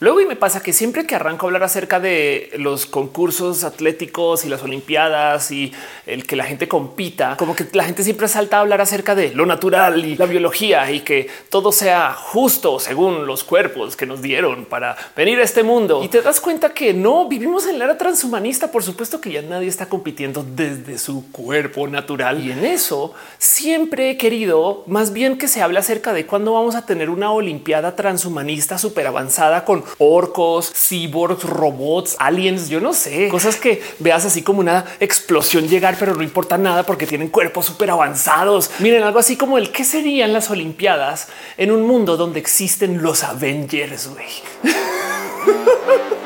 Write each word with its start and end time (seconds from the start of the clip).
Luego 0.00 0.22
y 0.22 0.24
me 0.24 0.34
pasa 0.34 0.62
que 0.62 0.72
siempre 0.72 1.06
que 1.06 1.14
arranco 1.14 1.44
a 1.44 1.48
hablar 1.48 1.62
acerca 1.62 2.00
de 2.00 2.50
los 2.56 2.86
concursos 2.86 3.64
atléticos 3.64 4.46
y 4.46 4.48
las 4.48 4.62
olimpiadas 4.62 5.50
y 5.50 5.74
el 6.06 6.26
que 6.26 6.36
la 6.36 6.44
gente 6.44 6.68
compita, 6.68 7.36
como 7.36 7.54
que 7.54 7.66
la 7.74 7.84
gente 7.84 8.02
siempre 8.02 8.26
salta 8.26 8.56
a 8.56 8.60
hablar 8.60 8.80
acerca 8.80 9.14
de 9.14 9.34
lo 9.34 9.44
natural 9.44 10.02
y 10.02 10.16
la 10.16 10.24
biología 10.24 10.90
y 10.90 11.00
que 11.00 11.28
todo 11.50 11.70
sea 11.70 12.14
justo 12.14 12.80
según 12.80 13.26
los 13.26 13.44
cuerpos 13.44 13.94
que 13.94 14.06
nos 14.06 14.22
dieron 14.22 14.64
para 14.64 14.96
venir 15.14 15.38
a 15.38 15.42
este 15.42 15.62
mundo. 15.62 16.02
Y 16.02 16.08
te 16.08 16.22
das 16.22 16.40
cuenta 16.40 16.72
que 16.72 16.94
no 16.94 17.28
vivimos 17.28 17.66
en 17.66 17.78
la 17.78 17.84
era 17.84 17.98
transhumanista. 17.98 18.72
Por 18.72 18.82
supuesto 18.82 19.20
que 19.20 19.32
ya 19.32 19.42
nadie 19.42 19.68
está 19.68 19.84
compitiendo 19.84 20.42
desde 20.42 20.96
su 20.96 21.30
cuerpo 21.30 21.86
natural. 21.88 22.42
Y 22.42 22.52
en 22.52 22.64
eso 22.64 23.12
siempre 23.36 24.08
he 24.08 24.16
querido 24.16 24.82
más 24.86 25.12
bien 25.12 25.36
que 25.36 25.46
se 25.46 25.60
hable 25.60 25.78
acerca 25.78 26.14
de 26.14 26.24
cuándo 26.24 26.54
vamos 26.54 26.74
a 26.74 26.86
tener 26.86 27.10
una 27.10 27.32
olimpiada 27.32 27.96
transhumanista 27.96 28.78
súper 28.78 29.06
avanzada 29.06 29.66
con 29.66 29.89
orcos, 29.98 30.72
cyborgs, 30.74 31.44
robots, 31.44 32.16
aliens, 32.18 32.68
yo 32.68 32.80
no 32.80 32.92
sé, 32.92 33.28
cosas 33.28 33.56
que 33.56 33.82
veas 33.98 34.24
así 34.24 34.42
como 34.42 34.60
una 34.60 34.84
explosión 35.00 35.68
llegar, 35.68 35.96
pero 35.98 36.14
no 36.14 36.22
importa 36.22 36.58
nada 36.58 36.84
porque 36.84 37.06
tienen 37.06 37.28
cuerpos 37.28 37.66
súper 37.66 37.90
avanzados. 37.90 38.70
Miren, 38.78 39.02
algo 39.02 39.18
así 39.18 39.36
como 39.36 39.58
el 39.58 39.70
qué 39.70 39.84
serían 39.84 40.32
las 40.32 40.50
Olimpiadas 40.50 41.28
en 41.56 41.70
un 41.70 41.86
mundo 41.86 42.16
donde 42.16 42.40
existen 42.40 43.02
los 43.02 43.24
Avengers. 43.24 44.08
güey. 44.08 44.26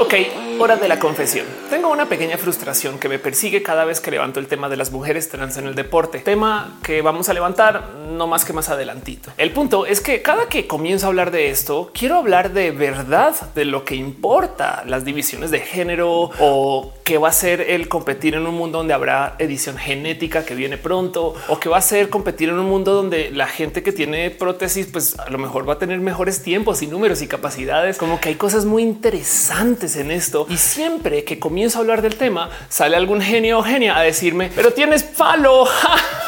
ok, 0.00 0.14
hora 0.60 0.76
de 0.76 0.88
la 0.88 0.98
confesión. 0.98 1.46
Tengo 1.70 1.88
una 1.88 2.08
pequeña 2.08 2.36
frustración 2.36 2.98
que 2.98 3.08
me 3.08 3.18
persigue 3.18 3.62
cada 3.62 3.84
vez 3.84 4.00
que 4.00 4.10
levanto 4.10 4.40
el 4.40 4.46
tema 4.46 4.68
de 4.68 4.76
las 4.76 4.90
mujeres 4.90 5.28
trans 5.28 5.56
en 5.56 5.66
el 5.66 5.74
deporte, 5.74 6.18
tema 6.18 6.78
que 6.82 7.00
vamos 7.00 7.28
a 7.28 7.34
levantar 7.34 7.94
no 8.10 8.26
más 8.26 8.44
que 8.44 8.52
más 8.52 8.68
adelantito. 8.68 9.30
El 9.36 9.52
punto 9.52 9.86
es 9.86 10.00
que 10.00 10.22
cada 10.22 10.48
que 10.48 10.66
comienzo 10.66 11.06
a 11.06 11.08
hablar 11.10 11.30
de 11.30 11.50
esto, 11.50 11.90
quiero 11.94 12.16
hablar 12.16 12.52
de 12.52 12.72
verdad 12.72 13.34
de 13.54 13.64
lo 13.64 13.84
que 13.84 13.94
importa, 13.94 14.82
las 14.86 15.04
divisiones 15.04 15.50
de 15.50 15.60
género 15.60 16.30
o 16.40 16.92
qué 17.04 17.18
va 17.18 17.28
a 17.28 17.32
ser 17.32 17.60
el 17.60 17.88
competir 17.88 18.34
en 18.34 18.46
un 18.46 18.54
mundo 18.54 18.78
donde 18.78 18.94
habrá 18.94 19.36
edición 19.38 19.76
genética 19.76 20.44
que 20.44 20.54
viene 20.54 20.76
pronto 20.76 21.34
o 21.48 21.60
que 21.60 21.68
va 21.68 21.78
a 21.78 21.82
ser 21.82 22.10
competir 22.10 22.48
en 22.48 22.58
un 22.58 22.66
mundo 22.66 22.94
donde 22.94 23.30
la 23.30 23.46
gente 23.46 23.82
que 23.82 23.92
tiene 23.92 24.30
prótesis, 24.30 24.86
pues 24.86 25.18
a 25.18 25.30
lo 25.30 25.38
mejor 25.38 25.68
va 25.68 25.74
a 25.74 25.78
tener 25.78 26.00
mejores 26.00 26.42
tiempos 26.42 26.82
y 26.82 26.86
números 26.86 27.22
y 27.22 27.28
capacidades. 27.28 27.96
Como 27.96 28.20
que 28.20 28.30
hay 28.30 28.34
cosas 28.34 28.64
muy 28.64 28.82
interesantes 28.82 29.96
en 29.96 30.10
esto. 30.10 30.47
Y 30.48 30.56
siempre 30.56 31.24
que 31.24 31.38
comienzo 31.38 31.78
a 31.78 31.80
hablar 31.82 32.00
del 32.00 32.16
tema, 32.16 32.50
sale 32.68 32.96
algún 32.96 33.20
genio 33.20 33.58
o 33.58 33.62
genia 33.62 33.98
a 33.98 34.02
decirme, 34.02 34.50
pero 34.54 34.72
tienes 34.72 35.04
falo, 35.04 35.66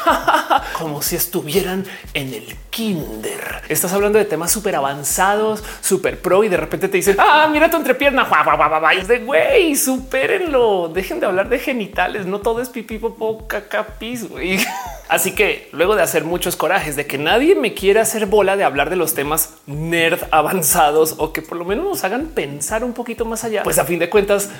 como 0.78 1.00
si 1.00 1.16
estuvieran 1.16 1.86
en 2.12 2.34
el 2.34 2.54
kinder. 2.70 3.62
Estás 3.68 3.92
hablando 3.92 4.18
de 4.18 4.24
temas 4.24 4.50
súper 4.50 4.76
avanzados, 4.76 5.62
súper 5.80 6.20
pro 6.20 6.44
y 6.44 6.48
de 6.48 6.56
repente 6.56 6.88
te 6.88 6.96
dicen, 6.96 7.16
ah, 7.18 7.48
mira 7.52 7.70
tu 7.70 7.76
entrepierna. 7.76 8.26
Es 8.98 9.08
de 9.08 9.18
güey, 9.18 9.76
supérenlo. 9.76 10.88
Dejen 10.88 11.20
de 11.20 11.26
hablar 11.26 11.48
de 11.48 11.58
genitales. 11.58 12.26
No 12.26 12.40
todo 12.40 12.62
es 12.62 12.68
pipí, 12.68 12.98
popó, 12.98 13.46
caca, 13.46 13.98
pis, 13.98 14.28
güey. 14.28 14.58
Así 15.08 15.34
que 15.34 15.68
luego 15.72 15.96
de 15.96 16.02
hacer 16.02 16.22
muchos 16.22 16.54
corajes 16.54 16.94
de 16.94 17.04
que 17.04 17.18
nadie 17.18 17.56
me 17.56 17.74
quiera 17.74 18.02
hacer 18.02 18.26
bola 18.26 18.56
de 18.56 18.62
hablar 18.62 18.90
de 18.90 18.96
los 18.96 19.12
temas 19.12 19.54
nerd 19.66 20.20
avanzados 20.30 21.16
o 21.18 21.32
que 21.32 21.42
por 21.42 21.58
lo 21.58 21.64
menos 21.64 21.84
nos 21.84 22.04
hagan 22.04 22.26
pensar 22.26 22.84
un 22.84 22.92
poquito 22.92 23.24
más 23.24 23.42
allá, 23.42 23.64
pues 23.64 23.78
a 23.78 23.84
fin 23.84 23.98
de 23.98 24.08
cuentas 24.08 24.50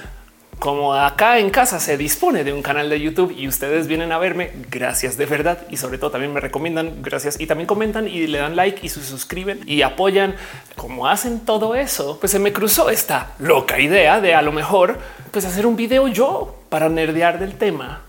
como 0.60 0.94
acá 0.94 1.38
en 1.38 1.48
casa 1.48 1.80
se 1.80 1.96
dispone 1.96 2.44
de 2.44 2.52
un 2.52 2.60
canal 2.60 2.90
de 2.90 3.00
YouTube 3.00 3.34
y 3.36 3.48
ustedes 3.48 3.86
vienen 3.86 4.12
a 4.12 4.18
verme, 4.18 4.52
gracias 4.70 5.16
de 5.16 5.24
verdad. 5.24 5.66
Y 5.70 5.78
sobre 5.78 5.96
todo 5.96 6.10
también 6.10 6.34
me 6.34 6.40
recomiendan, 6.40 7.02
gracias. 7.02 7.40
Y 7.40 7.46
también 7.46 7.66
comentan 7.66 8.06
y 8.06 8.26
le 8.26 8.38
dan 8.38 8.56
like 8.56 8.84
y 8.84 8.90
se 8.90 9.02
suscriben 9.02 9.60
y 9.66 9.80
apoyan. 9.80 10.36
Como 10.76 11.08
hacen 11.08 11.40
todo 11.40 11.74
eso, 11.74 12.18
pues 12.20 12.30
se 12.30 12.38
me 12.38 12.52
cruzó 12.52 12.90
esta 12.90 13.32
loca 13.38 13.80
idea 13.80 14.20
de 14.20 14.34
a 14.34 14.42
lo 14.42 14.52
mejor 14.52 14.98
pues 15.30 15.46
hacer 15.46 15.64
un 15.64 15.76
video 15.76 16.08
yo 16.08 16.54
para 16.68 16.90
nerdear 16.90 17.38
del 17.38 17.54
tema 17.54 18.02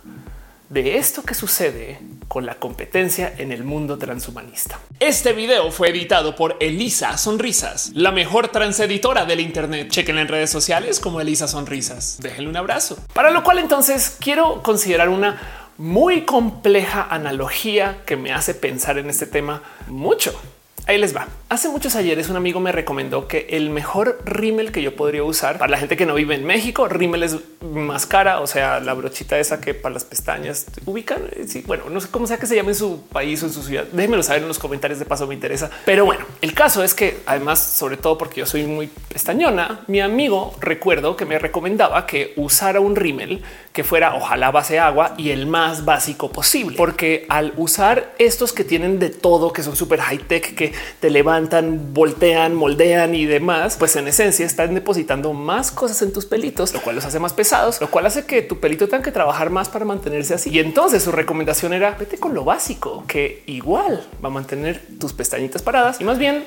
de 0.72 0.98
esto 0.98 1.22
que 1.22 1.34
sucede 1.34 2.00
con 2.30 2.46
la 2.46 2.56
competencia 2.56 3.34
en 3.38 3.52
el 3.52 3.66
mundo 3.66 3.98
transhumanista. 3.98 4.80
Este 5.02 5.34
video 5.34 5.70
fue 5.70 5.90
editado 5.90 6.34
por 6.34 6.56
Elisa 6.62 7.18
Sonrisas, 7.18 7.92
la 7.94 8.14
mejor 8.14 8.48
transeditora 8.48 9.26
del 9.26 9.42
Internet. 9.42 9.90
Chequen 9.90 10.18
en 10.18 10.30
redes 10.30 10.50
sociales 10.50 11.02
como 11.02 11.20
Elisa 11.20 11.50
Sonrisas. 11.50 12.20
Déjenle 12.22 12.50
un 12.50 12.56
abrazo. 12.56 12.98
Para 13.14 13.32
lo 13.32 13.44
cual 13.44 13.60
entonces 13.60 14.16
quiero 14.18 14.64
considerar 14.64 15.10
una 15.10 15.42
muy 15.78 16.22
compleja 16.22 17.06
analogía 17.10 18.04
que 18.06 18.16
me 18.16 18.32
hace 18.32 18.54
pensar 18.54 18.98
en 18.98 19.10
este 19.10 19.26
tema 19.26 19.64
mucho. 19.88 20.40
Ahí 20.88 20.98
les 20.98 21.16
va. 21.16 21.28
Hace 21.50 21.70
muchos 21.70 21.96
ayeres 21.96 22.30
un 22.30 22.38
amigo 22.38 22.60
me 22.60 22.72
recomendó 22.72 23.28
que 23.28 23.48
el 23.52 23.70
mejor 23.70 24.20
rímel 24.26 24.72
que 24.72 24.82
yo 24.82 24.96
podría 24.96 25.24
usar 25.24 25.58
para 25.58 25.70
la 25.70 25.78
gente 25.78 25.98
que 25.98 26.06
no 26.06 26.16
vive 26.16 26.36
en 26.36 26.46
México, 26.46 26.88
rímel 26.88 27.24
es 27.24 27.38
máscara, 27.62 28.40
o 28.40 28.48
sea, 28.48 28.80
la 28.80 28.94
brochita 28.94 29.38
esa 29.38 29.62
que 29.62 29.74
para 29.74 29.94
las 29.94 30.04
pestañas 30.04 30.66
ubican. 30.86 31.22
Sí, 31.48 31.64
bueno, 31.68 31.90
no 31.90 32.02
sé 32.02 32.08
cómo 32.10 32.26
sea 32.26 32.38
que 32.38 32.46
se 32.46 32.56
llame 32.56 32.70
en 32.70 32.76
su 32.76 33.04
país 33.12 33.44
o 33.44 33.48
en 33.48 33.54
su 33.54 33.64
ciudad. 33.64 33.86
Déjenmelo 33.92 34.24
saber 34.24 34.42
en 34.42 34.48
los 34.48 34.60
comentarios. 34.60 35.00
De 35.00 35.06
paso 35.06 35.28
me 35.28 35.34
interesa. 35.34 35.70
Pero 35.86 36.06
bueno, 36.06 36.26
el 36.42 36.54
caso 36.54 36.84
es 36.84 36.94
que 36.94 37.18
además, 37.26 37.60
sobre 37.60 37.98
todo 37.98 38.18
porque 38.18 38.40
yo 38.40 38.46
soy 38.46 38.64
muy 38.64 38.88
pestañona, 38.88 39.82
mi 39.88 40.00
amigo 40.00 40.56
recuerdo 40.60 41.16
que 41.16 41.26
me 41.26 41.38
recomendaba 41.38 42.06
que 42.06 42.34
usara 42.36 42.80
un 42.80 42.96
rímel 42.96 43.44
que 43.74 43.84
fuera 43.84 44.16
ojalá 44.16 44.52
base 44.52 44.80
agua 44.80 45.14
y 45.18 45.30
el 45.30 45.46
más 45.46 45.86
básico 45.86 46.32
posible, 46.32 46.76
porque 46.78 47.26
al 47.30 47.54
usar 47.58 48.14
estos 48.18 48.52
que 48.52 48.64
tienen 48.64 49.00
de 49.00 49.10
todo, 49.10 49.54
que 49.54 49.64
son 49.64 49.76
súper 49.76 50.00
high 50.02 50.20
tech, 50.20 50.56
que 50.56 50.74
te 51.00 51.10
levantan, 51.10 51.94
voltean, 51.94 52.54
moldean 52.54 53.16
y 53.16 53.26
demás, 53.26 53.78
pues 53.78 53.96
en 53.96 54.08
esencia 54.08 54.46
están 54.46 54.74
depositando 54.74 55.34
más 55.34 55.72
cosas 55.72 56.02
en 56.02 56.12
tus 56.12 56.26
pelitos, 56.26 56.74
lo 56.74 56.82
cual 56.82 56.96
los 56.96 57.06
hace 57.06 57.20
más 57.20 57.34
pesados, 57.34 57.80
lo 57.80 57.90
cual 57.90 58.06
hace 58.06 58.26
que 58.26 58.42
tu 58.42 58.60
pelito 58.60 58.90
tenga 58.90 59.04
que 59.04 59.12
trabajar 59.12 59.50
más 59.50 59.70
para 59.70 59.86
mantenerse 59.86 60.34
así. 60.34 60.50
Y 60.50 60.60
entonces 60.60 61.04
su 61.04 61.12
recomendación 61.12 61.74
era 61.74 61.92
vete 61.92 62.18
con 62.18 62.34
lo 62.34 62.44
básico, 62.44 63.06
que 63.08 63.44
igual 63.46 64.06
va 64.24 64.28
a 64.28 64.32
mantener 64.32 64.82
tus 65.00 65.14
pestañitas 65.14 65.62
paradas 65.62 66.02
y 66.02 66.04
más 66.04 66.18
bien 66.18 66.44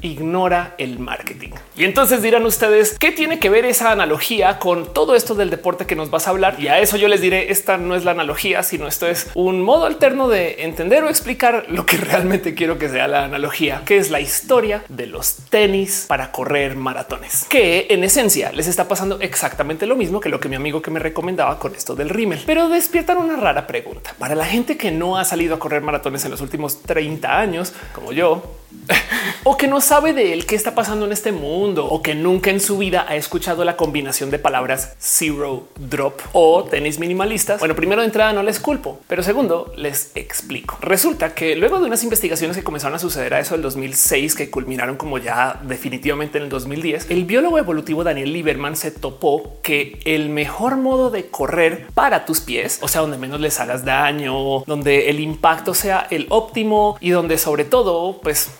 ignora 0.00 0.74
el 0.78 0.98
marketing. 0.98 1.50
Y 1.76 1.84
entonces 1.84 2.22
dirán 2.22 2.44
ustedes 2.44 2.98
qué 2.98 3.12
tiene 3.12 3.38
que 3.38 3.50
ver 3.50 3.64
esa 3.64 3.92
analogía 3.92 4.58
con 4.58 4.92
todo 4.92 5.14
esto 5.14 5.34
del 5.34 5.50
deporte 5.50 5.86
que 5.86 5.96
nos 5.96 6.10
vas 6.10 6.26
a 6.26 6.30
hablar. 6.30 6.56
Y 6.58 6.68
a 6.68 6.78
eso 6.80 6.96
yo 6.96 7.08
les 7.08 7.20
diré 7.20 7.50
esta 7.50 7.76
no 7.76 7.94
es 7.94 8.04
la 8.04 8.12
analogía, 8.12 8.62
sino 8.62 8.86
esto 8.86 9.06
es 9.06 9.30
un 9.34 9.62
modo 9.62 9.86
alterno 9.86 10.28
de 10.28 10.64
entender 10.64 11.02
o 11.04 11.08
explicar 11.08 11.66
lo 11.68 11.86
que 11.86 11.96
realmente 11.96 12.54
quiero 12.54 12.78
que 12.78 12.88
sea 12.88 13.08
la 13.08 13.24
analogía, 13.24 13.82
que 13.84 13.98
es 13.98 14.10
la 14.10 14.20
historia 14.20 14.84
de 14.88 15.06
los 15.06 15.36
tenis 15.50 16.06
para 16.08 16.32
correr 16.32 16.76
maratones, 16.76 17.46
que 17.48 17.86
en 17.90 18.04
esencia 18.04 18.52
les 18.52 18.66
está 18.66 18.88
pasando 18.88 19.18
exactamente 19.20 19.86
lo 19.86 19.96
mismo 19.96 20.20
que 20.20 20.28
lo 20.28 20.40
que 20.40 20.48
mi 20.48 20.56
amigo 20.56 20.82
que 20.82 20.90
me 20.90 21.00
recomendaba 21.00 21.58
con 21.58 21.74
esto 21.74 21.94
del 21.94 22.10
rímel. 22.10 22.42
Pero 22.46 22.68
despiertan 22.68 23.18
una 23.18 23.36
rara 23.36 23.66
pregunta 23.66 24.14
para 24.18 24.34
la 24.34 24.44
gente 24.44 24.76
que 24.76 24.90
no 24.90 25.16
ha 25.16 25.24
salido 25.24 25.54
a 25.54 25.58
correr 25.58 25.82
maratones 25.82 26.24
en 26.24 26.30
los 26.30 26.40
últimos 26.40 26.82
30 26.82 27.38
años, 27.38 27.72
como 27.94 28.12
yo, 28.12 28.42
o 29.44 29.56
que 29.56 29.68
no 29.68 29.80
sabe 29.80 30.12
de 30.12 30.32
él 30.32 30.46
qué 30.46 30.54
está 30.54 30.74
pasando 30.74 31.06
en 31.06 31.12
este 31.12 31.32
mundo 31.32 31.86
o 31.86 32.02
que 32.02 32.14
nunca 32.14 32.50
en 32.50 32.60
su 32.60 32.78
vida 32.78 33.06
ha 33.08 33.16
escuchado 33.16 33.64
la 33.64 33.76
combinación 33.76 34.30
de 34.30 34.38
palabras 34.38 34.96
zero 34.98 35.68
drop 35.78 36.20
o 36.32 36.64
tenis 36.64 36.98
minimalistas. 36.98 37.58
Bueno, 37.60 37.74
primero 37.74 38.02
de 38.02 38.06
entrada 38.06 38.32
no 38.32 38.42
les 38.42 38.60
culpo, 38.60 39.00
pero 39.08 39.22
segundo 39.22 39.72
les 39.76 40.12
explico. 40.14 40.78
Resulta 40.80 41.34
que 41.34 41.56
luego 41.56 41.78
de 41.80 41.86
unas 41.86 42.02
investigaciones 42.02 42.56
que 42.56 42.64
comenzaron 42.64 42.96
a 42.96 42.98
suceder 42.98 43.34
a 43.34 43.40
eso 43.40 43.54
del 43.54 43.62
2006 43.62 44.34
que 44.34 44.50
culminaron 44.50 44.96
como 44.96 45.18
ya 45.18 45.60
definitivamente 45.64 46.38
en 46.38 46.44
el 46.44 46.50
2010, 46.50 47.10
el 47.10 47.24
biólogo 47.24 47.58
evolutivo 47.58 48.04
Daniel 48.04 48.32
Lieberman 48.32 48.76
se 48.76 48.90
topó 48.90 49.58
que 49.62 50.00
el 50.04 50.28
mejor 50.28 50.76
modo 50.76 51.10
de 51.10 51.26
correr 51.28 51.86
para 51.94 52.24
tus 52.24 52.40
pies, 52.40 52.78
o 52.82 52.88
sea, 52.88 53.00
donde 53.00 53.18
menos 53.18 53.40
les 53.40 53.60
hagas 53.60 53.84
daño, 53.84 54.64
donde 54.66 55.10
el 55.10 55.20
impacto 55.20 55.74
sea 55.74 56.06
el 56.10 56.26
óptimo 56.30 56.96
y 57.00 57.10
donde 57.10 57.38
sobre 57.38 57.64
todo, 57.64 58.20
pues 58.20 58.50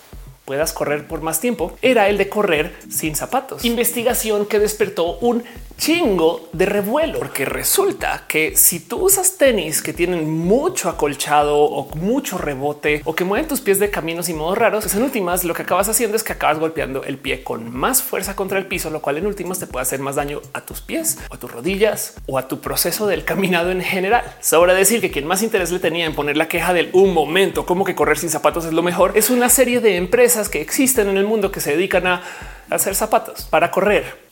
puedas 0.47 0.71
correr 0.71 1.05
por 1.05 1.21
más 1.21 1.41
tiempo 1.41 1.77
era 1.81 2.07
el 2.07 2.17
de 2.17 2.29
correr 2.29 2.73
sin 2.89 3.17
zapatos. 3.17 3.65
Investigación 3.65 4.45
que 4.45 4.59
despertó 4.59 5.17
un 5.19 5.43
chingo 5.77 6.49
de 6.53 6.65
revuelo, 6.65 7.19
porque 7.19 7.45
resulta 7.45 8.23
que 8.27 8.55
si 8.55 8.79
tú 8.79 8.97
usas 9.05 9.37
tenis 9.37 9.81
que 9.81 9.93
tienen 9.93 10.29
mucho 10.29 10.89
acolchado 10.89 11.59
o 11.59 11.95
mucho 11.95 12.37
rebote 12.37 13.01
o 13.05 13.15
que 13.15 13.23
mueven 13.23 13.47
tus 13.47 13.61
pies 13.61 13.79
de 13.79 13.91
caminos 13.91 14.27
y 14.27 14.33
modos 14.33 14.57
raros, 14.57 14.83
pues 14.83 14.95
en 14.95 15.03
últimas 15.03 15.43
lo 15.43 15.53
que 15.53 15.61
acabas 15.61 15.87
haciendo 15.87 16.17
es 16.17 16.23
que 16.23 16.33
acabas 16.33 16.59
golpeando 16.59 17.03
el 17.03 17.17
pie 17.17 17.43
con 17.43 17.73
más 17.75 18.01
fuerza 18.01 18.35
contra 18.35 18.57
el 18.57 18.65
piso, 18.65 18.89
lo 18.89 19.01
cual 19.01 19.17
en 19.17 19.27
últimas 19.27 19.59
te 19.59 19.67
puede 19.67 19.83
hacer 19.83 19.99
más 19.99 20.15
daño 20.15 20.41
a 20.53 20.61
tus 20.61 20.81
pies 20.81 21.19
o 21.29 21.35
a 21.35 21.39
tus 21.39 21.51
rodillas 21.51 22.15
o 22.25 22.37
a 22.37 22.47
tu 22.47 22.59
proceso 22.59 23.07
del 23.07 23.23
caminado 23.23 23.71
en 23.71 23.81
general. 23.81 24.23
Sobra 24.41 24.73
decir 24.73 24.99
que 24.99 25.11
quien 25.11 25.27
más 25.27 25.43
interés 25.43 25.71
le 25.71 25.79
tenía 25.79 26.05
en 26.05 26.15
poner 26.15 26.37
la 26.37 26.47
queja 26.47 26.73
del 26.73 26.89
un 26.93 27.13
momento, 27.13 27.65
como 27.65 27.85
que 27.85 27.95
correr 27.95 28.17
sin 28.17 28.29
zapatos 28.29 28.65
es 28.65 28.73
lo 28.73 28.81
mejor, 28.81 29.11
es 29.15 29.29
una 29.29 29.49
serie 29.49 29.79
de 29.79 29.97
empresas 29.97 30.49
que 30.49 30.61
existen 30.61 31.07
en 31.07 31.17
el 31.17 31.25
mundo 31.25 31.51
que 31.51 31.59
se 31.59 31.71
dedican 31.71 32.07
a 32.07 32.23
hacer 32.69 32.95
zapatos 32.95 33.43
para 33.43 33.71
correr. 33.71 34.27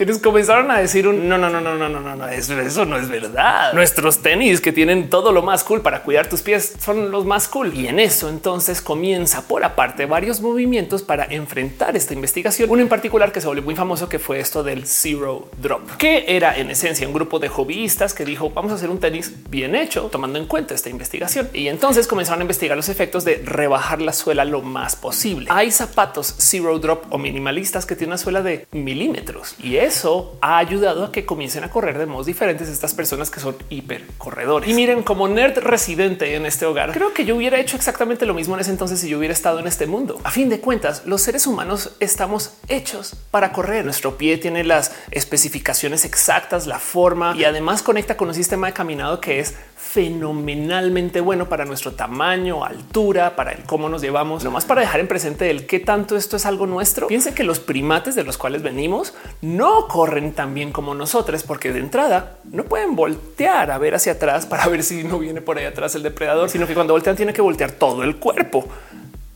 Quienes 0.00 0.16
comenzaron 0.16 0.70
a 0.70 0.78
decir 0.78 1.06
un 1.06 1.28
no, 1.28 1.36
no, 1.36 1.50
no, 1.50 1.60
no, 1.60 1.76
no, 1.76 1.86
no, 1.90 2.00
no, 2.00 2.16
no, 2.16 2.26
eso, 2.26 2.58
eso 2.58 2.86
no 2.86 2.96
es 2.96 3.10
verdad. 3.10 3.74
Nuestros 3.74 4.22
tenis 4.22 4.62
que 4.62 4.72
tienen 4.72 5.10
todo 5.10 5.30
lo 5.30 5.42
más 5.42 5.62
cool 5.62 5.82
para 5.82 6.04
cuidar 6.04 6.26
tus 6.26 6.40
pies 6.40 6.72
son 6.82 7.10
los 7.10 7.26
más 7.26 7.48
cool. 7.48 7.74
Y 7.74 7.86
en 7.86 8.00
eso 8.00 8.30
entonces 8.30 8.80
comienza 8.80 9.46
por 9.46 9.62
aparte 9.62 10.06
varios 10.06 10.40
movimientos 10.40 11.02
para 11.02 11.26
enfrentar 11.26 11.98
esta 11.98 12.14
investigación. 12.14 12.70
Uno 12.70 12.80
en 12.80 12.88
particular 12.88 13.30
que 13.30 13.42
se 13.42 13.46
volvió 13.46 13.62
muy 13.62 13.76
famoso, 13.76 14.08
que 14.08 14.18
fue 14.18 14.40
esto 14.40 14.62
del 14.62 14.86
Zero 14.86 15.50
Drop, 15.60 15.98
que 15.98 16.24
era 16.28 16.56
en 16.56 16.70
esencia 16.70 17.06
un 17.06 17.12
grupo 17.12 17.38
de 17.38 17.50
hobbyistas 17.50 18.14
que 18.14 18.24
dijo 18.24 18.48
vamos 18.48 18.72
a 18.72 18.76
hacer 18.76 18.88
un 18.88 19.00
tenis 19.00 19.50
bien 19.50 19.74
hecho, 19.74 20.04
tomando 20.04 20.38
en 20.38 20.46
cuenta 20.46 20.72
esta 20.72 20.88
investigación. 20.88 21.50
Y 21.52 21.68
entonces 21.68 22.06
comenzaron 22.06 22.40
a 22.40 22.44
investigar 22.44 22.74
los 22.74 22.88
efectos 22.88 23.26
de 23.26 23.42
rebajar 23.44 24.00
la 24.00 24.14
suela 24.14 24.46
lo 24.46 24.62
más 24.62 24.96
posible. 24.96 25.48
Hay 25.50 25.70
zapatos 25.70 26.36
Zero 26.38 26.78
Drop 26.78 27.04
o 27.10 27.18
minimalistas 27.18 27.84
que 27.84 27.96
tienen 27.96 28.12
una 28.12 28.16
suela 28.18 28.40
de 28.40 28.66
milímetros 28.72 29.56
y 29.62 29.76
eso 29.90 30.36
ha 30.40 30.58
ayudado 30.58 31.04
a 31.04 31.10
que 31.10 31.26
comiencen 31.26 31.64
a 31.64 31.70
correr 31.70 31.98
de 31.98 32.06
modos 32.06 32.26
diferentes 32.26 32.68
estas 32.68 32.94
personas 32.94 33.28
que 33.28 33.40
son 33.40 33.56
hiper 33.70 34.06
corredores. 34.18 34.70
Y 34.70 34.74
miren, 34.74 35.02
como 35.02 35.26
nerd 35.26 35.58
residente 35.58 36.36
en 36.36 36.46
este 36.46 36.64
hogar, 36.64 36.92
creo 36.92 37.12
que 37.12 37.24
yo 37.24 37.34
hubiera 37.34 37.58
hecho 37.58 37.76
exactamente 37.76 38.24
lo 38.24 38.32
mismo 38.32 38.54
en 38.54 38.60
ese 38.60 38.70
entonces 38.70 39.00
si 39.00 39.08
yo 39.08 39.18
hubiera 39.18 39.34
estado 39.34 39.58
en 39.58 39.66
este 39.66 39.88
mundo. 39.88 40.20
A 40.22 40.30
fin 40.30 40.48
de 40.48 40.60
cuentas, 40.60 41.02
los 41.06 41.22
seres 41.22 41.44
humanos 41.48 41.90
estamos 41.98 42.52
hechos 42.68 43.16
para 43.32 43.50
correr. 43.52 43.84
Nuestro 43.84 44.16
pie 44.16 44.38
tiene 44.38 44.62
las 44.62 44.92
especificaciones 45.10 46.04
exactas, 46.04 46.68
la 46.68 46.78
forma 46.78 47.34
y 47.36 47.42
además 47.42 47.82
conecta 47.82 48.16
con 48.16 48.28
un 48.28 48.34
sistema 48.34 48.68
de 48.68 48.72
caminado 48.72 49.20
que 49.20 49.40
es 49.40 49.56
fenomenalmente 49.80 51.20
bueno 51.20 51.48
para 51.48 51.64
nuestro 51.64 51.92
tamaño, 51.92 52.64
altura, 52.64 53.34
para 53.34 53.50
el 53.52 53.64
cómo 53.64 53.88
nos 53.88 54.02
llevamos. 54.02 54.44
Lo 54.44 54.52
más 54.52 54.64
para 54.64 54.82
dejar 54.82 55.00
en 55.00 55.08
presente 55.08 55.50
el 55.50 55.66
qué 55.66 55.80
tanto 55.80 56.16
esto 56.16 56.36
es 56.36 56.46
algo 56.46 56.66
nuestro. 56.66 57.08
Piense 57.08 57.34
que 57.34 57.42
los 57.42 57.58
primates 57.58 58.14
de 58.14 58.22
los 58.22 58.38
cuales 58.38 58.62
venimos 58.62 59.14
no 59.40 59.88
corren 59.88 60.32
tan 60.32 60.54
bien 60.54 60.70
como 60.70 60.94
nosotros, 60.94 61.42
porque 61.42 61.72
de 61.72 61.80
entrada 61.80 62.36
no 62.52 62.64
pueden 62.64 62.94
voltear 62.94 63.72
a 63.72 63.78
ver 63.78 63.96
hacia 63.96 64.12
atrás 64.12 64.46
para 64.46 64.68
ver 64.68 64.84
si 64.84 65.02
no 65.02 65.18
viene 65.18 65.40
por 65.40 65.58
ahí 65.58 65.64
atrás 65.64 65.94
el 65.96 66.04
depredador, 66.04 66.48
sino 66.48 66.68
que 66.68 66.74
cuando 66.74 66.92
voltean 66.92 67.16
tiene 67.16 67.32
que 67.32 67.42
voltear 67.42 67.72
todo 67.72 68.04
el 68.04 68.16
cuerpo. 68.16 68.68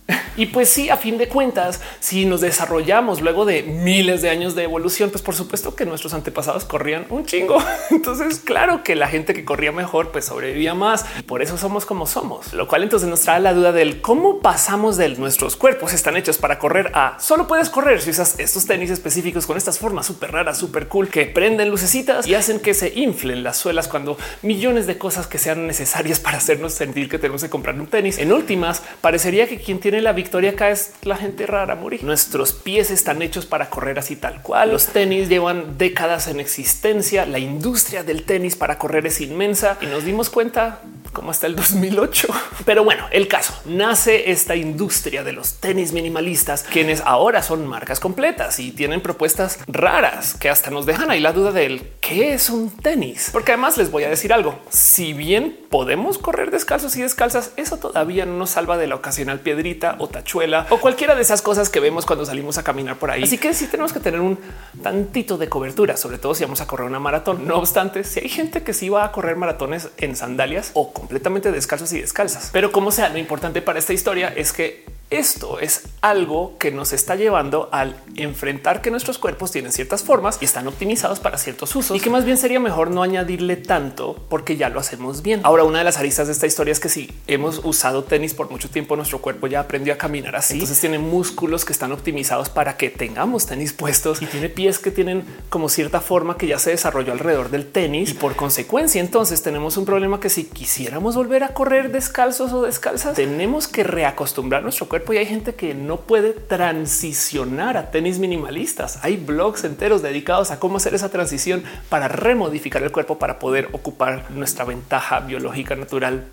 Y 0.37 0.47
pues 0.47 0.69
sí, 0.69 0.91
a 0.91 0.97
fin 0.97 1.17
de 1.17 1.29
cuentas, 1.29 1.81
si 2.01 2.27
nos 2.27 2.41
desarrollamos 2.41 3.21
luego 3.21 3.45
de 3.45 3.63
miles 3.63 4.21
de 4.21 4.31
años 4.31 4.57
de 4.57 4.65
evolución, 4.65 5.11
pues 5.11 5.23
por 5.23 5.37
supuesto 5.37 5.77
que 5.77 5.87
nuestros 5.87 6.13
antepasados 6.13 6.65
corrían 6.65 7.07
un 7.09 7.25
chingo. 7.25 7.63
Entonces, 7.91 8.41
claro 8.41 8.83
que 8.83 8.97
la 8.97 9.07
gente 9.07 9.33
que 9.33 9.45
corría 9.45 9.71
mejor, 9.71 10.11
pues 10.11 10.25
sobrevivía 10.25 10.75
más 10.75 11.05
por 11.27 11.43
eso 11.43 11.57
somos 11.57 11.87
como 11.87 12.07
somos. 12.07 12.53
Lo 12.53 12.69
cual 12.69 12.83
entonces 12.83 13.09
nos 13.09 13.21
trae 13.21 13.41
la 13.41 13.55
duda 13.55 13.73
del 13.73 14.01
cómo 14.01 14.41
pasamos 14.41 14.97
de 14.97 15.09
nuestros 15.11 15.57
cuerpos 15.57 15.93
están 15.93 16.17
hechos 16.17 16.39
para 16.39 16.59
correr 16.59 16.91
a 16.95 17.17
solo 17.21 17.47
puedes 17.47 17.71
correr 17.71 18.01
si 18.01 18.11
usas 18.11 18.39
estos 18.39 18.67
tenis 18.67 18.91
específicos 18.91 19.47
con 19.47 19.57
estas 19.57 19.79
formas 19.79 20.07
súper 20.07 20.33
raras, 20.33 20.59
súper 20.59 20.89
cool 20.89 21.09
que 21.09 21.27
prenden 21.27 21.71
lucecitas 21.71 22.27
y 22.27 22.35
hacen 22.35 22.61
que 22.61 22.75
se 22.75 22.93
inflen 22.99 23.43
las 23.43 23.57
suelas 23.57 23.89
cuando 23.89 24.17
millones 24.43 24.87
de 24.87 24.99
cosas 24.99 25.27
que 25.27 25.39
sean 25.39 25.67
necesarias 25.67 26.21
para 26.21 26.39
hacernos 26.39 26.75
sentir 26.75 27.09
que 27.09 27.19
tenemos 27.19 27.43
que 27.43 27.51
comprar 27.51 27.79
un 27.79 27.87
tenis. 27.87 28.19
En 28.19 28.33
últimas, 28.33 28.83
parecería 29.01 29.49
que 29.49 29.59
quien 29.59 29.79
tiene 29.79 29.94
la 30.01 30.13
victoria 30.13 30.51
acá 30.51 30.71
es 30.71 30.93
la 31.03 31.17
gente 31.17 31.47
rara 31.47 31.75
morir. 31.75 32.03
Nuestros 32.05 32.53
pies 32.53 32.91
están 32.91 33.23
hechos 33.23 33.47
para 33.47 33.71
correr 33.71 33.99
así 33.99 34.17
tal 34.17 34.43
cual. 34.43 34.73
Los 34.73 34.87
tenis 34.87 35.29
llevan 35.29 35.79
décadas 35.79 36.29
en 36.29 36.41
existencia. 36.41 37.27
La 37.27 37.39
industria 37.39 38.03
del 38.03 38.25
tenis 38.25 38.57
para 38.57 38.79
correr 38.79 39.07
es 39.07 39.21
inmensa 39.21 39.79
y 39.81 39.87
nos 39.87 40.05
dimos 40.05 40.31
cuenta 40.31 40.81
como 41.15 41.31
hasta 41.31 41.47
el 41.47 41.57
2008. 41.57 42.29
Pero 42.67 42.85
bueno, 42.85 43.07
el 43.11 43.29
caso 43.29 43.55
nace 43.65 44.31
esta 44.31 44.57
industria 44.57 45.25
de 45.25 45.33
los 45.33 45.55
tenis 45.55 45.93
minimalistas, 45.93 46.65
quienes 46.65 47.01
ahora 47.07 47.43
son 47.43 47.67
marcas 47.67 48.01
completas 48.01 48.59
y 48.59 48.73
tienen 48.73 49.01
propuestas 49.01 49.61
raras 49.67 50.35
que 50.35 50.51
hasta 50.51 50.71
nos 50.71 50.85
dejan 50.85 51.11
ahí 51.11 51.21
la 51.21 51.33
duda 51.33 51.53
del 51.53 51.89
qué 52.01 52.35
es 52.35 52.51
un 52.51 52.71
tenis. 52.71 53.31
Porque 53.33 53.53
además 53.53 53.79
les 53.79 53.91
voy 53.91 54.05
a 54.05 54.11
decir 54.11 54.33
algo. 54.33 54.59
Si 54.69 55.15
bien 55.15 55.59
podemos 55.71 56.19
correr 56.19 56.51
descalzos 56.51 56.97
y 56.97 57.03
descalzas, 57.03 57.53
eso 57.57 57.79
todavía 57.79 58.27
no 58.27 58.37
nos 58.37 58.51
salva 58.51 58.77
de 58.77 58.87
la 58.87 58.97
ocasional 58.97 59.41
piedrita 59.41 59.97
o 59.99 60.09
tachuela 60.09 60.67
o 60.71 60.79
cualquiera 60.79 61.15
de 61.15 61.23
esas 61.23 61.41
cosas 61.41 61.71
que 61.71 61.81
vemos 61.81 62.05
cuando 62.05 62.27
salimos 62.27 62.59
a 62.59 62.65
caminar 62.65 62.97
por 62.97 63.11
ahí. 63.11 63.23
Así 63.23 63.39
que 63.39 63.55
sí 63.55 63.67
tenemos 63.69 63.93
que 63.93 64.01
tener 64.01 64.21
un 64.21 64.39
tantito 64.83 65.39
de 65.39 65.49
cobertura, 65.49 65.97
sobre 65.97 66.19
todo 66.19 66.35
si 66.35 66.45
vamos 66.45 66.61
a 66.61 66.67
correr 66.67 66.87
una 66.87 66.99
maratón. 66.99 67.47
No 67.47 67.57
obstante, 67.57 68.05
si 68.05 68.21
hay 68.21 68.29
gente 68.29 68.63
que 68.63 68.73
sí 68.73 68.89
va 68.89 69.05
a 69.05 69.13
correr 69.13 69.37
maratones 69.37 69.89
en 69.99 70.17
sandalias 70.17 70.71
o 70.75 70.93
completamente 71.05 71.53
descalzos 71.53 71.93
y 71.93 72.01
descalzas, 72.01 72.49
pero 72.51 72.73
como 72.73 72.91
sea, 72.91 73.11
lo 73.11 73.19
importante 73.19 73.61
para 73.61 73.79
esta 73.79 73.93
historia 73.93 74.29
es 74.29 74.53
que 74.53 74.85
esto 75.11 75.61
es 75.61 75.83
algo 76.01 76.57
que 76.59 76.73
nos 76.73 76.93
está 76.93 77.15
llevando 77.15 77.69
al 77.73 77.95
enfrentar 78.17 78.81
que 78.81 78.91
nuestros 78.91 79.19
cuerpos 79.19 79.53
tienen 79.53 79.71
ciertas 79.71 80.03
formas 80.03 80.39
y 80.41 80.47
están 80.47 80.67
optimizados 80.67 81.21
para 81.21 81.37
ciertos 81.37 81.77
usos 81.77 81.97
y 81.97 82.01
que 82.01 82.11
más 82.11 82.25
bien 82.25 82.39
sería 82.39 82.59
mejor 82.59 82.91
no 82.91 83.03
añadirle 83.03 83.57
tanto 83.57 84.25
porque 84.29 84.57
ya 84.57 84.71
lo 84.71 84.81
hacemos 84.81 85.23
bien. 85.23 85.41
Ahora, 85.45 85.65
una 85.65 85.79
de 85.79 85.85
las 85.85 85.99
aristas 85.99 86.27
de 86.27 86.33
esta 86.33 86.47
historia 86.47 86.73
es 86.73 86.81
que 86.81 86.89
si 86.89 87.13
hemos 87.27 87.61
usado 87.65 88.03
tenis 88.03 88.35
por 88.35 88.51
mucho 88.51 88.71
tiempo, 88.71 88.97
nuestro 88.97 89.21
cuerpo 89.21 89.47
ya 89.47 89.61
aprendió 89.61 89.93
a 89.93 89.99
caminar 89.99 90.37
así. 90.37 90.55
Entonces 90.55 90.81
tiene 90.81 90.99
músculos 90.99 91.65
que 91.65 91.73
están 91.73 91.93
optimizados 91.93 92.49
para 92.49 92.77
que 92.77 92.91
tengamos 92.91 93.47
tenis 93.47 93.73
puestos 93.73 94.23
y 94.23 94.27
tiene 94.27 94.49
pies 94.49 94.79
que 94.79 94.91
tienen 94.91 95.25
como 95.51 95.69
cierta 95.69 96.01
forma 96.01 96.39
que 96.39 96.47
ya 96.47 96.59
se 96.59 96.71
desarrolló 96.71 97.13
alrededor 97.13 97.51
del 97.51 97.71
tenis 97.71 98.11
y 98.11 98.15
por 98.15 98.37
consecuencia 98.37 99.01
entonces 99.01 99.43
tenemos 99.43 99.77
un 99.77 99.85
problema 99.85 100.19
que 100.19 100.31
si 100.31 100.45
quisiéramos 100.45 100.94
volver 100.99 101.45
a 101.45 101.49
correr 101.49 101.91
descalzos 101.91 102.53
o 102.53 102.63
descalzas, 102.63 103.15
tenemos 103.15 103.69
que 103.69 103.85
reacostumbrar 103.85 104.63
nuestro 104.63 104.89
cuerpo 104.89 105.13
y 105.13 105.19
hay 105.19 105.27
gente 105.27 105.55
que 105.55 105.75
no 105.75 106.01
puede 106.01 106.33
transicionar 106.33 107.77
a 107.77 107.91
tenis 107.91 108.19
minimalistas. 108.19 108.99
Hay 109.03 109.17
blogs 109.17 109.65
enteros 109.65 110.03
dedicados 110.03 110.51
a 110.51 110.61
cómo 110.61 110.77
hacer 110.77 110.95
esa 110.95 111.09
transición 111.09 111.65
para 111.89 112.09
remodificar 112.09 112.83
el 112.83 112.93
cuerpo 112.93 113.19
para 113.19 113.39
poder 113.39 113.69
ocupar 113.73 114.31
nuestra 114.31 114.65
ventaja 114.65 115.21
biológica 115.21 115.77
natural 115.77 116.25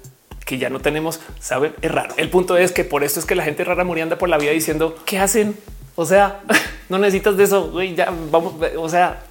que 0.46 0.58
ya 0.58 0.69
no 0.69 0.80
tenemos. 0.80 1.19
Saben, 1.40 1.74
es 1.81 1.92
raro. 1.92 2.14
El 2.18 2.30
punto 2.30 2.57
es 2.57 2.72
que 2.72 2.84
por 2.84 3.04
esto 3.04 3.19
es 3.19 3.25
que 3.25 3.36
la 3.36 3.44
gente 3.44 3.64
rara 3.64 3.84
muriendo 3.84 4.18
por 4.18 4.30
la 4.30 4.38
vida 4.38 4.52
diciendo 4.52 4.98
qué 5.06 5.19
hacen. 5.19 5.56
O 5.96 6.06
sea, 6.06 6.42
no 6.90 6.98
necesitas 6.98 7.38
de 7.38 7.44
eso. 7.44 7.81
Ya 7.81 8.14
vamos. 8.31 8.56
O 8.78 8.90
sea, 8.90 9.24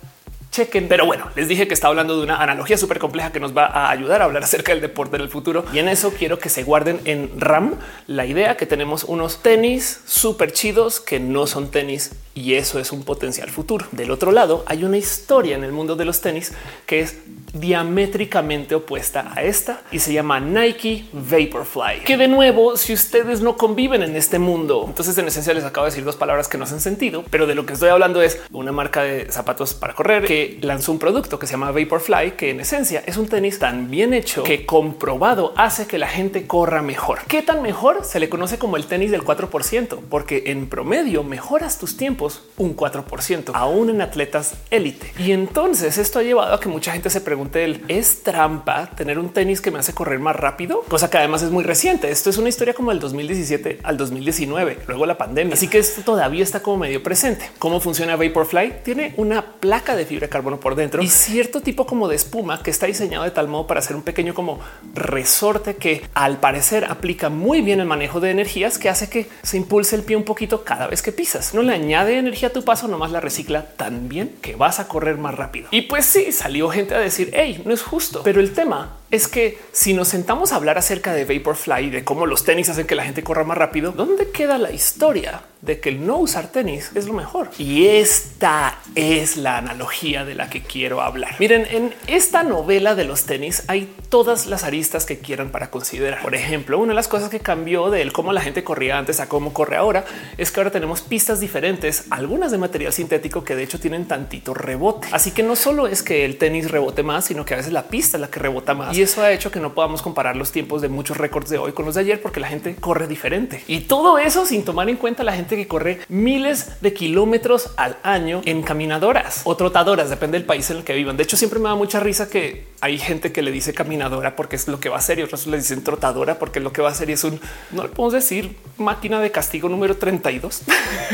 chequen. 0.50 0.88
Pero 0.88 1.06
bueno, 1.06 1.28
les 1.36 1.48
dije 1.48 1.68
que 1.68 1.74
está 1.74 1.88
hablando 1.88 2.16
de 2.16 2.24
una 2.24 2.42
analogía 2.42 2.76
súper 2.76 2.98
compleja 2.98 3.32
que 3.32 3.40
nos 3.40 3.56
va 3.56 3.66
a 3.66 3.90
ayudar 3.90 4.22
a 4.22 4.24
hablar 4.24 4.42
acerca 4.42 4.72
del 4.72 4.80
deporte 4.80 5.18
del 5.18 5.28
futuro. 5.28 5.64
Y 5.72 5.78
en 5.78 5.88
eso 5.88 6.12
quiero 6.16 6.38
que 6.38 6.48
se 6.48 6.62
guarden 6.62 7.00
en 7.04 7.30
RAM 7.40 7.76
la 8.06 8.26
idea 8.26 8.56
que 8.56 8.66
tenemos 8.66 9.04
unos 9.04 9.42
tenis 9.42 10.00
súper 10.06 10.52
chidos 10.52 11.00
que 11.00 11.20
no 11.20 11.46
son 11.46 11.70
tenis 11.70 12.12
y 12.34 12.54
eso 12.54 12.78
es 12.78 12.92
un 12.92 13.02
potencial 13.04 13.50
futuro. 13.50 13.86
Del 13.92 14.10
otro 14.10 14.32
lado, 14.32 14.64
hay 14.66 14.84
una 14.84 14.96
historia 14.96 15.56
en 15.56 15.64
el 15.64 15.72
mundo 15.72 15.96
de 15.96 16.04
los 16.04 16.20
tenis 16.20 16.52
que 16.86 17.00
es 17.00 17.18
diamétricamente 17.52 18.74
opuesta 18.74 19.32
a 19.34 19.42
esta 19.42 19.82
y 19.90 19.98
se 19.98 20.12
llama 20.12 20.40
Nike 20.40 21.06
Vaporfly. 21.12 22.04
Que 22.04 22.16
de 22.16 22.28
nuevo, 22.28 22.76
si 22.76 22.92
ustedes 22.92 23.40
no 23.40 23.56
conviven 23.56 24.02
en 24.02 24.16
este 24.16 24.38
mundo, 24.38 24.84
entonces 24.86 25.16
en 25.18 25.26
esencia 25.26 25.52
les 25.52 25.64
acabo 25.64 25.86
de 25.86 25.90
decir 25.90 26.04
dos 26.04 26.16
palabras 26.16 26.48
que 26.48 26.58
no 26.58 26.64
hacen 26.64 26.80
sentido, 26.80 27.24
pero 27.30 27.46
de 27.46 27.54
lo 27.54 27.66
que 27.66 27.72
estoy 27.72 27.88
hablando 27.88 28.22
es 28.22 28.40
una 28.52 28.72
marca 28.72 29.02
de 29.02 29.30
zapatos 29.30 29.74
para 29.74 29.94
correr 29.94 30.24
que 30.24 30.39
lanzó 30.60 30.92
un 30.92 30.98
producto 30.98 31.38
que 31.38 31.46
se 31.46 31.52
llama 31.52 31.72
Vaporfly, 31.72 32.32
que 32.32 32.50
en 32.50 32.60
esencia 32.60 33.02
es 33.06 33.16
un 33.16 33.28
tenis 33.28 33.58
tan 33.58 33.90
bien 33.90 34.14
hecho 34.14 34.42
que 34.44 34.66
comprobado 34.66 35.52
hace 35.56 35.86
que 35.86 35.98
la 35.98 36.08
gente 36.08 36.46
corra 36.46 36.82
mejor. 36.82 37.20
¿Qué 37.28 37.42
tan 37.42 37.62
mejor? 37.62 38.04
Se 38.04 38.20
le 38.20 38.28
conoce 38.28 38.58
como 38.58 38.76
el 38.76 38.86
tenis 38.86 39.10
del 39.10 39.22
4%, 39.22 39.98
porque 40.08 40.44
en 40.46 40.68
promedio 40.68 41.22
mejoras 41.22 41.78
tus 41.78 41.96
tiempos 41.96 42.42
un 42.56 42.76
4%, 42.76 43.50
aún 43.54 43.90
en 43.90 44.02
atletas 44.02 44.54
élite. 44.70 45.12
Y 45.18 45.32
entonces 45.32 45.98
esto 45.98 46.18
ha 46.18 46.22
llevado 46.22 46.54
a 46.54 46.60
que 46.60 46.68
mucha 46.68 46.92
gente 46.92 47.10
se 47.10 47.20
pregunte 47.20 47.64
el 47.64 47.82
es 47.88 48.22
trampa 48.22 48.90
tener 48.96 49.18
un 49.18 49.30
tenis 49.30 49.60
que 49.60 49.70
me 49.70 49.78
hace 49.78 49.92
correr 49.94 50.18
más 50.18 50.36
rápido, 50.36 50.82
cosa 50.88 51.10
que 51.10 51.18
además 51.18 51.42
es 51.42 51.50
muy 51.50 51.64
reciente. 51.64 52.10
Esto 52.10 52.30
es 52.30 52.38
una 52.38 52.48
historia 52.48 52.74
como 52.74 52.92
el 52.92 53.00
2017 53.00 53.80
al 53.82 53.96
2019, 53.96 54.78
luego 54.86 55.06
la 55.06 55.18
pandemia. 55.18 55.54
Así 55.54 55.68
que 55.68 55.78
esto 55.78 56.02
todavía 56.02 56.42
está 56.42 56.60
como 56.62 56.78
medio 56.78 57.02
presente. 57.02 57.50
¿Cómo 57.58 57.80
funciona 57.80 58.16
Vaporfly? 58.16 58.82
Tiene 58.84 59.14
una 59.16 59.60
placa 59.60 59.96
de 59.96 60.06
fibra 60.06 60.28
carbono 60.30 60.58
por 60.58 60.74
dentro 60.74 61.02
y 61.02 61.08
cierto 61.08 61.60
tipo 61.60 61.84
como 61.86 62.08
de 62.08 62.16
espuma 62.16 62.62
que 62.62 62.70
está 62.70 62.86
diseñado 62.86 63.24
de 63.24 63.30
tal 63.30 63.48
modo 63.48 63.66
para 63.66 63.80
hacer 63.80 63.96
un 63.96 64.02
pequeño 64.02 64.34
como 64.34 64.60
resorte 64.94 65.76
que 65.76 66.02
al 66.14 66.38
parecer 66.38 66.86
aplica 66.86 67.28
muy 67.28 67.60
bien 67.60 67.80
el 67.80 67.86
manejo 67.86 68.20
de 68.20 68.30
energías 68.30 68.78
que 68.78 68.88
hace 68.88 69.10
que 69.10 69.28
se 69.42 69.56
impulse 69.56 69.96
el 69.96 70.02
pie 70.02 70.16
un 70.16 70.24
poquito 70.24 70.64
cada 70.64 70.86
vez 70.86 71.02
que 71.02 71.12
pisas. 71.12 71.54
No 71.54 71.62
le 71.62 71.74
añade 71.74 72.16
energía 72.16 72.48
a 72.48 72.52
tu 72.52 72.64
paso, 72.64 72.88
nomás 72.88 73.10
la 73.10 73.20
recicla 73.20 73.66
tan 73.76 74.08
bien 74.08 74.36
que 74.40 74.56
vas 74.56 74.80
a 74.80 74.88
correr 74.88 75.18
más 75.18 75.34
rápido. 75.34 75.68
Y 75.70 75.82
pues 75.82 76.06
sí, 76.06 76.32
salió 76.32 76.70
gente 76.70 76.94
a 76.94 76.98
decir, 76.98 77.30
hey, 77.34 77.62
no 77.64 77.74
es 77.74 77.82
justo. 77.82 78.22
Pero 78.24 78.40
el 78.40 78.52
tema 78.52 78.99
es 79.10 79.26
que 79.26 79.58
si 79.72 79.92
nos 79.92 80.08
sentamos 80.08 80.52
a 80.52 80.56
hablar 80.56 80.78
acerca 80.78 81.12
de 81.12 81.24
Vaporfly, 81.24 81.90
de 81.90 82.04
cómo 82.04 82.26
los 82.26 82.44
tenis 82.44 82.68
hacen 82.68 82.86
que 82.86 82.94
la 82.94 83.04
gente 83.04 83.24
corra 83.24 83.44
más 83.44 83.58
rápido, 83.58 83.92
¿dónde 83.92 84.30
queda 84.30 84.56
la 84.58 84.70
historia 84.70 85.42
de 85.62 85.78
que 85.78 85.90
el 85.90 86.06
no 86.06 86.16
usar 86.16 86.48
tenis 86.48 86.90
es 86.94 87.06
lo 87.06 87.12
mejor? 87.12 87.50
Y 87.58 87.86
esta 87.86 88.78
es 88.94 89.36
la 89.36 89.58
analogía 89.58 90.24
de 90.24 90.34
la 90.34 90.48
que 90.48 90.62
quiero 90.62 91.02
hablar. 91.02 91.36
Miren, 91.38 91.66
en 91.70 91.94
esta 92.06 92.42
novela 92.42 92.94
de 92.94 93.04
los 93.04 93.24
tenis 93.24 93.64
hay 93.66 93.92
todas 94.08 94.46
las 94.46 94.64
aristas 94.64 95.06
que 95.06 95.18
quieran 95.18 95.50
para 95.50 95.70
considerar. 95.70 96.22
Por 96.22 96.34
ejemplo, 96.34 96.78
una 96.78 96.88
de 96.88 96.96
las 96.96 97.08
cosas 97.08 97.30
que 97.30 97.40
cambió 97.40 97.90
de 97.90 98.10
cómo 98.12 98.32
la 98.32 98.40
gente 98.40 98.64
corría 98.64 98.98
antes 98.98 99.20
a 99.20 99.28
cómo 99.28 99.52
corre 99.52 99.76
ahora 99.76 100.04
es 100.38 100.50
que 100.50 100.60
ahora 100.60 100.70
tenemos 100.70 101.00
pistas 101.00 101.40
diferentes, 101.40 102.04
algunas 102.10 102.52
de 102.52 102.58
material 102.58 102.92
sintético 102.92 103.44
que 103.44 103.56
de 103.56 103.64
hecho 103.64 103.80
tienen 103.80 104.06
tantito 104.06 104.54
rebote. 104.54 105.08
Así 105.12 105.32
que 105.32 105.42
no 105.42 105.56
solo 105.56 105.86
es 105.86 106.02
que 106.02 106.24
el 106.24 106.38
tenis 106.38 106.70
rebote 106.70 107.02
más, 107.02 107.26
sino 107.26 107.44
que 107.44 107.54
a 107.54 107.56
veces 107.58 107.72
la 107.72 107.88
pista 107.88 108.16
es 108.16 108.20
la 108.20 108.28
que 108.28 108.40
rebota 108.40 108.74
más. 108.74 108.99
Y 109.00 109.02
eso 109.02 109.22
ha 109.22 109.32
hecho 109.32 109.50
que 109.50 109.60
no 109.60 109.72
podamos 109.72 110.02
comparar 110.02 110.36
los 110.36 110.52
tiempos 110.52 110.82
de 110.82 110.90
muchos 110.90 111.16
récords 111.16 111.48
de 111.48 111.56
hoy 111.56 111.72
con 111.72 111.86
los 111.86 111.94
de 111.94 112.02
ayer 112.02 112.20
porque 112.20 112.38
la 112.38 112.48
gente 112.48 112.76
corre 112.76 113.06
diferente. 113.06 113.64
Y 113.66 113.80
todo 113.80 114.18
eso 114.18 114.44
sin 114.44 114.62
tomar 114.62 114.90
en 114.90 114.98
cuenta 114.98 115.24
la 115.24 115.32
gente 115.32 115.56
que 115.56 115.66
corre 115.66 116.00
miles 116.10 116.82
de 116.82 116.92
kilómetros 116.92 117.70
al 117.78 117.96
año 118.02 118.42
en 118.44 118.60
caminadoras 118.60 119.40
o 119.44 119.56
trotadoras, 119.56 120.10
depende 120.10 120.36
del 120.36 120.46
país 120.46 120.68
en 120.68 120.76
el 120.76 120.84
que 120.84 120.92
vivan. 120.92 121.16
De 121.16 121.22
hecho, 121.22 121.38
siempre 121.38 121.58
me 121.60 121.70
da 121.70 121.76
mucha 121.76 121.98
risa 121.98 122.28
que 122.28 122.66
hay 122.82 122.98
gente 122.98 123.32
que 123.32 123.40
le 123.40 123.50
dice 123.50 123.72
caminadora 123.72 124.36
porque 124.36 124.56
es 124.56 124.68
lo 124.68 124.80
que 124.80 124.90
va 124.90 124.98
a 124.98 125.00
ser 125.00 125.18
y 125.18 125.22
otros 125.22 125.46
le 125.46 125.56
dicen 125.56 125.82
trotadora 125.82 126.38
porque 126.38 126.60
lo 126.60 126.70
que 126.70 126.82
va 126.82 126.90
a 126.90 126.92
hacer 126.92 127.10
es 127.10 127.24
un, 127.24 127.40
no 127.70 127.84
le 127.84 127.88
podemos 127.88 128.12
decir 128.12 128.58
máquina 128.76 129.18
de 129.18 129.30
castigo 129.30 129.70
número 129.70 129.96
32. 129.96 130.60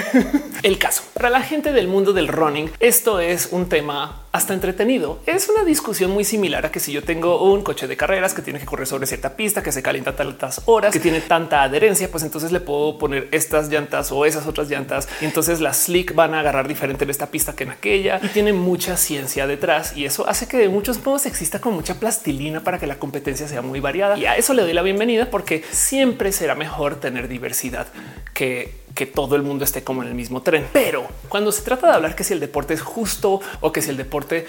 el 0.65 0.79
caso 0.79 1.05
para 1.15 1.31
la 1.31 1.43
gente 1.43 1.71
del 1.71 1.87
mundo 1.87 2.13
del 2.13 2.27
running, 2.27 2.69
esto 2.81 3.21
es 3.21 3.51
un 3.53 3.69
tema 3.69 4.26
hasta 4.37 4.53
entretenido. 4.53 5.19
Es 5.25 5.49
una 5.49 5.65
discusión 5.65 6.11
muy 6.11 6.23
similar 6.23 6.67
a 6.67 6.71
que 6.71 6.79
si 6.79 6.93
yo 6.93 7.03
tengo 7.03 7.43
un 7.43 7.63
coche 7.63 7.87
de 7.87 7.97
carreras 7.97 8.35
que 8.35 8.43
tiene 8.43 8.61
que 8.61 8.67
correr 8.67 8.87
sobre 8.87 9.07
cierta 9.07 9.35
pista, 9.35 9.63
que 9.63 9.73
se 9.73 9.83
calienta 9.83 10.15
tantas 10.15 10.61
horas, 10.67 10.93
que 10.93 11.01
tiene 11.01 11.23
tanta 11.23 11.63
adherencia, 11.63 12.11
pues 12.11 12.23
entonces 12.23 12.53
le 12.53 12.61
puedo 12.61 12.99
poner 12.99 13.29
estas 13.33 13.71
llantas 13.71 14.13
o 14.13 14.27
esas 14.27 14.47
otras 14.47 14.69
llantas. 14.69 15.09
Y 15.23 15.25
entonces 15.25 15.61
las 15.61 15.85
slick 15.85 16.15
van 16.15 16.35
a 16.35 16.41
agarrar 16.41 16.69
diferente 16.69 17.05
en 17.05 17.11
esta 17.11 17.29
pista 17.29 17.55
que 17.55 17.65
en 17.65 17.71
aquella 17.71 18.21
y 18.23 18.29
tiene 18.29 18.53
mucha 18.53 18.99
ciencia 18.99 19.47
detrás. 19.47 19.97
Y 19.97 20.05
eso 20.05 20.29
hace 20.29 20.47
que 20.47 20.59
de 20.59 20.69
muchos 20.69 21.03
modos 21.05 21.25
exista 21.25 21.59
con 21.59 21.73
mucha 21.73 21.95
plastilina 21.95 22.63
para 22.63 22.79
que 22.79 22.87
la 22.87 22.99
competencia 22.99 23.49
sea 23.49 23.63
muy 23.63 23.81
variada. 23.81 24.19
Y 24.19 24.27
a 24.27 24.37
eso 24.37 24.53
le 24.53 24.63
doy 24.63 24.75
la 24.75 24.83
bienvenida 24.83 25.31
porque 25.31 25.65
siempre 25.71 26.31
será 26.31 26.55
mejor 26.55 27.01
tener 27.01 27.27
diversidad 27.29 27.87
que 28.35 28.86
que 28.97 29.07
todo 29.07 29.37
el 29.37 29.43
mundo 29.43 29.63
esté 29.63 29.85
como 29.85 30.03
en 30.03 30.09
el 30.09 30.15
mismo 30.15 30.43
tren. 30.43 30.67
Pero 30.73 31.07
cuando 31.29 31.53
se 31.53 31.63
trata 31.63 31.87
de 31.87 31.95
hablar 31.95 32.17
que 32.17 32.25
si 32.25 32.33
el 32.33 32.41
deporte 32.41 32.75
es 32.75 32.81
justo 32.81 33.41
o 33.61 33.71
que 33.71 33.83
si 33.83 33.91
el 33.91 33.97
deporte 33.97 34.47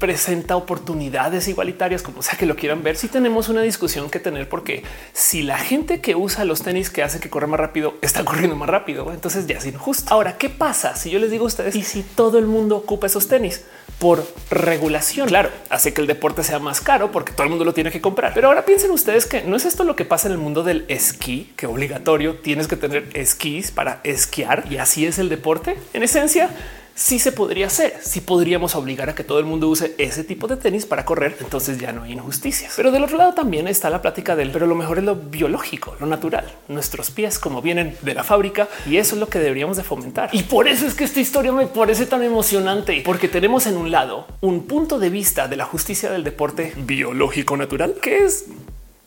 presenta 0.00 0.56
oportunidades 0.56 1.46
igualitarias, 1.46 2.02
como 2.02 2.22
sea 2.22 2.38
que 2.38 2.46
lo 2.46 2.56
quieran 2.56 2.82
ver, 2.82 2.96
si 2.96 3.08
tenemos 3.08 3.50
una 3.50 3.60
discusión 3.60 4.10
que 4.10 4.18
tener, 4.18 4.48
porque 4.48 4.82
si 5.12 5.42
la 5.42 5.58
gente 5.58 6.00
que 6.00 6.16
usa 6.16 6.44
los 6.44 6.62
tenis 6.62 6.88
que 6.88 7.02
hace 7.02 7.20
que 7.20 7.28
corra 7.28 7.46
más 7.46 7.60
rápido 7.60 7.94
está 8.00 8.24
corriendo 8.24 8.56
más 8.56 8.70
rápido, 8.70 9.12
entonces 9.12 9.46
ya 9.46 9.58
es 9.58 9.66
injusto. 9.66 10.12
Ahora, 10.12 10.38
¿qué 10.38 10.48
pasa 10.48 10.96
si 10.96 11.10
yo 11.10 11.18
les 11.18 11.30
digo 11.30 11.44
a 11.44 11.48
ustedes 11.48 11.76
y 11.76 11.82
si 11.82 12.02
todo 12.02 12.38
el 12.38 12.46
mundo 12.46 12.76
ocupa 12.76 13.06
esos 13.06 13.28
tenis? 13.28 13.62
por 13.98 14.26
regulación. 14.50 15.28
Claro, 15.28 15.50
hace 15.70 15.94
que 15.94 16.00
el 16.00 16.06
deporte 16.06 16.42
sea 16.42 16.58
más 16.58 16.80
caro 16.80 17.12
porque 17.12 17.32
todo 17.32 17.44
el 17.44 17.50
mundo 17.50 17.64
lo 17.64 17.72
tiene 17.72 17.90
que 17.90 18.00
comprar. 18.00 18.32
Pero 18.34 18.48
ahora 18.48 18.64
piensen 18.64 18.90
ustedes 18.90 19.26
que 19.26 19.42
no 19.42 19.56
es 19.56 19.64
esto 19.64 19.84
lo 19.84 19.94
que 19.96 20.04
pasa 20.04 20.28
en 20.28 20.32
el 20.32 20.38
mundo 20.38 20.62
del 20.62 20.84
esquí, 20.88 21.52
que 21.56 21.66
obligatorio 21.66 22.36
tienes 22.38 22.66
que 22.66 22.76
tener 22.76 23.08
esquís 23.14 23.70
para 23.70 23.81
esquiar 24.04 24.64
y 24.70 24.78
así 24.78 25.06
es 25.06 25.18
el 25.18 25.28
deporte. 25.28 25.76
En 25.92 26.02
esencia, 26.02 26.50
sí 26.94 27.18
se 27.18 27.32
podría 27.32 27.66
hacer. 27.66 27.94
Si 28.02 28.20
podríamos 28.20 28.74
obligar 28.74 29.08
a 29.10 29.14
que 29.14 29.24
todo 29.24 29.38
el 29.38 29.44
mundo 29.44 29.68
use 29.68 29.94
ese 29.98 30.24
tipo 30.24 30.46
de 30.46 30.56
tenis 30.56 30.86
para 30.86 31.04
correr, 31.04 31.36
entonces 31.40 31.78
ya 31.78 31.92
no 31.92 32.02
hay 32.02 32.12
injusticias. 32.12 32.74
Pero 32.76 32.90
del 32.90 33.04
otro 33.04 33.16
lado 33.16 33.34
también 33.34 33.68
está 33.68 33.90
la 33.90 34.02
plática 34.02 34.36
del, 34.36 34.50
pero 34.50 34.66
lo 34.66 34.74
mejor 34.74 34.98
es 34.98 35.04
lo 35.04 35.16
biológico, 35.16 35.96
lo 36.00 36.06
natural, 36.06 36.44
nuestros 36.68 37.10
pies 37.10 37.38
como 37.38 37.62
vienen 37.62 37.96
de 38.02 38.14
la 38.14 38.24
fábrica 38.24 38.68
y 38.86 38.96
eso 38.96 39.14
es 39.14 39.20
lo 39.20 39.28
que 39.28 39.38
deberíamos 39.38 39.76
de 39.76 39.82
fomentar. 39.82 40.30
Y 40.32 40.42
por 40.44 40.68
eso 40.68 40.86
es 40.86 40.94
que 40.94 41.04
esta 41.04 41.20
historia 41.20 41.52
me 41.52 41.66
parece 41.66 42.06
tan 42.06 42.22
emocionante, 42.22 43.02
porque 43.04 43.28
tenemos 43.28 43.66
en 43.66 43.76
un 43.76 43.90
lado 43.90 44.26
un 44.40 44.66
punto 44.66 44.98
de 44.98 45.10
vista 45.10 45.48
de 45.48 45.56
la 45.56 45.64
justicia 45.64 46.10
del 46.10 46.24
deporte 46.24 46.72
biológico 46.76 47.56
natural, 47.56 47.94
que 48.00 48.24
es 48.24 48.46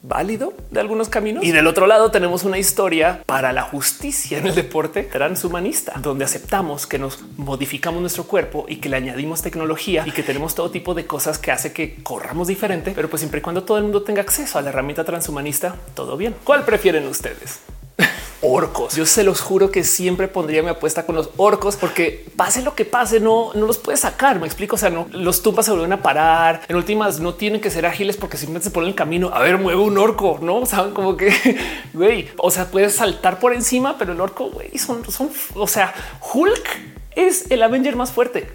válido 0.07 0.53
de 0.71 0.79
algunos 0.79 1.09
caminos. 1.09 1.43
Y 1.43 1.51
del 1.51 1.67
otro 1.67 1.87
lado 1.87 2.11
tenemos 2.11 2.43
una 2.43 2.57
historia 2.57 3.23
para 3.25 3.53
la 3.53 3.63
justicia 3.63 4.37
en 4.37 4.47
el 4.47 4.55
deporte 4.55 5.03
transhumanista, 5.03 5.93
donde 6.01 6.25
aceptamos 6.25 6.87
que 6.87 6.99
nos 6.99 7.23
modificamos 7.37 8.01
nuestro 8.01 8.25
cuerpo 8.25 8.65
y 8.67 8.77
que 8.77 8.89
le 8.89 8.97
añadimos 8.97 9.41
tecnología 9.41 10.03
y 10.05 10.11
que 10.11 10.23
tenemos 10.23 10.55
todo 10.55 10.71
tipo 10.71 10.93
de 10.93 11.05
cosas 11.05 11.37
que 11.37 11.51
hace 11.51 11.73
que 11.73 11.95
corramos 12.03 12.47
diferente, 12.47 12.91
pero 12.95 13.09
pues 13.09 13.21
siempre 13.21 13.39
y 13.39 13.41
cuando 13.41 13.63
todo 13.63 13.77
el 13.77 13.83
mundo 13.83 14.03
tenga 14.03 14.21
acceso 14.21 14.59
a 14.59 14.61
la 14.61 14.69
herramienta 14.69 15.03
transhumanista, 15.03 15.75
todo 15.93 16.17
bien. 16.17 16.35
¿Cuál 16.43 16.63
prefieren 16.63 17.07
ustedes? 17.07 17.59
Orcos. 18.45 18.95
Yo 18.95 19.05
se 19.05 19.23
los 19.23 19.41
juro 19.41 19.71
que 19.71 19.83
siempre 19.83 20.27
pondría 20.27 20.61
mi 20.61 20.69
apuesta 20.69 21.05
con 21.05 21.15
los 21.15 21.29
orcos 21.37 21.75
porque 21.75 22.25
pase 22.35 22.61
lo 22.61 22.75
que 22.75 22.85
pase, 22.85 23.19
no, 23.19 23.51
no 23.53 23.65
los 23.65 23.77
puedes 23.77 24.01
sacar. 24.01 24.39
Me 24.39 24.45
explico. 24.45 24.75
O 24.75 24.79
sea, 24.79 24.89
no 24.89 25.07
los 25.11 25.41
tumbas 25.41 25.65
se 25.65 25.71
vuelven 25.71 25.93
a 25.93 26.01
parar. 26.01 26.61
En 26.67 26.75
últimas, 26.75 27.19
no 27.19 27.33
tienen 27.33 27.61
que 27.61 27.69
ser 27.69 27.85
ágiles 27.85 28.17
porque 28.17 28.37
simplemente 28.37 28.65
se 28.65 28.71
ponen 28.71 28.89
el 28.89 28.95
camino. 28.95 29.31
A 29.33 29.39
ver, 29.39 29.57
mueve 29.57 29.81
un 29.81 29.97
orco, 29.97 30.39
no 30.41 30.65
saben 30.65 30.93
como 30.93 31.17
que 31.17 31.33
güey, 31.93 32.29
o 32.37 32.51
sea, 32.51 32.65
puedes 32.65 32.95
saltar 32.95 33.39
por 33.39 33.53
encima, 33.53 33.97
pero 33.97 34.13
el 34.13 34.21
orco 34.21 34.49
güey, 34.49 34.77
son, 34.77 35.09
son, 35.11 35.29
o 35.55 35.67
sea, 35.67 35.93
Hulk 36.33 36.67
es 37.15 37.49
el 37.49 37.63
Avenger 37.63 37.95
más 37.95 38.11
fuerte. 38.11 38.49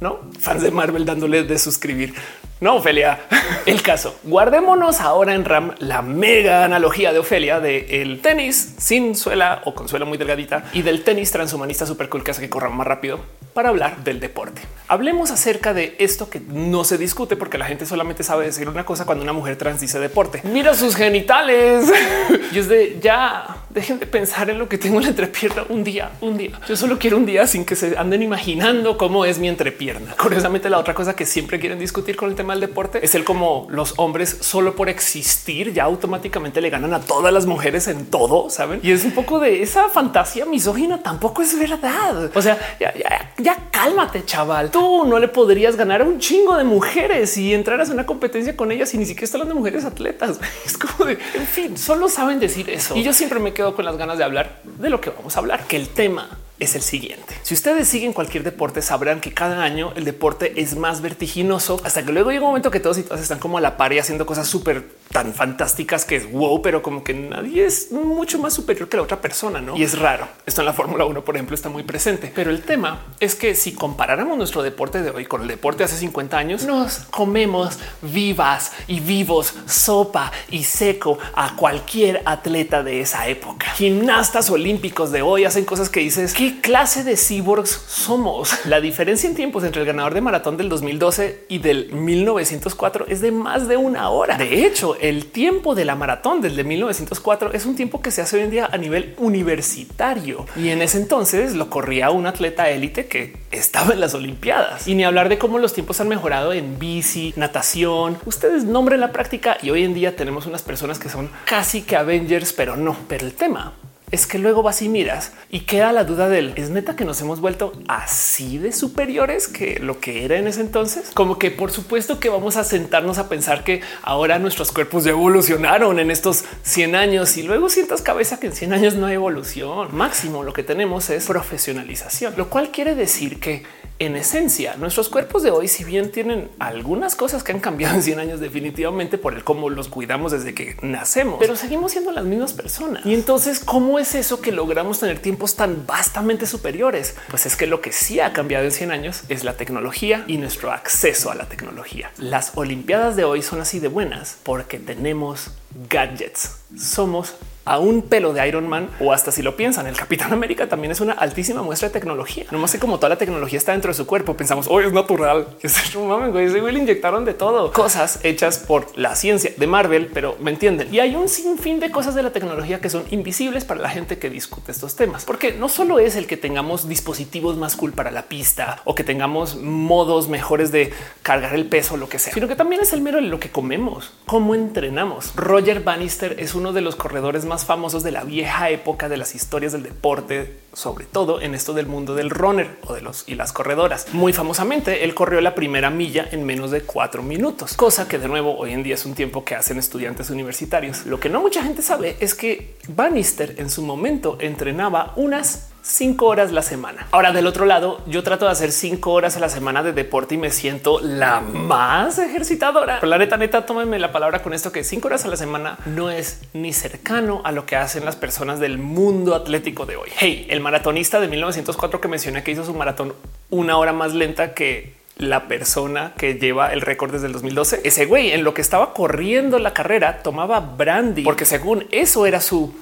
No 0.00 0.18
fans 0.38 0.62
de 0.62 0.70
Marvel 0.70 1.04
dándole 1.04 1.44
de 1.44 1.58
suscribir. 1.58 2.14
No, 2.62 2.76
Ofelia. 2.76 3.18
El 3.66 3.82
caso. 3.82 4.20
Guardémonos 4.22 5.00
ahora 5.00 5.34
en 5.34 5.44
RAM 5.44 5.74
la 5.80 6.00
mega 6.00 6.64
analogía 6.64 7.12
de 7.12 7.18
Ofelia 7.18 7.58
de 7.58 8.02
el 8.02 8.20
tenis 8.20 8.76
sin 8.78 9.16
suela 9.16 9.62
o 9.64 9.74
con 9.74 9.88
suela 9.88 10.04
muy 10.04 10.16
delgadita 10.16 10.64
y 10.72 10.82
del 10.82 11.02
tenis 11.02 11.32
transhumanista 11.32 11.86
super 11.86 12.08
cool 12.08 12.22
que 12.22 12.30
hace 12.30 12.40
que 12.40 12.48
corra 12.48 12.68
más 12.68 12.86
rápido 12.86 13.18
para 13.52 13.68
hablar 13.68 14.04
del 14.04 14.20
deporte. 14.20 14.62
Hablemos 14.88 15.30
acerca 15.30 15.74
de 15.74 15.96
esto 15.98 16.30
que 16.30 16.40
no 16.40 16.84
se 16.84 16.98
discute 16.98 17.36
porque 17.36 17.58
la 17.58 17.66
gente 17.66 17.84
solamente 17.84 18.22
sabe 18.22 18.46
decir 18.46 18.68
una 18.68 18.84
cosa 18.84 19.04
cuando 19.06 19.24
una 19.24 19.32
mujer 19.32 19.56
trans 19.56 19.80
dice 19.80 19.98
deporte. 19.98 20.40
Mira 20.44 20.74
sus 20.74 20.96
genitales. 20.96 21.92
y 22.52 22.58
es 22.58 22.68
de 22.68 22.98
ya 23.00 23.56
dejen 23.70 23.98
de 23.98 24.06
pensar 24.06 24.50
en 24.50 24.58
lo 24.58 24.68
que 24.68 24.78
tengo 24.78 24.98
en 24.98 25.04
la 25.04 25.08
entrepierna 25.10 25.64
un 25.68 25.84
día, 25.84 26.12
un 26.20 26.36
día. 26.36 26.60
Yo 26.68 26.76
solo 26.76 26.98
quiero 26.98 27.16
un 27.16 27.26
día 27.26 27.46
sin 27.46 27.64
que 27.64 27.74
se 27.76 27.96
anden 27.96 28.22
imaginando 28.22 28.96
cómo 28.98 29.24
es 29.24 29.38
mi 29.38 29.48
entrepierna. 29.48 30.14
Curiosamente, 30.20 30.68
la 30.68 30.78
otra 30.78 30.94
cosa 30.94 31.16
que 31.16 31.26
siempre 31.26 31.58
quieren 31.58 31.78
discutir 31.78 32.16
con 32.16 32.28
el 32.28 32.36
tema 32.36 32.51
del 32.52 32.60
deporte 32.60 33.04
es 33.04 33.14
el 33.14 33.24
como 33.24 33.66
los 33.70 33.94
hombres 33.98 34.38
solo 34.40 34.76
por 34.76 34.88
existir 34.88 35.72
ya 35.72 35.84
automáticamente 35.84 36.60
le 36.60 36.70
ganan 36.70 36.94
a 36.94 37.00
todas 37.00 37.32
las 37.32 37.46
mujeres 37.46 37.88
en 37.88 38.06
todo, 38.06 38.50
saben? 38.50 38.80
Y 38.82 38.92
es 38.92 39.04
un 39.04 39.12
poco 39.12 39.40
de 39.40 39.62
esa 39.62 39.88
fantasía 39.88 40.44
misógina. 40.44 41.02
Tampoco 41.02 41.42
es 41.42 41.58
verdad. 41.58 42.30
O 42.34 42.42
sea, 42.42 42.58
ya, 42.80 42.94
ya, 42.94 43.32
ya 43.38 43.68
cálmate, 43.70 44.24
chaval. 44.24 44.70
Tú 44.70 45.04
no 45.06 45.18
le 45.18 45.28
podrías 45.28 45.76
ganar 45.76 46.02
a 46.02 46.04
un 46.04 46.18
chingo 46.18 46.56
de 46.56 46.64
mujeres 46.64 47.36
y 47.36 47.54
entraras 47.54 47.88
en 47.88 47.94
una 47.94 48.06
competencia 48.06 48.56
con 48.56 48.72
ellas 48.72 48.92
y 48.94 48.98
ni 48.98 49.06
siquiera 49.06 49.24
están 49.24 49.48
de 49.48 49.54
mujeres 49.54 49.84
atletas. 49.84 50.40
Es 50.64 50.78
como 50.78 51.06
de, 51.06 51.18
en 51.34 51.46
fin, 51.46 51.76
solo 51.76 52.08
saben 52.08 52.38
decir 52.38 52.70
eso. 52.70 52.96
Y 52.96 53.02
yo 53.02 53.12
siempre 53.12 53.40
me 53.40 53.52
quedo 53.52 53.74
con 53.74 53.84
las 53.84 53.96
ganas 53.96 54.18
de 54.18 54.24
hablar 54.24 54.60
de 54.64 54.90
lo 54.90 55.00
que 55.00 55.10
vamos 55.10 55.36
a 55.36 55.40
hablar, 55.40 55.66
que 55.66 55.76
el 55.76 55.88
tema 55.88 56.28
es 56.62 56.74
el 56.74 56.82
siguiente. 56.82 57.34
Si 57.42 57.54
ustedes 57.54 57.88
siguen 57.88 58.12
cualquier 58.12 58.44
deporte, 58.44 58.82
sabrán 58.82 59.20
que 59.20 59.34
cada 59.34 59.62
año 59.62 59.92
el 59.96 60.04
deporte 60.04 60.60
es 60.60 60.76
más 60.76 61.00
vertiginoso 61.00 61.80
hasta 61.84 62.04
que 62.04 62.12
luego 62.12 62.30
llega 62.30 62.42
un 62.42 62.50
momento 62.50 62.70
que 62.70 62.80
todos 62.80 62.98
y 62.98 63.02
todas 63.02 63.20
están 63.20 63.38
como 63.38 63.58
a 63.58 63.60
la 63.60 63.76
par 63.76 63.92
y 63.92 63.98
haciendo 63.98 64.26
cosas 64.26 64.46
súper 64.48 64.84
tan 65.10 65.34
fantásticas 65.34 66.04
que 66.04 66.16
es 66.16 66.30
wow, 66.30 66.62
pero 66.62 66.82
como 66.82 67.04
que 67.04 67.14
nadie 67.14 67.66
es 67.66 67.92
mucho 67.92 68.38
más 68.38 68.54
superior 68.54 68.88
que 68.88 68.96
la 68.96 69.02
otra 69.02 69.20
persona, 69.20 69.60
¿no? 69.60 69.76
Y 69.76 69.82
es 69.82 69.98
raro. 69.98 70.26
Esto 70.46 70.62
en 70.62 70.66
la 70.66 70.72
Fórmula 70.72 71.04
1, 71.04 71.24
por 71.24 71.34
ejemplo, 71.34 71.54
está 71.54 71.68
muy 71.68 71.82
presente. 71.82 72.32
Pero 72.34 72.50
el 72.50 72.62
tema 72.62 73.06
es 73.20 73.34
que 73.34 73.54
si 73.54 73.72
comparáramos 73.72 74.38
nuestro 74.38 74.62
deporte 74.62 75.02
de 75.02 75.10
hoy 75.10 75.26
con 75.26 75.42
el 75.42 75.48
deporte 75.48 75.84
hace 75.84 75.96
50 75.96 76.38
años, 76.38 76.64
nos 76.64 76.98
comemos 77.10 77.78
vivas 78.00 78.72
y 78.86 79.00
vivos 79.00 79.54
sopa 79.66 80.32
y 80.50 80.64
seco 80.64 81.18
a 81.34 81.56
cualquier 81.56 82.22
atleta 82.24 82.82
de 82.82 83.00
esa 83.00 83.28
época. 83.28 83.70
Gimnastas 83.72 84.48
olímpicos 84.50 85.12
de 85.12 85.22
hoy 85.22 85.44
hacen 85.44 85.64
cosas 85.64 85.88
que 85.88 86.00
dices, 86.00 86.34
¿qué 86.52 86.60
clase 86.60 87.04
de 87.04 87.16
cyborgs 87.16 87.70
somos? 87.70 88.66
La 88.66 88.80
diferencia 88.80 89.28
en 89.28 89.34
tiempos 89.34 89.64
entre 89.64 89.80
el 89.80 89.86
ganador 89.86 90.14
de 90.14 90.20
maratón 90.20 90.56
del 90.56 90.68
2012 90.68 91.46
y 91.48 91.58
del 91.58 91.92
1904 91.92 93.06
es 93.08 93.20
de 93.20 93.32
más 93.32 93.68
de 93.68 93.76
una 93.76 94.10
hora. 94.10 94.36
De 94.36 94.66
hecho, 94.66 94.96
el 95.00 95.26
tiempo 95.26 95.74
de 95.74 95.84
la 95.84 95.94
maratón 95.94 96.40
desde 96.40 96.64
1904 96.64 97.52
es 97.52 97.66
un 97.66 97.76
tiempo 97.76 98.00
que 98.00 98.10
se 98.10 98.22
hace 98.22 98.36
hoy 98.36 98.42
en 98.42 98.50
día 98.50 98.68
a 98.70 98.76
nivel 98.76 99.14
universitario 99.18 100.46
y 100.56 100.68
en 100.68 100.82
ese 100.82 100.98
entonces 100.98 101.54
lo 101.54 101.70
corría 101.70 102.10
un 102.10 102.26
atleta 102.26 102.68
élite 102.70 103.06
que 103.06 103.36
estaba 103.50 103.92
en 103.92 104.00
las 104.00 104.14
Olimpiadas 104.14 104.86
y 104.88 104.94
ni 104.94 105.04
hablar 105.04 105.28
de 105.28 105.38
cómo 105.38 105.58
los 105.58 105.74
tiempos 105.74 106.00
han 106.00 106.08
mejorado 106.08 106.52
en 106.52 106.78
bici, 106.78 107.32
natación. 107.36 108.18
Ustedes 108.26 108.64
nombren 108.64 109.00
la 109.00 109.12
práctica 109.12 109.56
y 109.62 109.70
hoy 109.70 109.84
en 109.84 109.94
día 109.94 110.16
tenemos 110.16 110.46
unas 110.46 110.62
personas 110.62 110.98
que 110.98 111.08
son 111.08 111.30
casi 111.44 111.82
que 111.82 111.96
Avengers, 111.96 112.52
pero 112.52 112.76
no. 112.76 112.96
Pero 113.08 113.26
el 113.26 113.34
tema 113.34 113.74
es 114.12 114.26
que 114.26 114.38
luego 114.38 114.62
vas 114.62 114.82
y 114.82 114.88
miras 114.88 115.32
y 115.50 115.60
queda 115.60 115.90
la 115.92 116.04
duda 116.04 116.28
del 116.28 116.52
es 116.56 116.70
neta 116.70 116.94
que 116.94 117.06
nos 117.06 117.20
hemos 117.22 117.40
vuelto 117.40 117.72
así 117.88 118.58
de 118.58 118.70
superiores 118.72 119.48
que 119.48 119.80
lo 119.80 120.00
que 120.00 120.24
era 120.24 120.36
en 120.36 120.46
ese 120.46 120.60
entonces. 120.60 121.10
Como 121.14 121.38
que 121.38 121.50
por 121.50 121.72
supuesto 121.72 122.20
que 122.20 122.28
vamos 122.28 122.56
a 122.56 122.64
sentarnos 122.64 123.18
a 123.18 123.28
pensar 123.28 123.64
que 123.64 123.80
ahora 124.02 124.38
nuestros 124.38 124.70
cuerpos 124.70 125.04
ya 125.04 125.10
evolucionaron 125.10 125.98
en 125.98 126.10
estos 126.10 126.44
100 126.62 126.94
años 126.94 127.36
y 127.38 127.42
luego 127.42 127.70
sientas 127.70 128.02
cabeza 128.02 128.38
que 128.38 128.48
en 128.48 128.52
100 128.52 128.72
años 128.74 128.94
no 128.94 129.06
hay 129.06 129.14
evolución. 129.14 129.88
Máximo 129.96 130.44
lo 130.44 130.52
que 130.52 130.62
tenemos 130.62 131.08
es 131.08 131.26
profesionalización, 131.26 132.34
lo 132.36 132.50
cual 132.50 132.70
quiere 132.70 132.94
decir 132.94 133.40
que 133.40 133.62
en 134.06 134.16
esencia, 134.16 134.74
nuestros 134.76 135.08
cuerpos 135.08 135.44
de 135.44 135.50
hoy, 135.50 135.68
si 135.68 135.84
bien 135.84 136.10
tienen 136.10 136.50
algunas 136.58 137.14
cosas 137.14 137.44
que 137.44 137.52
han 137.52 137.60
cambiado 137.60 137.94
en 137.94 138.02
100 138.02 138.18
años 138.18 138.40
definitivamente 138.40 139.16
por 139.16 139.34
el 139.34 139.44
cómo 139.44 139.70
los 139.70 139.88
cuidamos 139.88 140.32
desde 140.32 140.54
que 140.54 140.76
nacemos, 140.82 141.36
pero 141.38 141.54
seguimos 141.54 141.92
siendo 141.92 142.10
las 142.10 142.24
mismas 142.24 142.52
personas. 142.52 143.06
Y 143.06 143.14
entonces, 143.14 143.60
¿cómo 143.60 144.00
es 144.00 144.16
eso 144.16 144.40
que 144.40 144.50
logramos 144.50 144.98
tener 144.98 145.20
tiempos 145.20 145.54
tan 145.54 145.86
vastamente 145.86 146.46
superiores? 146.46 147.14
Pues 147.30 147.46
es 147.46 147.54
que 147.54 147.68
lo 147.68 147.80
que 147.80 147.92
sí 147.92 148.18
ha 148.18 148.32
cambiado 148.32 148.64
en 148.64 148.72
100 148.72 148.90
años 148.90 149.22
es 149.28 149.44
la 149.44 149.56
tecnología 149.56 150.24
y 150.26 150.36
nuestro 150.36 150.72
acceso 150.72 151.30
a 151.30 151.36
la 151.36 151.46
tecnología. 151.46 152.10
Las 152.18 152.52
Olimpiadas 152.56 153.14
de 153.14 153.24
hoy 153.24 153.40
son 153.42 153.60
así 153.60 153.78
de 153.78 153.88
buenas 153.88 154.36
porque 154.42 154.78
tenemos 154.78 155.50
gadgets. 155.88 156.56
Somos 156.76 157.34
a 157.64 157.78
un 157.78 158.02
pelo 158.02 158.32
de 158.32 158.46
Iron 158.46 158.68
Man 158.68 158.88
o 159.00 159.12
hasta 159.12 159.30
si 159.30 159.42
lo 159.42 159.56
piensan, 159.56 159.86
el 159.86 159.96
Capitán 159.96 160.32
América 160.32 160.68
también 160.68 160.92
es 160.92 161.00
una 161.00 161.12
altísima 161.12 161.62
muestra 161.62 161.88
de 161.88 161.92
tecnología. 161.92 162.44
No 162.50 162.58
más 162.58 162.72
que 162.72 162.78
como 162.78 162.98
toda 162.98 163.10
la 163.10 163.16
tecnología 163.16 163.58
está 163.58 163.72
dentro 163.72 163.90
de 163.90 163.94
su 163.94 164.06
cuerpo, 164.06 164.36
pensamos 164.36 164.66
hoy 164.68 164.84
es 164.84 164.92
natural. 164.92 165.46
Ese 165.62 166.60
güey 166.60 166.72
le 166.72 166.80
inyectaron 166.80 167.24
de 167.24 167.34
todo, 167.34 167.72
cosas 167.72 168.20
hechas 168.22 168.58
por 168.58 168.86
la 168.98 169.14
ciencia 169.14 169.52
de 169.56 169.66
Marvel, 169.66 170.10
pero 170.12 170.36
me 170.40 170.50
entienden. 170.50 170.92
Y 170.92 171.00
hay 171.00 171.14
un 171.14 171.28
sinfín 171.28 171.80
de 171.80 171.90
cosas 171.90 172.14
de 172.14 172.22
la 172.22 172.30
tecnología 172.30 172.80
que 172.80 172.90
son 172.90 173.04
invisibles 173.10 173.64
para 173.64 173.80
la 173.80 173.88
gente 173.88 174.18
que 174.18 174.30
discute 174.30 174.72
estos 174.72 174.96
temas, 174.96 175.24
porque 175.24 175.52
no 175.52 175.68
solo 175.68 175.98
es 175.98 176.16
el 176.16 176.26
que 176.26 176.36
tengamos 176.36 176.88
dispositivos 176.88 177.56
más 177.56 177.76
cool 177.76 177.92
para 177.92 178.10
la 178.10 178.22
pista 178.22 178.80
o 178.84 178.94
que 178.94 179.04
tengamos 179.04 179.56
modos 179.56 180.28
mejores 180.28 180.72
de 180.72 180.92
cargar 181.22 181.54
el 181.54 181.66
peso, 181.66 181.96
lo 181.96 182.08
que 182.08 182.18
sea, 182.18 182.32
sino 182.32 182.48
que 182.48 182.56
también 182.56 182.82
es 182.82 182.92
el 182.92 183.02
mero 183.02 183.18
de 183.18 183.26
lo 183.26 183.38
que 183.38 183.50
comemos, 183.50 184.12
cómo 184.26 184.54
entrenamos. 184.54 185.32
Roger 185.36 185.80
Bannister 185.80 186.36
es 186.38 186.54
uno 186.54 186.72
de 186.72 186.80
los 186.80 186.96
corredores 186.96 187.44
más 187.44 187.51
famosos 187.64 188.02
de 188.02 188.10
la 188.10 188.24
vieja 188.24 188.70
época 188.70 189.08
de 189.08 189.16
las 189.16 189.34
historias 189.34 189.72
del 189.72 189.82
deporte, 189.82 190.58
sobre 190.72 191.04
todo 191.04 191.40
en 191.40 191.54
esto 191.54 191.74
del 191.74 191.86
mundo 191.86 192.14
del 192.14 192.30
runner 192.30 192.78
o 192.86 192.94
de 192.94 193.02
los 193.02 193.24
y 193.28 193.34
las 193.34 193.52
corredoras. 193.52 194.06
Muy 194.12 194.32
famosamente, 194.32 195.04
él 195.04 195.14
corrió 195.14 195.40
la 195.40 195.54
primera 195.54 195.90
milla 195.90 196.26
en 196.30 196.44
menos 196.44 196.70
de 196.70 196.82
cuatro 196.82 197.22
minutos, 197.22 197.74
cosa 197.74 198.08
que 198.08 198.18
de 198.18 198.28
nuevo 198.28 198.56
hoy 198.56 198.72
en 198.72 198.82
día 198.82 198.94
es 198.94 199.04
un 199.04 199.14
tiempo 199.14 199.44
que 199.44 199.54
hacen 199.54 199.78
estudiantes 199.78 200.30
universitarios. 200.30 201.06
Lo 201.06 201.20
que 201.20 201.28
no 201.28 201.40
mucha 201.40 201.62
gente 201.62 201.82
sabe 201.82 202.16
es 202.20 202.34
que 202.34 202.76
Bannister 202.88 203.56
en 203.58 203.70
su 203.70 203.82
momento 203.82 204.38
entrenaba 204.40 205.12
unas 205.16 205.71
cinco 205.82 206.26
horas 206.26 206.52
la 206.52 206.62
semana. 206.62 207.06
Ahora 207.10 207.32
del 207.32 207.46
otro 207.46 207.66
lado, 207.66 208.00
yo 208.06 208.22
trato 208.22 208.46
de 208.46 208.52
hacer 208.52 208.72
cinco 208.72 209.12
horas 209.12 209.36
a 209.36 209.40
la 209.40 209.48
semana 209.48 209.82
de 209.82 209.92
deporte 209.92 210.36
y 210.36 210.38
me 210.38 210.50
siento 210.50 211.00
la 211.00 211.40
más 211.40 212.18
ejercitadora. 212.18 213.00
Pero 213.00 213.10
la 213.10 213.18
neta, 213.18 213.36
neta, 213.36 213.66
tómenme 213.66 213.98
la 213.98 214.12
palabra 214.12 214.42
con 214.42 214.54
esto 214.54 214.72
que 214.72 214.84
cinco 214.84 215.08
horas 215.08 215.24
a 215.24 215.28
la 215.28 215.36
semana 215.36 215.78
no 215.86 216.10
es 216.10 216.40
ni 216.52 216.72
cercano 216.72 217.42
a 217.44 217.52
lo 217.52 217.66
que 217.66 217.76
hacen 217.76 218.04
las 218.04 218.16
personas 218.16 218.60
del 218.60 218.78
mundo 218.78 219.34
atlético 219.34 219.84
de 219.84 219.96
hoy. 219.96 220.08
Hey, 220.16 220.46
el 220.48 220.60
maratonista 220.60 221.20
de 221.20 221.28
1904 221.28 222.00
que 222.00 222.08
mencioné 222.08 222.42
que 222.42 222.52
hizo 222.52 222.64
su 222.64 222.74
maratón 222.74 223.14
una 223.50 223.76
hora 223.76 223.92
más 223.92 224.14
lenta 224.14 224.54
que 224.54 225.02
la 225.18 225.46
persona 225.46 226.14
que 226.16 226.34
lleva 226.34 226.72
el 226.72 226.80
récord 226.80 227.12
desde 227.12 227.26
el 227.26 227.32
2012. 227.32 227.82
Ese 227.84 228.06
güey 228.06 228.32
en 228.32 228.44
lo 228.44 228.54
que 228.54 228.62
estaba 228.62 228.94
corriendo 228.94 229.58
la 229.58 229.74
carrera 229.74 230.22
tomaba 230.22 230.60
brandy 230.60 231.22
porque 231.22 231.44
según 231.44 231.86
eso 231.90 232.26
era 232.26 232.40
su 232.40 232.74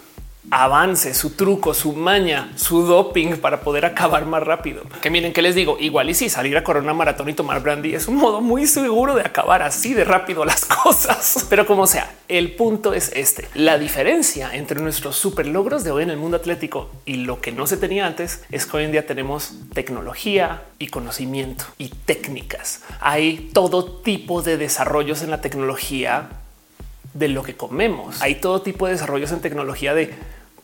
avance, 0.50 1.14
su 1.14 1.30
truco, 1.30 1.74
su 1.74 1.92
maña, 1.92 2.52
su 2.56 2.82
doping 2.82 3.36
para 3.36 3.60
poder 3.60 3.84
acabar 3.84 4.26
más 4.26 4.42
rápido. 4.42 4.82
Que 5.00 5.10
miren 5.10 5.32
que 5.32 5.42
les 5.42 5.54
digo, 5.54 5.76
igual 5.78 6.10
y 6.10 6.14
si 6.14 6.28
salir 6.28 6.56
a 6.56 6.64
correr 6.64 6.82
una 6.82 6.94
maratón 6.94 7.28
y 7.28 7.34
tomar 7.34 7.62
brandy 7.62 7.94
es 7.94 8.08
un 8.08 8.16
modo 8.16 8.40
muy 8.40 8.66
seguro 8.66 9.14
de 9.14 9.22
acabar 9.22 9.62
así 9.62 9.94
de 9.94 10.04
rápido 10.04 10.44
las 10.44 10.64
cosas. 10.82 11.46
Pero 11.48 11.66
como 11.66 11.86
sea, 11.86 12.14
el 12.28 12.52
punto 12.54 12.94
es 12.94 13.12
este. 13.14 13.48
La 13.54 13.78
diferencia 13.78 14.54
entre 14.54 14.80
nuestros 14.80 15.16
super 15.16 15.46
logros 15.46 15.84
de 15.84 15.90
hoy 15.90 16.02
en 16.04 16.10
el 16.10 16.16
mundo 16.16 16.36
atlético 16.36 16.90
y 17.04 17.14
lo 17.14 17.40
que 17.40 17.52
no 17.52 17.66
se 17.66 17.76
tenía 17.76 18.06
antes 18.06 18.42
es 18.50 18.66
que 18.66 18.76
hoy 18.78 18.84
en 18.84 18.92
día 18.92 19.06
tenemos 19.06 19.54
tecnología 19.74 20.62
y 20.78 20.88
conocimiento 20.88 21.64
y 21.78 21.88
técnicas. 21.88 22.82
Hay 23.00 23.50
todo 23.52 23.84
tipo 23.84 24.42
de 24.42 24.56
desarrollos 24.56 25.22
en 25.22 25.30
la 25.30 25.40
tecnología 25.40 26.30
de 27.14 27.28
lo 27.28 27.42
que 27.42 27.56
comemos. 27.56 28.20
Hay 28.22 28.36
todo 28.36 28.62
tipo 28.62 28.86
de 28.86 28.92
desarrollos 28.92 29.32
en 29.32 29.40
tecnología 29.40 29.94
de 29.94 30.14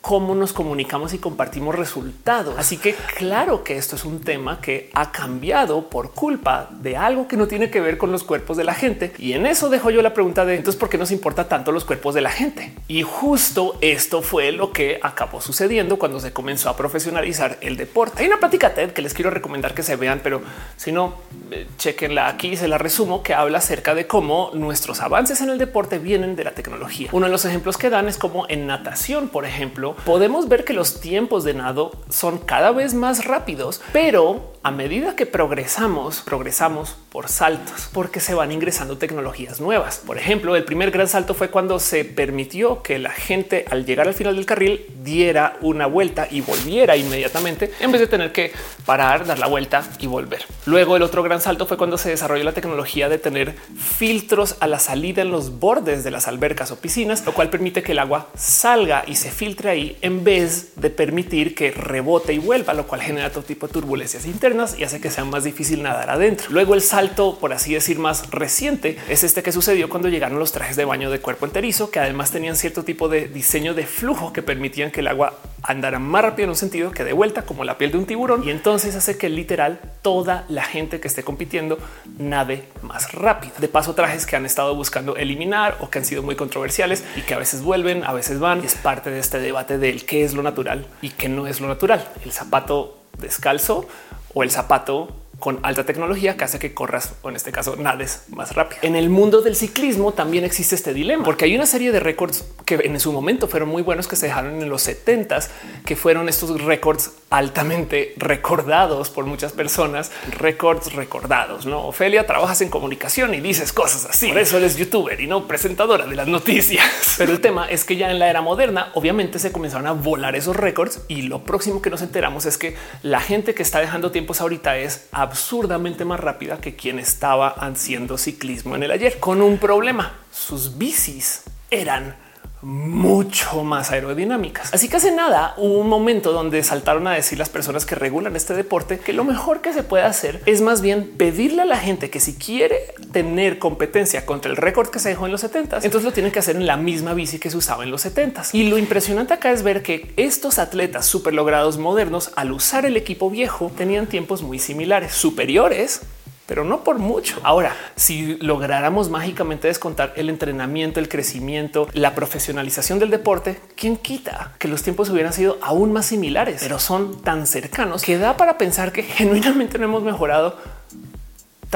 cómo 0.01 0.35
nos 0.35 0.53
comunicamos 0.53 1.15
y 1.15 1.19
compartimos 1.19 1.75
resultados. 1.75 2.55
Así 2.59 2.77
que 2.77 2.95
claro 3.17 3.65
que 3.65 3.77
esto 3.77 3.97
es 3.97 4.05
un 4.05 4.21
tema 4.21 4.61
que 4.61 4.91
ha 4.95 5.11
cambiado 5.13 5.91
por 5.91 6.13
culpa 6.13 6.69
de 6.71 6.97
algo 6.97 7.29
que 7.29 7.37
no 7.37 7.47
tiene 7.47 7.71
que 7.71 7.81
ver 7.81 7.99
con 7.99 8.13
los 8.13 8.25
cuerpos 8.25 8.57
de 8.57 8.65
la 8.65 8.75
gente. 8.75 9.13
Y 9.19 9.33
en 9.33 9.47
eso 9.47 9.69
dejo 9.69 9.91
yo 9.91 10.03
la 10.03 10.15
pregunta 10.15 10.45
de 10.45 10.57
entonces, 10.57 10.79
¿por 10.79 10.89
qué 10.89 10.99
nos 10.99 11.11
importa 11.11 11.49
tanto 11.49 11.73
los 11.73 11.85
cuerpos 11.85 12.15
de 12.15 12.21
la 12.21 12.31
gente? 12.31 12.73
Y 12.89 13.03
justo 13.03 13.77
esto 13.81 14.23
fue 14.23 14.53
lo 14.53 14.73
que 14.73 14.99
acabó 15.03 15.41
sucediendo 15.41 15.99
cuando 15.99 16.21
se 16.21 16.33
comenzó 16.33 16.71
a 16.71 16.77
profesionalizar 16.77 17.59
el 17.61 17.77
deporte. 17.77 18.23
Hay 18.23 18.29
una 18.29 18.39
plática 18.39 18.75
TED 18.75 18.93
que 18.93 19.03
les 19.03 19.15
quiero 19.15 19.31
recomendar 19.31 19.75
que 19.75 19.83
se 19.83 19.97
vean, 19.97 20.21
pero 20.23 20.43
si 20.77 20.93
no, 20.93 21.15
eh, 21.51 21.67
chequenla 21.79 22.29
aquí, 22.29 22.57
se 22.57 22.69
la 22.69 22.79
resumo, 22.79 23.23
que 23.23 23.35
habla 23.35 23.59
acerca 23.59 23.95
de 23.95 24.07
cómo 24.07 24.51
nuestros 24.55 25.01
avances 25.01 25.41
en 25.41 25.51
el 25.51 25.59
deporte 25.59 25.99
vienen 25.99 26.37
de 26.37 26.45
la 26.45 26.53
tecnología. 26.53 27.11
Uno 27.13 27.27
de 27.27 27.33
los 27.33 27.45
ejemplos 27.45 27.77
que 27.77 27.91
dan 27.91 28.09
es 28.09 28.19
como 28.19 28.47
en 28.49 28.67
natación, 28.67 29.29
por 29.29 29.45
ejemplo, 29.45 29.86
podemos 29.95 30.49
ver 30.49 30.65
que 30.65 30.73
los 30.73 31.01
tiempos 31.01 31.45
de 31.45 31.55
nado 31.55 31.93
son 32.09 32.39
cada 32.39 32.73
vez 32.73 32.95
más 32.95 33.25
rápidos, 33.25 33.81
pero 33.93 34.57
a 34.67 34.73
medida 34.73 35.15
que 35.15 35.27
progresamos, 35.27 36.23
progresamos 36.23 36.97
por 37.11 37.29
saltos, 37.29 37.89
porque 37.93 38.19
se 38.19 38.35
van 38.35 38.51
ingresando 38.51 38.99
tecnologías 38.99 39.61
nuevas. 39.61 40.03
Por 40.05 40.19
ejemplo, 40.19 40.57
el 40.57 40.65
primer 40.65 40.91
gran 40.91 41.07
salto 41.07 41.35
fue 41.35 41.51
cuando 41.51 41.79
se 41.79 42.05
permitió 42.05 42.83
que 42.83 42.99
la 42.99 43.13
gente 43.13 43.65
al 43.71 43.87
llegar 43.87 44.09
al 44.09 44.15
final 44.15 44.35
del 44.35 44.45
carril 44.45 44.85
diera 45.05 45.57
una 45.61 45.87
vuelta 45.87 46.27
y 46.29 46.41
volviera 46.41 46.97
inmediatamente 46.97 47.71
en 47.79 47.93
vez 47.93 48.01
de 48.01 48.09
tener 48.09 48.33
que 48.33 48.53
parar, 48.85 49.25
dar 49.25 49.39
la 49.39 49.47
vuelta 49.47 49.85
y 50.01 50.09
volver. 50.09 50.45
Luego 50.65 50.97
el 50.97 51.03
otro 51.03 51.23
gran 51.23 51.41
salto 51.41 51.67
fue 51.67 51.77
cuando 51.77 51.97
se 51.97 52.11
desarrolló 52.11 52.43
la 52.43 52.53
tecnología 52.53 53.09
de 53.09 53.19
tener 53.19 53.55
filtros 53.77 54.57
a 54.59 54.67
la 54.67 54.81
salida 54.81 55.23
en 55.23 55.31
los 55.31 55.61
bordes 55.61 56.03
de 56.03 56.11
las 56.11 56.27
albercas 56.27 56.73
o 56.73 56.77
piscinas, 56.81 57.25
lo 57.25 57.35
cual 57.35 57.51
permite 57.51 57.85
que 57.85 57.93
el 57.93 58.01
agua 58.01 58.31
salga 58.37 59.05
y 59.07 59.15
se 59.15 59.31
filtre 59.31 59.71
en 59.77 60.25
vez 60.25 60.73
de 60.77 60.91
permitir 60.91 61.55
que 61.55 61.71
rebote 61.71 62.33
y 62.33 62.39
vuelva, 62.39 62.75
lo 62.75 62.87
cual 62.87 63.03
genera 63.03 63.31
todo 63.31 63.43
tipo 63.43 63.67
de 63.67 63.73
turbulencias 63.73 64.27
internas 64.27 64.79
y 64.79 64.85
hace 64.85 65.01
que 65.01 65.11
sea 65.11 65.25
más 65.25 65.45
difícil 65.45 65.83
nadar 65.83 66.11
adentro. 66.11 66.47
Luego 66.51 66.75
el 66.75 66.83
salto, 66.83 67.39
por 67.39 67.53
así 67.53 67.75
decir, 67.75 67.99
más 67.99 68.31
reciente 68.31 68.99
es 69.09 69.25
este 69.25 69.43
que 69.43 69.53
sucedió 69.53 69.89
cuando 69.89 70.09
llegaron 70.09 70.39
los 70.39 70.53
trajes 70.53 70.77
de 70.77 70.85
baño 70.85 71.11
de 71.11 71.21
cuerpo 71.21 71.47
enterizo, 71.47 71.91
que 71.91 72.01
además 72.01 72.31
tenían 72.31 72.57
cierto 72.57 72.85
tipo 72.85 73.09
de 73.09 73.29
diseño 73.29 73.75
de 73.75 73.87
flujo 73.87 74.33
que 74.33 74.43
permitían 74.43 74.91
que 74.91 75.01
el 75.01 75.09
agua 75.09 75.39
andara 75.63 75.99
más 75.99 76.23
rápido 76.23 76.45
en 76.45 76.51
un 76.51 76.57
sentido 76.57 76.93
que 76.93 77.05
de 77.05 77.13
vuelta 77.13 77.43
como 77.43 77.65
la 77.65 77.77
piel 77.77 77.91
de 77.93 77.99
un 77.99 78.07
tiburón 78.07 78.45
y 78.45 78.51
entonces 78.51 78.95
hace 78.95 79.19
que 79.19 79.29
literal 79.29 79.81
toda 80.03 80.45
la 80.49 80.63
gente 80.63 81.01
que 81.01 81.09
esté 81.09 81.23
compitiendo 81.25 81.79
nade 82.19 82.69
más 82.83 83.13
rápido. 83.13 83.55
De 83.59 83.69
paso, 83.69 83.95
trajes 83.95 84.27
que 84.27 84.37
han 84.37 84.47
estado 84.47 84.75
buscando 84.75 85.17
eliminar 85.17 85.77
o 85.81 85.91
que 85.91 85.99
han 85.99 86.05
sido 86.05 86.23
muy 86.23 86.37
controversiales 86.37 87.05
y 87.17 87.23
que 87.23 87.35
a 87.35 87.39
veces 87.39 87.63
vuelven, 87.63 88.05
a 88.05 88.13
veces 88.13 88.39
van. 88.39 88.65
es 88.65 88.75
parte 88.75 89.11
de 89.11 89.19
este 89.19 89.39
debate 89.39 89.66
del 89.67 90.05
qué 90.07 90.25
es 90.25 90.35
lo 90.35 90.43
natural 90.43 90.87
y 91.03 91.11
qué 91.11 91.29
no 91.29 91.47
es 91.47 91.61
lo 91.61 91.69
natural. 91.69 92.07
El 92.25 92.33
zapato 92.33 92.99
descalzo 93.19 93.87
o 94.35 94.43
el 94.43 94.51
zapato 94.51 95.09
con 95.39 95.61
alta 95.63 95.85
tecnología 95.85 96.37
que 96.37 96.45
hace 96.45 96.59
que 96.59 96.73
corras 96.73 97.15
o 97.23 97.29
en 97.29 97.37
este 97.37 97.53
caso 97.53 97.77
nades 97.77 98.23
más 98.29 98.55
rápido. 98.55 98.81
En 98.83 98.97
el 98.97 99.11
mundo 99.11 99.43
del 99.43 99.55
ciclismo 99.55 100.13
también 100.13 100.45
existe 100.45 100.75
este 100.75 100.95
dilema 100.95 101.25
porque 101.25 101.45
hay 101.45 101.55
una 101.55 101.67
serie 101.67 101.93
de 101.93 102.01
récords 102.01 102.45
que 102.65 102.77
en 102.77 102.99
su 103.01 103.13
momento 103.13 103.47
fueron 103.47 103.69
muy 103.69 103.83
buenos 103.83 104.09
que 104.09 104.17
se 104.17 104.27
dejaron 104.27 104.63
en 104.63 104.69
los 104.69 104.89
70s, 104.89 105.49
que 105.85 105.95
fueron 105.95 106.29
estos 106.29 106.63
récords 106.63 107.13
altamente 107.29 108.15
recordados 108.17 109.11
por 109.11 109.25
muchas 109.25 109.53
personas, 109.53 110.13
récords 110.31 110.93
recordados. 110.93 111.67
No, 111.67 111.87
Ofelia, 111.87 112.27
trabajas 112.27 112.61
en 112.61 112.69
comunicación 112.69 113.35
y 113.35 113.41
dices 113.41 113.73
cosas 113.73 114.05
así. 114.05 114.29
Por 114.29 114.39
eso 114.39 114.59
eres 114.59 114.77
youtuber 114.77 115.21
y 115.21 115.27
no 115.27 115.49
presentadora 115.49 116.07
de 116.07 116.15
las 116.15 116.29
noticias. 116.29 116.87
Pero 117.19 117.33
el 117.33 117.41
tema 117.41 117.69
es 117.69 117.85
que 117.85 117.97
ya 117.97 118.11
en 118.11 118.19
la 118.19 118.31
era 118.31 118.43
moderna, 118.43 118.91
obviamente 118.95 119.39
se 119.39 119.51
comenzaron 119.51 119.87
a 119.87 119.93
volar 119.93 120.37
esos 120.37 120.55
récords 120.55 121.01
y 121.09 121.23
lo 121.23 121.43
próximo 121.43 121.83
que 121.83 121.91
nos 121.91 122.03
enteramos 122.03 122.47
es 122.47 122.59
que 122.59 122.77
la 123.03 123.21
gente 123.21 123.55
que 123.55 123.63
está 123.63 123.81
dejando 123.81 124.13
tiempos 124.13 124.41
ahorita 124.41 124.79
es 124.79 125.09
absurdamente 125.11 126.05
más 126.05 126.21
rápida 126.21 126.61
que 126.61 126.77
quien 126.77 126.99
estaba 126.99 127.49
haciendo 127.49 128.19
ciclismo 128.19 128.77
en 128.77 128.85
el 128.85 128.91
ayer, 128.93 129.19
con 129.19 129.43
un 129.43 129.59
problema. 129.59 130.21
Sus 130.31 130.79
bicis 130.79 131.43
eran 131.71 132.26
mucho 132.67 133.63
más 133.63 133.93
aerodinámicas. 133.93 134.75
Así 134.75 134.89
que 134.89 134.97
hace 134.97 135.13
nada 135.13 135.55
hubo 135.57 135.79
un 135.79 135.89
momento 135.89 136.33
donde 136.33 136.65
saltaron 136.65 137.07
a 137.07 137.13
decir 137.13 137.39
las 137.39 137.49
personas 137.49 137.87
que 137.87 137.95
regulan 137.95 138.35
este 138.35 138.55
deporte 138.55 138.99
que 138.99 139.13
lo 139.13 139.23
mejor 139.23 139.61
que 139.61 139.73
se 139.73 139.85
puede 139.85 140.03
hacer 140.03 140.43
es 140.47 140.63
más 140.63 140.81
bien 140.81 141.13
pedirle 141.17 141.63
a 141.63 141.65
la 141.65 141.77
gente 141.77 142.11
que 142.11 142.19
si 142.19 142.35
quiere 142.35 142.77
tener 143.13 143.61
competencia 143.61 144.27
contra 144.27 144.51
el 144.51 144.57
récord 144.57 144.89
que 144.89 144.99
se 144.99 145.11
dejó 145.11 145.27
en 145.27 145.33
los 145.33 145.43
70, 145.43 145.77
entonces 145.77 146.03
lo 146.03 146.13
tienen 146.13 146.33
que 146.33 146.41
hacer 146.41 146.57
en 146.57 146.67
la 146.67 146.77
misma 146.77 147.15
bici 147.15 147.39
que 147.39 147.51
se 147.51 147.57
usaba 147.57 147.85
en 147.85 147.93
los 147.93 148.01
70. 148.01 148.43
Y 148.53 148.65
lo 148.65 148.79
impresionante 148.79 149.35
acá 149.35 149.53
es 149.53 149.63
ver 149.63 149.85
que 149.85 150.13
estos 150.17 150.59
atletas 150.59 151.07
súper 151.07 151.35
logrados 151.35 151.79
modernos 151.79 152.33
al 152.35 152.51
usar 152.51 152.85
el 152.85 152.97
equipo 152.97 153.31
viejo 153.31 153.71
tenían 153.77 154.09
tiempos 154.09 154.43
muy 154.43 154.59
similares, 154.59 155.13
superiores 155.13 156.01
pero 156.47 156.65
no 156.65 156.85
por 156.85 156.99
mucho. 156.99 157.41
Ahora, 157.43 157.77
si 157.97 158.37
lográramos 158.37 159.11
mágicamente 159.11 159.69
descontar 159.69 160.13
el 160.17 160.31
entrenamiento, 160.31 161.01
el 161.01 161.09
crecimiento, 161.09 161.89
la 161.93 162.15
profesionalización 162.15 162.99
del 162.99 163.11
deporte, 163.11 163.61
¿quién 163.77 163.97
quita 163.97 164.53
que 164.59 164.69
los 164.69 164.83
tiempos 164.83 165.11
hubieran 165.11 165.33
sido 165.33 165.59
aún 165.61 165.93
más 165.93 166.07
similares, 166.07 166.61
pero 166.63 166.79
son 166.79 167.23
tan 167.23 167.47
cercanos 167.47 168.03
que 168.03 168.19
da 168.19 168.37
para 168.37 168.59
pensar 168.59 168.93
que 168.93 169.03
genuinamente 169.03 169.79
no 169.79 169.85
hemos 169.85 170.03
mejorado 170.03 170.57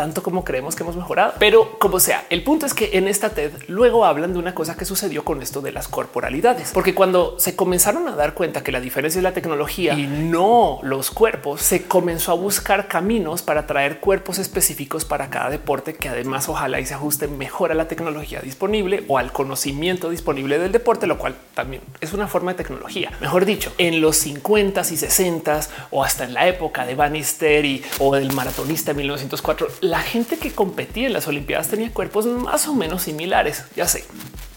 tanto 0.01 0.23
como 0.23 0.45
creemos 0.45 0.75
que 0.75 0.83
hemos 0.83 0.97
mejorado. 0.97 1.35
Pero 1.39 1.79
como 1.79 2.01
sea, 2.01 2.25
el 2.31 2.43
punto 2.43 2.65
es 2.65 2.73
que 2.73 2.93
en 2.95 3.07
esta 3.07 3.35
TED 3.35 3.53
luego 3.69 4.07
hablan 4.07 4.33
de 4.33 4.39
una 4.39 4.55
cosa 4.55 4.75
que 4.75 4.87
sucedió 4.87 5.27
con 5.27 5.43
esto 5.43 5.61
de 5.61 5.73
las 5.73 5.89
corporalidades, 5.89 6.71
porque 6.73 6.95
cuando 6.95 7.39
se 7.39 7.55
comenzaron 7.55 8.09
a 8.09 8.17
dar 8.17 8.33
cuenta 8.33 8.63
que 8.63 8.73
la 8.73 8.81
diferencia 8.81 9.19
es 9.19 9.23
la 9.23 9.35
tecnología 9.35 9.93
y 9.93 10.07
no 10.07 10.79
los 10.83 11.11
cuerpos, 11.11 11.61
se 11.61 11.83
comenzó 11.83 12.33
a 12.33 12.35
buscar 12.35 12.89
caminos 12.89 13.43
para 13.43 13.67
traer 13.67 14.01
cuerpos 14.01 14.39
específicos 14.39 15.05
para 15.05 15.29
cada 15.29 15.51
deporte 15.51 15.93
que 15.93 16.09
además 16.09 16.49
ojalá 16.49 16.81
y 16.81 16.87
se 16.87 16.95
ajuste 16.95 17.29
mejor 17.29 17.71
a 17.71 17.75
la 17.75 17.87
tecnología 17.87 18.41
disponible 18.41 19.05
o 19.07 19.19
al 19.19 19.33
conocimiento 19.33 20.09
disponible 20.09 20.59
del 20.59 20.73
deporte, 20.73 21.07
lo 21.07 21.19
cual 21.19 21.35
también 21.53 21.83
es 22.01 22.15
una 22.15 22.27
forma 22.27 22.53
de 22.53 22.57
tecnología. 22.57 23.13
Mejor 23.21 23.45
dicho, 23.45 23.71
en 23.77 24.01
los 24.01 24.17
50 24.17 24.81
y 24.81 24.97
60 24.97 25.61
o 25.91 26.03
hasta 26.03 26.25
en 26.25 26.33
la 26.33 26.49
época 26.49 26.87
de 26.87 26.95
Bannister 26.95 27.83
o 27.99 28.15
del 28.15 28.33
maratonista 28.33 28.95
1904, 28.95 29.69
la 29.91 30.01
gente 30.01 30.39
que 30.39 30.53
competía 30.53 31.09
en 31.09 31.13
las 31.13 31.27
Olimpiadas 31.27 31.69
tenía 31.69 31.93
cuerpos 31.93 32.25
más 32.27 32.69
o 32.69 32.75
menos 32.75 33.03
similares. 33.03 33.65
Ya 33.75 33.89
sé, 33.89 34.05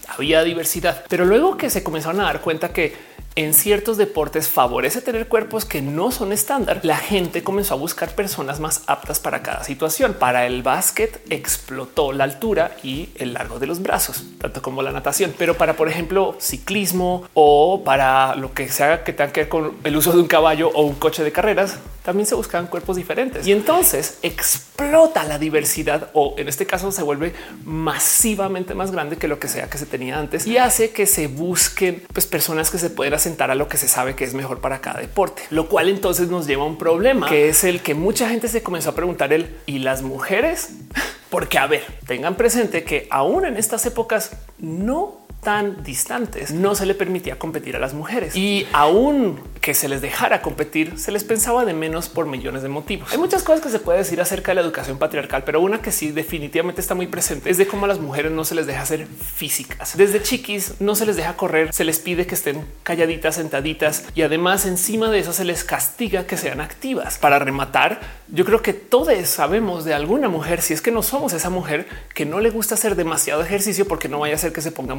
había 0.08 0.44
diversidad, 0.44 1.04
pero 1.10 1.26
luego 1.26 1.58
que 1.58 1.72
se 1.72 1.84
comenzaron 1.84 2.22
a 2.22 2.26
dar 2.26 2.42
cuenta 2.42 2.72
que 2.72 2.96
en 3.36 3.54
ciertos 3.54 3.98
deportes 3.98 4.48
favorece 4.48 5.02
tener 5.02 5.28
cuerpos 5.28 5.66
que 5.66 5.82
no 5.82 6.12
son 6.12 6.32
estándar, 6.32 6.82
la 6.84 6.98
gente 6.98 7.44
comenzó 7.44 7.74
a 7.74 7.78
buscar 7.78 8.14
personas 8.14 8.60
más 8.60 8.84
aptas 8.86 9.20
para 9.20 9.42
cada 9.42 9.64
situación. 9.64 10.14
Para 10.14 10.46
el 10.46 10.62
básquet 10.62 11.20
explotó 11.30 12.12
la 12.12 12.26
altura 12.26 12.76
y 12.84 13.10
el 13.16 13.34
largo 13.34 13.60
de 13.60 13.68
los 13.68 13.82
brazos, 13.82 14.24
tanto 14.38 14.62
como 14.62 14.82
la 14.82 14.92
natación. 14.92 15.34
Pero 15.38 15.58
para, 15.58 15.76
por 15.76 15.90
ejemplo, 15.90 16.36
ciclismo 16.40 17.28
o 17.34 17.84
para 17.84 18.36
lo 18.36 18.54
que 18.54 18.70
sea 18.70 19.04
que 19.04 19.14
tenga 19.14 19.32
que 19.32 19.42
ver 19.42 19.50
con 19.50 19.78
el 19.84 19.98
uso 19.98 20.12
de 20.12 20.20
un 20.20 20.28
caballo 20.28 20.70
o 20.74 20.84
un 20.84 20.96
coche 20.96 21.24
de 21.24 21.32
carreras, 21.32 21.78
también 22.04 22.28
se 22.28 22.36
buscaban 22.36 22.68
cuerpos 22.68 22.98
diferentes. 22.98 23.48
Y 23.48 23.52
entonces 23.52 24.20
explota 24.22 25.24
la 25.24 25.40
diversidad 25.40 26.10
o 26.14 26.36
en 26.38 26.50
este 26.50 26.66
caso 26.66 26.92
se 26.92 27.02
vuelve 27.02 27.34
masivamente 27.64 28.76
más 28.76 28.92
grande 28.92 29.18
que 29.18 29.28
lo 29.28 29.40
que 29.40 29.48
sea 29.48 29.70
que 29.70 29.78
se 29.78 29.86
tenía 29.86 30.20
antes 30.20 30.46
y 30.46 30.58
hace 30.58 30.92
que 30.92 31.06
se 31.06 31.28
busquen 31.28 32.04
pues, 32.14 32.26
personas 32.26 32.70
que 32.70 32.78
se 32.78 32.90
pueden 32.90 33.14
sentar 33.24 33.50
a 33.52 33.56
lo 33.56 33.68
que 33.68 33.78
se 33.78 33.88
sabe 33.88 34.16
que 34.16 34.24
es 34.24 34.34
mejor 34.34 34.60
para 34.60 34.82
cada 34.82 35.00
deporte, 35.00 35.44
lo 35.50 35.68
cual 35.68 35.90
entonces 35.90 36.30
nos 36.30 36.46
lleva 36.46 36.64
a 36.64 36.68
un 36.68 36.78
problema 36.78 37.28
que 37.28 37.50
es 37.50 37.64
el 37.64 37.82
que 37.82 37.94
mucha 37.94 38.30
gente 38.30 38.48
se 38.48 38.62
comenzó 38.62 38.92
a 38.92 38.96
preguntar 38.96 39.34
el 39.34 39.58
y 39.66 39.80
las 39.80 40.02
mujeres, 40.02 40.70
porque 41.30 41.58
a 41.58 41.68
ver, 41.68 41.84
tengan 42.06 42.36
presente 42.36 42.84
que 42.84 43.08
aún 43.10 43.46
en 43.46 43.58
estas 43.58 43.86
épocas 43.86 44.32
no 44.60 45.23
tan 45.44 45.84
distantes 45.84 46.52
no 46.52 46.74
se 46.74 46.86
le 46.86 46.96
permitía 46.96 47.38
competir 47.38 47.76
a 47.76 47.80
las 47.80 47.94
mujeres 47.94 48.36
y 48.36 48.68
aún 48.74 49.40
que 49.62 49.74
se 49.74 49.88
les 49.88 50.02
dejara 50.02 50.42
competir, 50.42 51.00
se 51.00 51.12
les 51.12 51.24
pensaba 51.24 51.64
de 51.64 51.74
menos 51.74 52.10
por 52.10 52.26
millones 52.26 52.64
de 52.64 52.70
motivos. 52.70 53.14
Hay 53.14 53.18
muchas 53.18 53.44
cosas 53.44 53.62
que 53.62 53.70
se 53.70 53.80
puede 53.80 54.00
decir 54.00 54.20
acerca 54.20 54.52
de 54.52 54.56
la 54.56 54.62
educación 54.62 54.98
patriarcal, 54.98 55.44
pero 55.46 55.62
una 55.62 55.82
que 55.82 55.92
sí 55.92 56.12
definitivamente 56.12 56.82
está 56.82 56.96
muy 56.96 57.08
presente 57.08 57.50
es 57.50 57.58
de 57.58 57.68
cómo 57.68 57.86
a 57.86 57.88
las 57.88 58.00
mujeres 58.00 58.32
no 58.32 58.44
se 58.44 58.56
les 58.56 58.68
deja 58.68 58.86
ser 58.86 59.06
físicas. 59.06 59.96
Desde 59.96 60.22
chiquis 60.22 60.82
no 60.82 60.96
se 60.96 61.06
les 61.06 61.16
deja 61.16 61.38
correr, 61.38 61.74
se 61.74 61.86
les 61.86 62.00
pide 62.00 62.26
que 62.28 62.36
estén 62.36 62.66
calladitas, 62.84 63.36
sentaditas 63.36 64.04
y 64.16 64.24
además 64.24 64.66
encima 64.66 65.10
de 65.10 65.20
eso 65.20 65.32
se 65.32 65.46
les 65.46 65.64
castiga 65.64 66.26
que 66.28 66.36
sean 66.36 66.60
activas. 66.60 67.18
Para 67.18 67.40
rematar, 67.40 68.02
yo 68.28 68.44
creo 68.46 68.62
que 68.62 68.74
todos 68.74 69.04
sabemos 69.28 69.84
de 69.86 69.94
alguna 69.94 70.30
mujer, 70.30 70.62
si 70.62 70.74
es 70.74 70.82
que 70.82 70.92
no 70.92 71.04
somos 71.04 71.34
esa 71.34 71.50
mujer 71.50 71.88
que 72.14 72.26
no 72.26 72.40
le 72.40 72.50
gusta 72.50 72.76
hacer 72.76 72.96
demasiado 72.96 73.42
ejercicio 73.42 73.88
porque 73.88 74.08
no 74.08 74.20
vaya 74.20 74.36
a 74.36 74.38
ser 74.38 74.54
que 74.54 74.62
se 74.62 74.72
ponga 74.72 74.96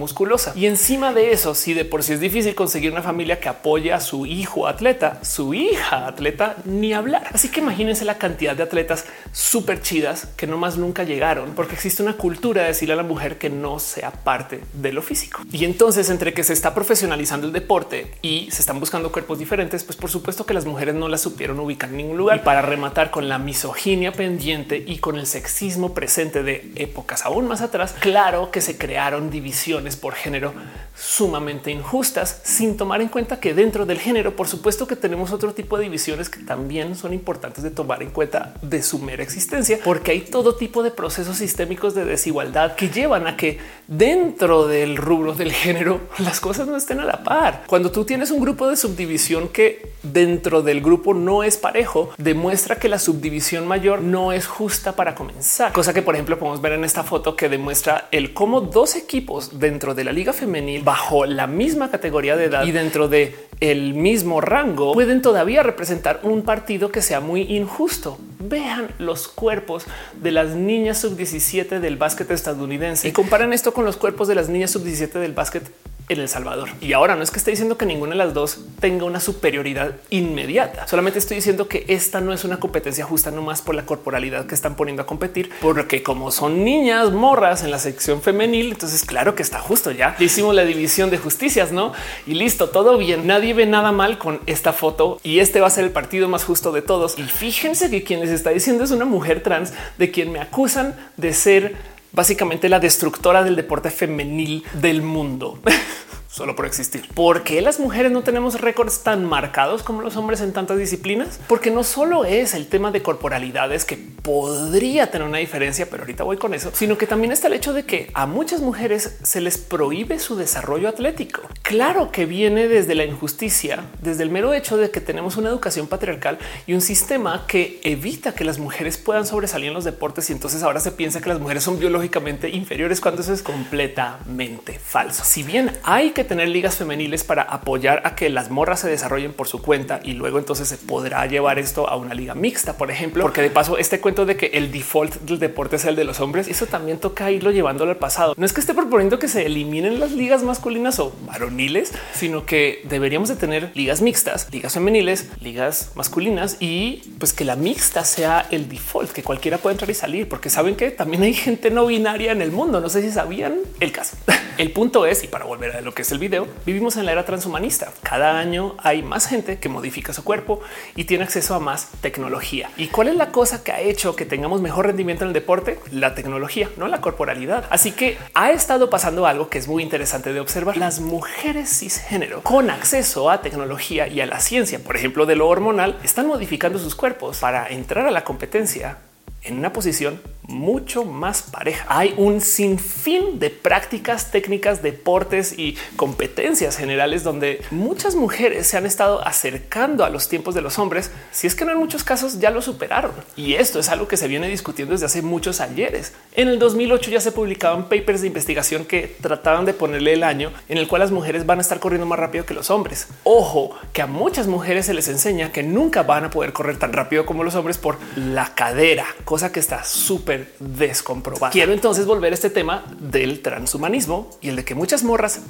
Y 0.55 0.67
encima 0.67 1.13
de 1.13 1.33
eso, 1.33 1.55
si 1.55 1.75
de 1.75 1.85
por 1.85 2.03
sí 2.03 2.15
es 2.15 2.21
difícil 2.21 2.55
conseguir 2.55 2.93
una 2.93 3.03
familia 3.03 3.41
que 3.41 3.49
apoye 3.49 3.93
a 3.93 4.01
su 4.01 4.27
hijo 4.27 4.67
atleta, 4.67 5.19
su 5.23 5.55
hija 5.55 6.07
atleta, 6.07 6.57
ni 6.65 6.93
hablar. 6.93 7.29
Así 7.33 7.49
que 7.49 7.61
imagínense 7.61 8.05
la 8.05 8.19
cantidad 8.19 8.57
de 8.57 8.63
atletas 8.63 9.05
súper 9.33 9.81
chidas 9.81 10.29
que 10.37 10.47
no 10.47 10.57
más 10.57 10.77
nunca 10.77 11.05
llegaron 11.05 11.55
porque 11.55 11.75
existe 11.75 12.03
una 12.03 12.15
cultura 12.15 12.63
de 12.63 12.69
decirle 12.69 12.95
a 12.95 12.97
la 12.97 13.03
mujer 13.03 13.39
que 13.39 13.51
no 13.51 13.79
sea 13.79 14.11
parte 14.11 14.61
de 14.73 14.93
lo 14.93 15.03
físico. 15.03 15.43
Y 15.53 15.65
entonces 15.65 16.11
entre 16.11 16.35
que 16.35 16.45
se 16.45 16.53
está 16.53 16.75
profesionalizando 16.75 17.47
el 17.47 17.53
deporte 17.53 18.13
y 18.23 18.51
se 18.51 18.61
están 18.61 18.81
buscando 18.81 19.13
cuerpos 19.13 19.39
diferentes, 19.39 19.85
pues 19.85 19.97
por 19.97 20.11
supuesto 20.11 20.47
que 20.47 20.55
las 20.55 20.67
mujeres 20.67 20.95
no 20.95 21.09
las 21.09 21.21
supieron 21.21 21.61
ubicar 21.61 21.91
en 21.91 21.99
ningún 21.99 22.17
lugar. 22.17 22.39
Y 22.39 22.41
para 22.41 22.63
rematar 22.63 23.11
con 23.11 23.29
la 23.29 23.39
misoginia 23.39 24.13
pendiente 24.13 24.83
y 24.87 24.99
con 24.99 25.19
el 25.19 25.27
sexismo 25.27 25.95
presente 25.95 26.43
de 26.43 26.73
épocas 26.77 27.25
aún 27.25 27.47
más 27.49 27.61
atrás, 27.61 27.95
claro 28.01 28.51
que 28.51 28.61
se 28.61 28.77
crearon 28.77 29.31
divisiones 29.31 29.97
por 29.97 30.15
género 30.25 30.55
sumamente 30.97 31.71
injustas 31.71 32.41
sin 32.45 32.77
tomar 32.77 33.03
en 33.03 33.09
cuenta 33.09 33.41
que 33.41 33.53
dentro 33.53 33.85
del 33.85 33.99
género, 33.99 34.37
por 34.37 34.49
supuesto 34.49 34.87
que 34.87 34.97
tenemos 34.97 35.33
otro 35.33 35.53
tipo 35.53 35.77
de 35.77 35.85
divisiones 35.85 36.31
que 36.31 36.41
también 36.41 36.97
son 36.97 37.13
importantes 37.13 37.63
de 37.63 37.71
tomar 37.71 38.03
en 38.03 38.11
cuenta 38.11 38.55
de 38.63 38.83
su 38.83 38.99
mera 39.01 39.23
existencia, 39.23 39.79
porque 39.85 40.13
hay 40.13 40.21
todo 40.21 40.55
tipo 40.55 40.83
de 40.83 40.91
procesos 40.91 41.37
sistémicos 41.37 41.95
de 41.95 42.05
desigualdad 42.05 42.75
que 42.75 42.89
llevan 42.89 43.27
a 43.27 43.37
que 43.37 43.59
dentro 43.87 44.67
del 44.67 44.97
rubro 44.97 45.35
del 45.35 45.53
género 45.53 46.01
las 46.19 46.41
cosas 46.41 46.67
no 46.67 46.77
estén 46.77 47.01
a 47.01 47.05
la 47.05 47.23
par. 47.23 47.65
Cuando 47.67 47.91
tú 47.91 48.05
tienes 48.05 48.31
un 48.31 48.41
grupo 48.41 48.69
de 48.69 48.77
subdivisión 48.77 49.49
que 49.49 49.93
dentro 50.03 50.63
del 50.63 50.81
grupo 50.81 51.13
no 51.13 51.43
es 51.43 51.59
parejo, 51.59 52.11
demuestra 52.17 52.77
que 52.77 52.89
la 52.89 52.99
subdivisión 52.99 53.67
mayor 53.67 54.01
no 54.01 54.33
es 54.33 54.47
justa 54.47 54.97
para 54.97 55.15
comenzar. 55.15 55.73
Cosa 55.73 55.93
que, 55.93 56.03
por 56.03 56.15
ejemplo, 56.15 56.39
podemos 56.39 56.63
ver 56.63 56.73
en 56.73 56.85
esta 56.85 57.03
foto 57.03 57.37
que 57.37 57.49
demuestra 57.49 58.09
el 58.11 58.33
cómo 58.33 58.63
dos 58.63 58.97
equipos 58.97 59.59
dentro 59.59 59.95
de 59.95 60.05
la 60.05 60.13
liga 60.15 60.33
femenil 60.33 60.83
bajo 60.83 61.27
la 61.27 61.47
misma 61.47 61.91
categoría 61.91 62.37
de 62.37 62.45
edad 62.45 62.65
y 62.65 62.73
dentro 62.73 63.09
de 63.09 63.35
el 63.61 63.95
mismo 63.95 64.41
rango 64.41 64.95
pueden 64.95 65.23
todavía 65.23 65.63
representar 65.63 66.21
un 66.23 66.43
partido 66.43 66.91
que 66.91 67.03
sea 67.03 67.21
muy 67.21 67.43
injusto. 67.43 68.19
Vean 68.39 68.89
los 68.99 69.29
cuerpos 69.29 69.85
de 70.21 70.33
las 70.33 70.51
niñas 70.51 70.99
sub 70.99 71.17
17 71.17 71.81
del 71.81 71.97
básquet 71.97 72.31
estadounidense 72.31 73.09
y 73.09 73.13
comparen 73.13 73.53
esto 73.53 73.73
con 73.73 73.85
los 73.85 73.97
cuerpos 73.97 74.29
de 74.29 74.35
las 74.35 74.49
niñas 74.49 74.71
sub 74.71 74.83
17 74.83 75.19
del 75.19 75.33
básquet 75.33 75.71
en 76.09 76.21
El 76.21 76.29
Salvador. 76.29 76.69
Y 76.81 76.93
ahora 76.93 77.17
no 77.17 77.23
es 77.23 77.31
que 77.31 77.39
esté 77.39 77.51
diciendo 77.51 77.79
que 77.79 77.87
ninguna 77.87 78.11
de 78.13 78.19
las 78.19 78.35
dos 78.35 78.59
tenga 78.81 79.05
una 79.05 79.21
superioridad 79.21 79.95
inmediata. 80.11 80.87
Solamente 80.87 81.19
estoy 81.19 81.37
diciendo 81.37 81.67
que 81.67 81.85
esta 81.89 82.21
no 82.21 82.33
es 82.33 82.45
una 82.45 82.61
competencia 82.61 83.05
justa 83.05 83.31
nomás 83.31 83.63
por 83.63 83.75
la 83.75 83.87
corporalidad 83.87 84.47
que 84.47 84.55
están 84.55 84.77
poniendo 84.77 85.03
a 85.03 85.07
competir, 85.07 85.51
porque 85.63 86.03
como 86.03 86.31
son 86.31 86.65
niñas 86.65 87.11
morras 87.13 87.65
en 87.65 87.71
la 87.71 87.79
sección 87.79 88.21
femenil, 88.21 88.73
entonces 88.73 89.05
claro 89.05 89.35
que 89.35 89.43
está 89.43 89.61
justo 89.61 89.91
ya. 89.91 90.04
Hicimos 90.19 90.55
la 90.55 90.65
división 90.65 91.11
de 91.11 91.19
justicias, 91.19 91.73
no? 91.73 91.93
Y 92.27 92.35
listo, 92.35 92.71
todo 92.71 92.99
bien. 92.99 93.27
Nadie 93.27 93.55
ve 93.55 93.67
nada 93.67 93.93
mal 93.93 94.19
con 94.19 94.41
esta 94.47 94.73
foto 94.73 95.21
y 95.23 95.39
este 95.39 95.61
va 95.61 95.67
a 95.67 95.71
ser 95.71 95.85
el 95.85 95.91
partido 95.91 96.29
más 96.29 96.45
justo 96.45 96.73
de 96.73 96.83
todos. 96.83 97.19
Y 97.19 97.23
fíjense 97.23 97.91
que 97.91 98.03
quien 98.03 98.21
les 98.21 98.31
está 98.31 98.51
diciendo 98.51 98.85
es 98.85 98.91
una 98.91 99.05
mujer 99.05 99.43
trans 99.43 99.73
de 99.99 100.11
quien 100.11 100.33
me 100.33 100.41
acusan 100.41 100.95
de 101.17 101.33
ser 101.33 101.77
básicamente 102.13 102.69
la 102.69 102.81
destructora 102.81 103.43
del 103.43 103.57
deporte 103.57 103.91
femenil 103.91 104.65
del 104.75 105.03
mundo. 105.03 105.59
solo 106.35 106.57
por 106.57 106.67
existir. 106.67 107.07
¿Por 107.15 107.45
qué 107.45 107.61
las 107.61 107.79
mujeres 107.79 108.11
no 108.11 108.25
tenemos 108.25 108.61
récords 108.61 109.05
tan 109.05 109.25
marcados 109.25 109.85
como 109.85 110.03
los 110.03 110.17
hombres 110.17 110.41
en 110.41 110.53
tantas 110.53 110.79
disciplinas? 110.79 111.39
Porque 111.47 111.71
no 111.71 111.85
solo 111.85 112.25
es 112.25 112.55
el 112.55 112.67
tema 112.67 112.91
de 112.91 113.03
corporalidades 113.03 113.85
que 113.85 113.97
podría 113.97 115.13
tener 115.13 115.29
una 115.29 115.39
diferencia, 115.39 115.87
pero 115.89 116.03
ahorita 116.03 116.25
voy 116.25 116.37
con 116.37 116.53
eso, 116.53 116.73
sino 116.75 116.99
que 116.99 117.07
también 117.07 117.31
está 117.31 117.47
el 117.47 117.53
hecho 117.53 117.73
de 117.73 117.85
que 117.85 118.11
a 118.15 118.27
muchas 118.27 118.63
mujeres 118.63 119.17
se 119.23 119.41
les 119.41 119.59
prohíbe 119.59 120.19
su 120.19 120.35
desarrollo 120.35 120.89
atlético. 120.89 121.43
Claro 121.63 122.11
que 122.11 122.27
viene 122.27 122.67
desde 122.67 122.97
la 122.97 123.05
injusticia, 123.05 123.85
desde 124.03 124.25
el 124.25 124.31
mero 124.31 124.55
hecho 124.55 124.77
de 124.77 124.91
que 124.91 125.01
tenemos 125.01 125.37
una 125.37 125.51
educación 125.51 125.87
patriarcal 125.87 126.39
y 126.67 126.75
un 126.75 126.81
sistema 126.81 127.45
que 127.47 127.81
evita 127.85 128.35
que 128.35 128.43
las 128.43 128.59
mujeres 128.59 128.99
puedan 128.99 129.25
sobresalir 129.25 129.69
en 129.69 129.75
los 129.75 129.85
deportes 129.85 130.29
y 130.31 130.33
entonces 130.33 130.65
ahora 130.65 130.81
se 130.81 130.91
piensa 130.91 131.21
que 131.21 131.29
las 131.29 131.39
mujeres 131.39 131.63
son 131.63 131.79
biológicamente 131.79 132.49
inferiores 132.49 133.01
cuando 133.01 133.21
eso 133.21 133.33
es 133.33 133.43
completamente 133.43 134.81
falso. 134.81 135.23
Si 135.25 135.45
bien 135.45 135.71
hay 135.85 136.11
que 136.11 136.24
tener 136.25 136.49
ligas 136.49 136.77
femeniles 136.77 137.25
para 137.25 137.43
apoyar 137.43 138.03
a 138.05 138.15
que 138.15 138.29
las 138.31 138.51
morras 138.51 138.81
se 138.81 138.89
desarrollen 138.89 139.33
por 139.33 139.49
su 139.49 139.63
cuenta 139.63 140.01
y 140.03 140.13
luego 140.13 140.39
entonces 140.39 140.69
se 140.69 140.77
podrá 140.77 141.27
llevar 141.27 141.59
esto 141.59 141.89
a 141.89 141.97
una 141.97 142.15
liga 142.15 142.35
mixta, 142.35 142.77
por 142.77 142.91
ejemplo, 142.91 143.23
porque 143.23 143.43
de 143.43 143.51
paso 143.51 143.79
este 143.79 144.01
cuento 144.01 144.27
de 144.27 144.37
que 144.37 144.47
el 144.55 144.73
default 144.73 145.15
del 145.23 145.39
deporte 145.39 145.77
es 145.77 145.85
el 145.85 145.97
de 145.97 146.05
los 146.05 146.21
hombres, 146.21 146.49
eso 146.49 146.67
también 146.67 146.99
toca 146.99 147.31
irlo 147.31 147.51
llevándolo 147.51 147.91
al 147.91 147.97
pasado. 147.97 148.35
No 148.37 148.47
es 148.47 148.53
que 148.53 148.61
esté 148.61 148.75
proponiendo 148.75 149.19
que 149.19 149.29
se 149.29 149.47
eliminen 149.47 150.01
las 150.01 150.13
ligas 150.13 150.43
masculinas 150.43 150.99
o 150.99 151.13
varoniles, 151.27 151.93
sino 152.15 152.47
que 152.47 152.83
deberíamos 152.85 153.29
de 153.29 153.37
tener 153.37 153.71
ligas 153.75 154.03
mixtas, 154.03 154.49
ligas 154.53 154.75
femeniles, 154.75 155.29
ligas 155.41 155.93
masculinas 155.95 156.57
y 156.61 157.03
pues 157.19 157.33
que 157.33 157.45
la 157.45 157.57
mixta 157.57 158.05
sea 158.05 158.47
el 158.51 158.69
default, 158.69 159.13
que 159.13 159.23
cualquiera 159.23 159.59
pueda 159.59 159.73
entrar 159.73 159.91
y 159.91 159.95
salir, 159.95 160.29
porque 160.29 160.51
saben 160.51 160.77
que 160.77 160.91
también 160.91 161.23
hay 161.23 161.35
gente 161.35 161.71
no 161.71 161.87
binaria 161.87 162.33
en 162.33 162.43
el 162.43 162.53
mundo. 162.53 162.81
No 162.81 162.89
sé 162.89 163.03
si 163.03 163.11
sabían 163.11 163.59
el 163.81 163.93
caso. 163.93 164.17
El 164.57 164.71
punto 164.71 165.05
es, 165.05 165.25
y 165.25 165.27
para 165.27 165.47
volver 165.47 165.75
a 165.75 165.81
lo 165.81 165.93
que 165.93 166.03
es 166.03 166.13
el 166.15 166.21
video, 166.21 166.47
vivimos 166.65 166.97
en 166.97 167.07
la 167.07 167.13
era 167.13 167.25
transhumanista. 167.25 167.93
Cada 168.03 168.39
año 168.39 168.77
hay 168.79 169.03
más 169.03 169.27
gente 169.27 169.59
que 169.59 169.69
modifica 169.69 170.13
su 170.13 170.25
cuerpo 170.25 170.61
y 170.95 171.05
tiene 171.05 171.25
acceso 171.25 171.55
a 171.55 171.61
más 171.61 171.89
tecnología. 172.01 172.71
¿Y 172.77 172.87
cuál 172.87 173.09
es 173.09 173.17
la 173.17 173.33
cosa 173.33 173.65
que 173.65 173.73
ha 173.73 173.81
hecho 173.81 174.15
que 174.15 174.25
tengamos 174.25 174.61
mejor 174.61 174.87
rendimiento 174.87 175.25
en 175.25 175.29
el 175.29 175.35
deporte? 175.35 175.81
La 175.91 176.15
tecnología, 176.15 176.71
no 176.77 176.87
la 176.89 177.01
corporalidad. 177.01 177.67
Así 177.69 177.93
que 177.93 178.17
ha 178.33 178.53
estado 178.53 178.91
pasando 178.91 179.27
algo 179.27 179.49
que 179.49 179.59
es 179.59 179.67
muy 179.67 179.83
interesante 179.83 180.33
de 180.33 180.41
observar. 180.41 180.77
Las 180.77 181.01
mujeres 181.01 181.79
cisgénero 181.79 182.43
con 182.43 182.71
acceso 182.71 183.29
a 183.29 183.43
tecnología 183.43 184.07
y 184.07 184.21
a 184.21 184.27
la 184.27 184.39
ciencia, 184.39 184.79
por 184.79 184.97
ejemplo, 184.97 185.27
de 185.27 185.37
lo 185.37 185.49
hormonal, 185.49 185.99
están 186.05 186.29
modificando 186.29 186.79
sus 186.79 186.95
cuerpos 186.95 187.39
para 187.39 187.67
entrar 187.69 188.07
a 188.07 188.13
la 188.13 188.23
competencia 188.23 188.99
en 189.45 189.59
una 189.59 189.73
posición 189.73 190.21
mucho 190.49 191.05
más 191.05 191.43
pareja. 191.43 191.87
Hay 191.89 192.15
un 192.17 192.41
sinfín 192.41 193.39
de 193.39 193.51
prácticas, 193.51 194.31
técnicas, 194.31 194.83
deportes 194.83 195.59
y 195.59 195.77
competencias 195.97 196.77
generales 196.77 197.23
donde 197.25 197.63
muchas 197.71 198.15
mujeres 198.15 198.67
se 198.67 198.77
han 198.77 198.87
estado 198.87 199.27
acercando 199.27 200.05
a 200.05 200.11
los 200.11 200.29
tiempos 200.29 200.55
de 200.55 200.63
los 200.63 200.79
hombres, 200.79 201.11
si 201.33 201.47
es 201.47 201.55
que 201.55 201.65
no 201.65 201.73
en 201.73 201.79
muchos 201.79 202.05
casos 202.05 202.41
ya 202.41 202.51
lo 202.51 202.63
superaron. 202.63 203.13
Y 203.37 203.55
esto 203.55 203.79
es 203.79 203.89
algo 203.89 204.09
que 204.09 204.17
se 204.17 204.29
viene 204.29 204.49
discutiendo 204.49 204.93
desde 204.93 205.07
hace 205.07 205.23
muchos 205.23 205.61
ayeres. 205.61 206.13
En 206.35 206.49
el 206.49 206.59
2008 206.59 207.11
ya 207.11 207.21
se 207.21 207.33
publicaban 207.33 207.89
papers 207.89 208.21
de 208.21 208.27
investigación 208.27 208.85
que 208.85 209.17
trataban 209.21 209.65
de 209.65 209.75
ponerle 209.75 210.13
el 210.13 210.23
año 210.23 210.53
en 210.69 210.79
el 210.79 210.89
cual 210.89 211.01
las 211.01 211.11
mujeres 211.11 211.47
van 211.47 211.59
a 211.59 211.63
estar 211.63 211.81
corriendo 211.81 212.07
más 212.07 212.19
rápido 212.19 212.45
que 212.45 212.55
los 212.55 212.71
hombres. 212.71 213.09
Ojo, 213.25 213.77
que 213.93 214.03
a 214.03 214.07
muchas 214.07 214.47
mujeres 214.47 214.87
se 214.87 214.95
les 214.95 215.09
enseña 215.09 215.53
que 215.53 215.63
nunca 215.63 216.03
van 216.03 216.25
a 216.25 216.31
poder 216.31 216.53
correr 216.53 216.79
tan 216.79 216.93
rápido 216.93 217.25
como 217.25 217.45
los 217.45 217.55
hombres 217.55 217.79
por 217.79 217.99
la 218.17 218.55
cadera, 218.55 219.07
cosa 219.35 219.51
que 219.51 219.59
está 219.59 219.83
súper 219.83 220.55
descomprobado. 220.61 221.51
Quiero 221.51 221.73
entonces 221.73 222.07
volver 222.07 222.33
a 222.33 222.35
este 222.35 222.51
tema 222.51 222.85
del 223.01 223.43
transhumanismo 223.43 224.31
y 224.41 224.51
el 224.51 224.55
de 224.55 224.65
que 224.65 224.77
muchas 224.77 225.03
morras 225.03 225.41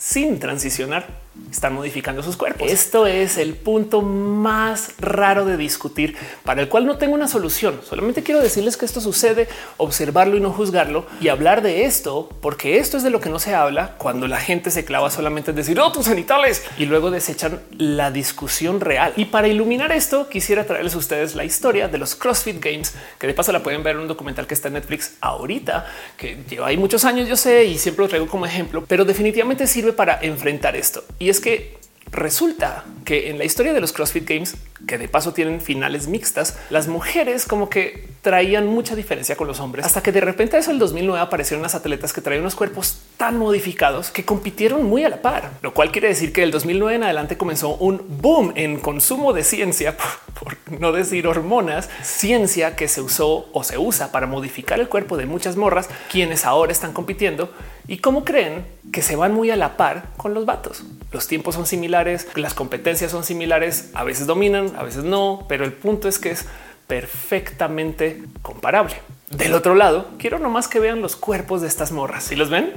sin 0.00 0.40
transicionar 0.40 1.20
están 1.50 1.74
modificando 1.74 2.22
sus 2.22 2.36
cuerpos. 2.36 2.70
Esto 2.70 3.06
es 3.06 3.38
el 3.38 3.54
punto 3.54 4.02
más 4.02 4.92
raro 4.98 5.44
de 5.44 5.56
discutir 5.56 6.16
para 6.44 6.60
el 6.60 6.68
cual 6.68 6.86
no 6.86 6.96
tengo 6.96 7.14
una 7.14 7.28
solución. 7.28 7.80
Solamente 7.88 8.22
quiero 8.22 8.40
decirles 8.40 8.76
que 8.76 8.84
esto 8.84 9.00
sucede, 9.00 9.48
observarlo 9.76 10.36
y 10.36 10.40
no 10.40 10.52
juzgarlo 10.52 11.06
y 11.20 11.28
hablar 11.28 11.62
de 11.62 11.84
esto, 11.84 12.28
porque 12.40 12.78
esto 12.78 12.96
es 12.96 13.02
de 13.02 13.10
lo 13.10 13.20
que 13.20 13.30
no 13.30 13.38
se 13.38 13.54
habla 13.54 13.96
cuando 13.98 14.28
la 14.28 14.38
gente 14.38 14.70
se 14.70 14.84
clava 14.84 15.10
solamente 15.10 15.50
en 15.50 15.56
decir 15.56 15.78
oh, 15.80 15.92
tus 15.92 16.06
genitales 16.06 16.64
y 16.78 16.86
luego 16.86 17.10
desechan 17.10 17.60
la 17.76 18.10
discusión 18.10 18.80
real. 18.80 19.12
Y 19.16 19.26
para 19.26 19.48
iluminar 19.48 19.92
esto, 19.92 20.28
quisiera 20.28 20.66
traerles 20.66 20.94
a 20.94 20.98
ustedes 20.98 21.34
la 21.34 21.44
historia 21.44 21.88
de 21.88 21.98
los 21.98 22.14
CrossFit 22.14 22.62
Games, 22.62 22.94
que 23.18 23.26
de 23.26 23.34
paso 23.34 23.52
la 23.52 23.62
pueden 23.62 23.82
ver 23.82 23.96
en 23.96 24.02
un 24.02 24.08
documental 24.08 24.46
que 24.46 24.54
está 24.54 24.68
en 24.68 24.74
Netflix 24.74 25.14
ahorita, 25.20 25.86
que 26.16 26.38
lleva 26.48 26.68
ahí 26.68 26.76
muchos 26.76 27.04
años, 27.04 27.28
yo 27.28 27.36
sé, 27.36 27.64
y 27.64 27.78
siempre 27.78 28.04
lo 28.04 28.08
traigo 28.08 28.26
como 28.26 28.46
ejemplo, 28.46 28.84
pero 28.86 29.04
definitivamente 29.04 29.66
sirve 29.66 29.89
para 29.94 30.18
enfrentar 30.22 30.76
esto. 30.76 31.04
Y 31.18 31.28
es 31.28 31.40
que 31.40 31.80
resulta 32.12 32.84
que 33.04 33.30
en 33.30 33.38
la 33.38 33.44
historia 33.44 33.72
de 33.72 33.80
los 33.80 33.92
CrossFit 33.92 34.28
Games, 34.28 34.56
que 34.86 34.98
de 34.98 35.08
paso 35.08 35.32
tienen 35.32 35.60
finales 35.60 36.08
mixtas, 36.08 36.58
las 36.70 36.88
mujeres 36.88 37.44
como 37.44 37.68
que 37.68 38.08
traían 38.22 38.66
mucha 38.66 38.96
diferencia 38.96 39.36
con 39.36 39.46
los 39.46 39.60
hombres, 39.60 39.86
hasta 39.86 40.02
que 40.02 40.12
de 40.12 40.20
repente 40.20 40.58
eso 40.58 40.70
el 40.70 40.78
2009 40.78 41.20
aparecieron 41.20 41.60
unas 41.60 41.74
atletas 41.74 42.12
que 42.12 42.20
traían 42.20 42.42
unos 42.42 42.54
cuerpos 42.54 43.00
tan 43.16 43.38
modificados 43.38 44.10
que 44.10 44.24
compitieron 44.24 44.84
muy 44.84 45.04
a 45.04 45.08
la 45.08 45.22
par, 45.22 45.50
lo 45.62 45.72
cual 45.72 45.92
quiere 45.92 46.08
decir 46.08 46.32
que 46.32 46.42
el 46.42 46.50
2009 46.50 46.96
en 46.96 47.04
adelante 47.04 47.36
comenzó 47.36 47.76
un 47.76 48.02
boom 48.20 48.52
en 48.56 48.78
consumo 48.78 49.32
de 49.32 49.44
ciencia, 49.44 49.96
por 50.40 50.56
no 50.78 50.92
decir 50.92 51.26
hormonas, 51.26 51.88
ciencia 52.02 52.76
que 52.76 52.88
se 52.88 53.00
usó 53.00 53.48
o 53.52 53.62
se 53.62 53.78
usa 53.78 54.12
para 54.12 54.26
modificar 54.26 54.80
el 54.80 54.88
cuerpo 54.88 55.16
de 55.16 55.26
muchas 55.26 55.56
morras, 55.56 55.88
quienes 56.10 56.44
ahora 56.44 56.72
están 56.72 56.92
compitiendo 56.92 57.52
y 57.90 57.98
cómo 57.98 58.24
creen 58.24 58.64
que 58.92 59.02
se 59.02 59.16
van 59.16 59.34
muy 59.34 59.50
a 59.50 59.56
la 59.56 59.76
par 59.76 60.04
con 60.16 60.32
los 60.32 60.46
vatos. 60.46 60.84
Los 61.10 61.26
tiempos 61.26 61.56
son 61.56 61.66
similares, 61.66 62.28
las 62.36 62.54
competencias 62.54 63.10
son 63.10 63.24
similares, 63.24 63.90
a 63.94 64.04
veces 64.04 64.28
dominan, 64.28 64.76
a 64.76 64.84
veces 64.84 65.02
no, 65.02 65.44
pero 65.48 65.64
el 65.64 65.72
punto 65.72 66.06
es 66.06 66.20
que 66.20 66.30
es 66.30 66.46
perfectamente 66.86 68.22
comparable. 68.42 68.94
Del 69.30 69.54
otro 69.54 69.74
lado, 69.74 70.06
quiero 70.18 70.38
nomás 70.38 70.68
que 70.68 70.78
vean 70.78 71.02
los 71.02 71.16
cuerpos 71.16 71.62
de 71.62 71.66
estas 71.66 71.90
morras. 71.90 72.22
Si 72.22 72.36
los 72.36 72.48
ven, 72.48 72.74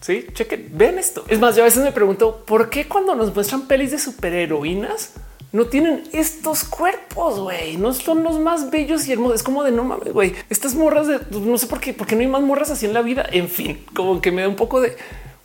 sí, 0.00 0.24
chequen, 0.32 0.68
vean 0.74 1.00
esto. 1.00 1.24
Es 1.26 1.40
más, 1.40 1.56
yo 1.56 1.62
a 1.62 1.64
veces 1.64 1.82
me 1.82 1.90
pregunto 1.90 2.44
por 2.46 2.70
qué 2.70 2.86
cuando 2.86 3.16
nos 3.16 3.34
muestran 3.34 3.66
pelis 3.66 3.90
de 3.90 3.98
superheroínas 3.98 5.14
no 5.56 5.64
tienen 5.64 6.04
estos 6.12 6.64
cuerpos, 6.64 7.40
güey. 7.40 7.78
No 7.78 7.94
son 7.94 8.22
los 8.22 8.38
más 8.38 8.70
bellos 8.70 9.08
y 9.08 9.12
hermosos. 9.12 9.36
Es 9.36 9.42
como 9.42 9.64
de 9.64 9.72
no 9.72 9.84
mames, 9.84 10.12
güey. 10.12 10.34
Estas 10.50 10.74
morras 10.74 11.06
de 11.06 11.18
no 11.30 11.56
sé 11.56 11.66
por 11.66 11.80
qué, 11.80 11.94
porque 11.94 12.14
no 12.14 12.20
hay 12.20 12.26
más 12.26 12.42
morras 12.42 12.70
así 12.70 12.84
en 12.84 12.92
la 12.92 13.00
vida. 13.00 13.26
En 13.32 13.48
fin, 13.48 13.82
como 13.94 14.20
que 14.20 14.30
me 14.30 14.42
da 14.42 14.48
un 14.48 14.56
poco 14.56 14.82
de 14.82 14.96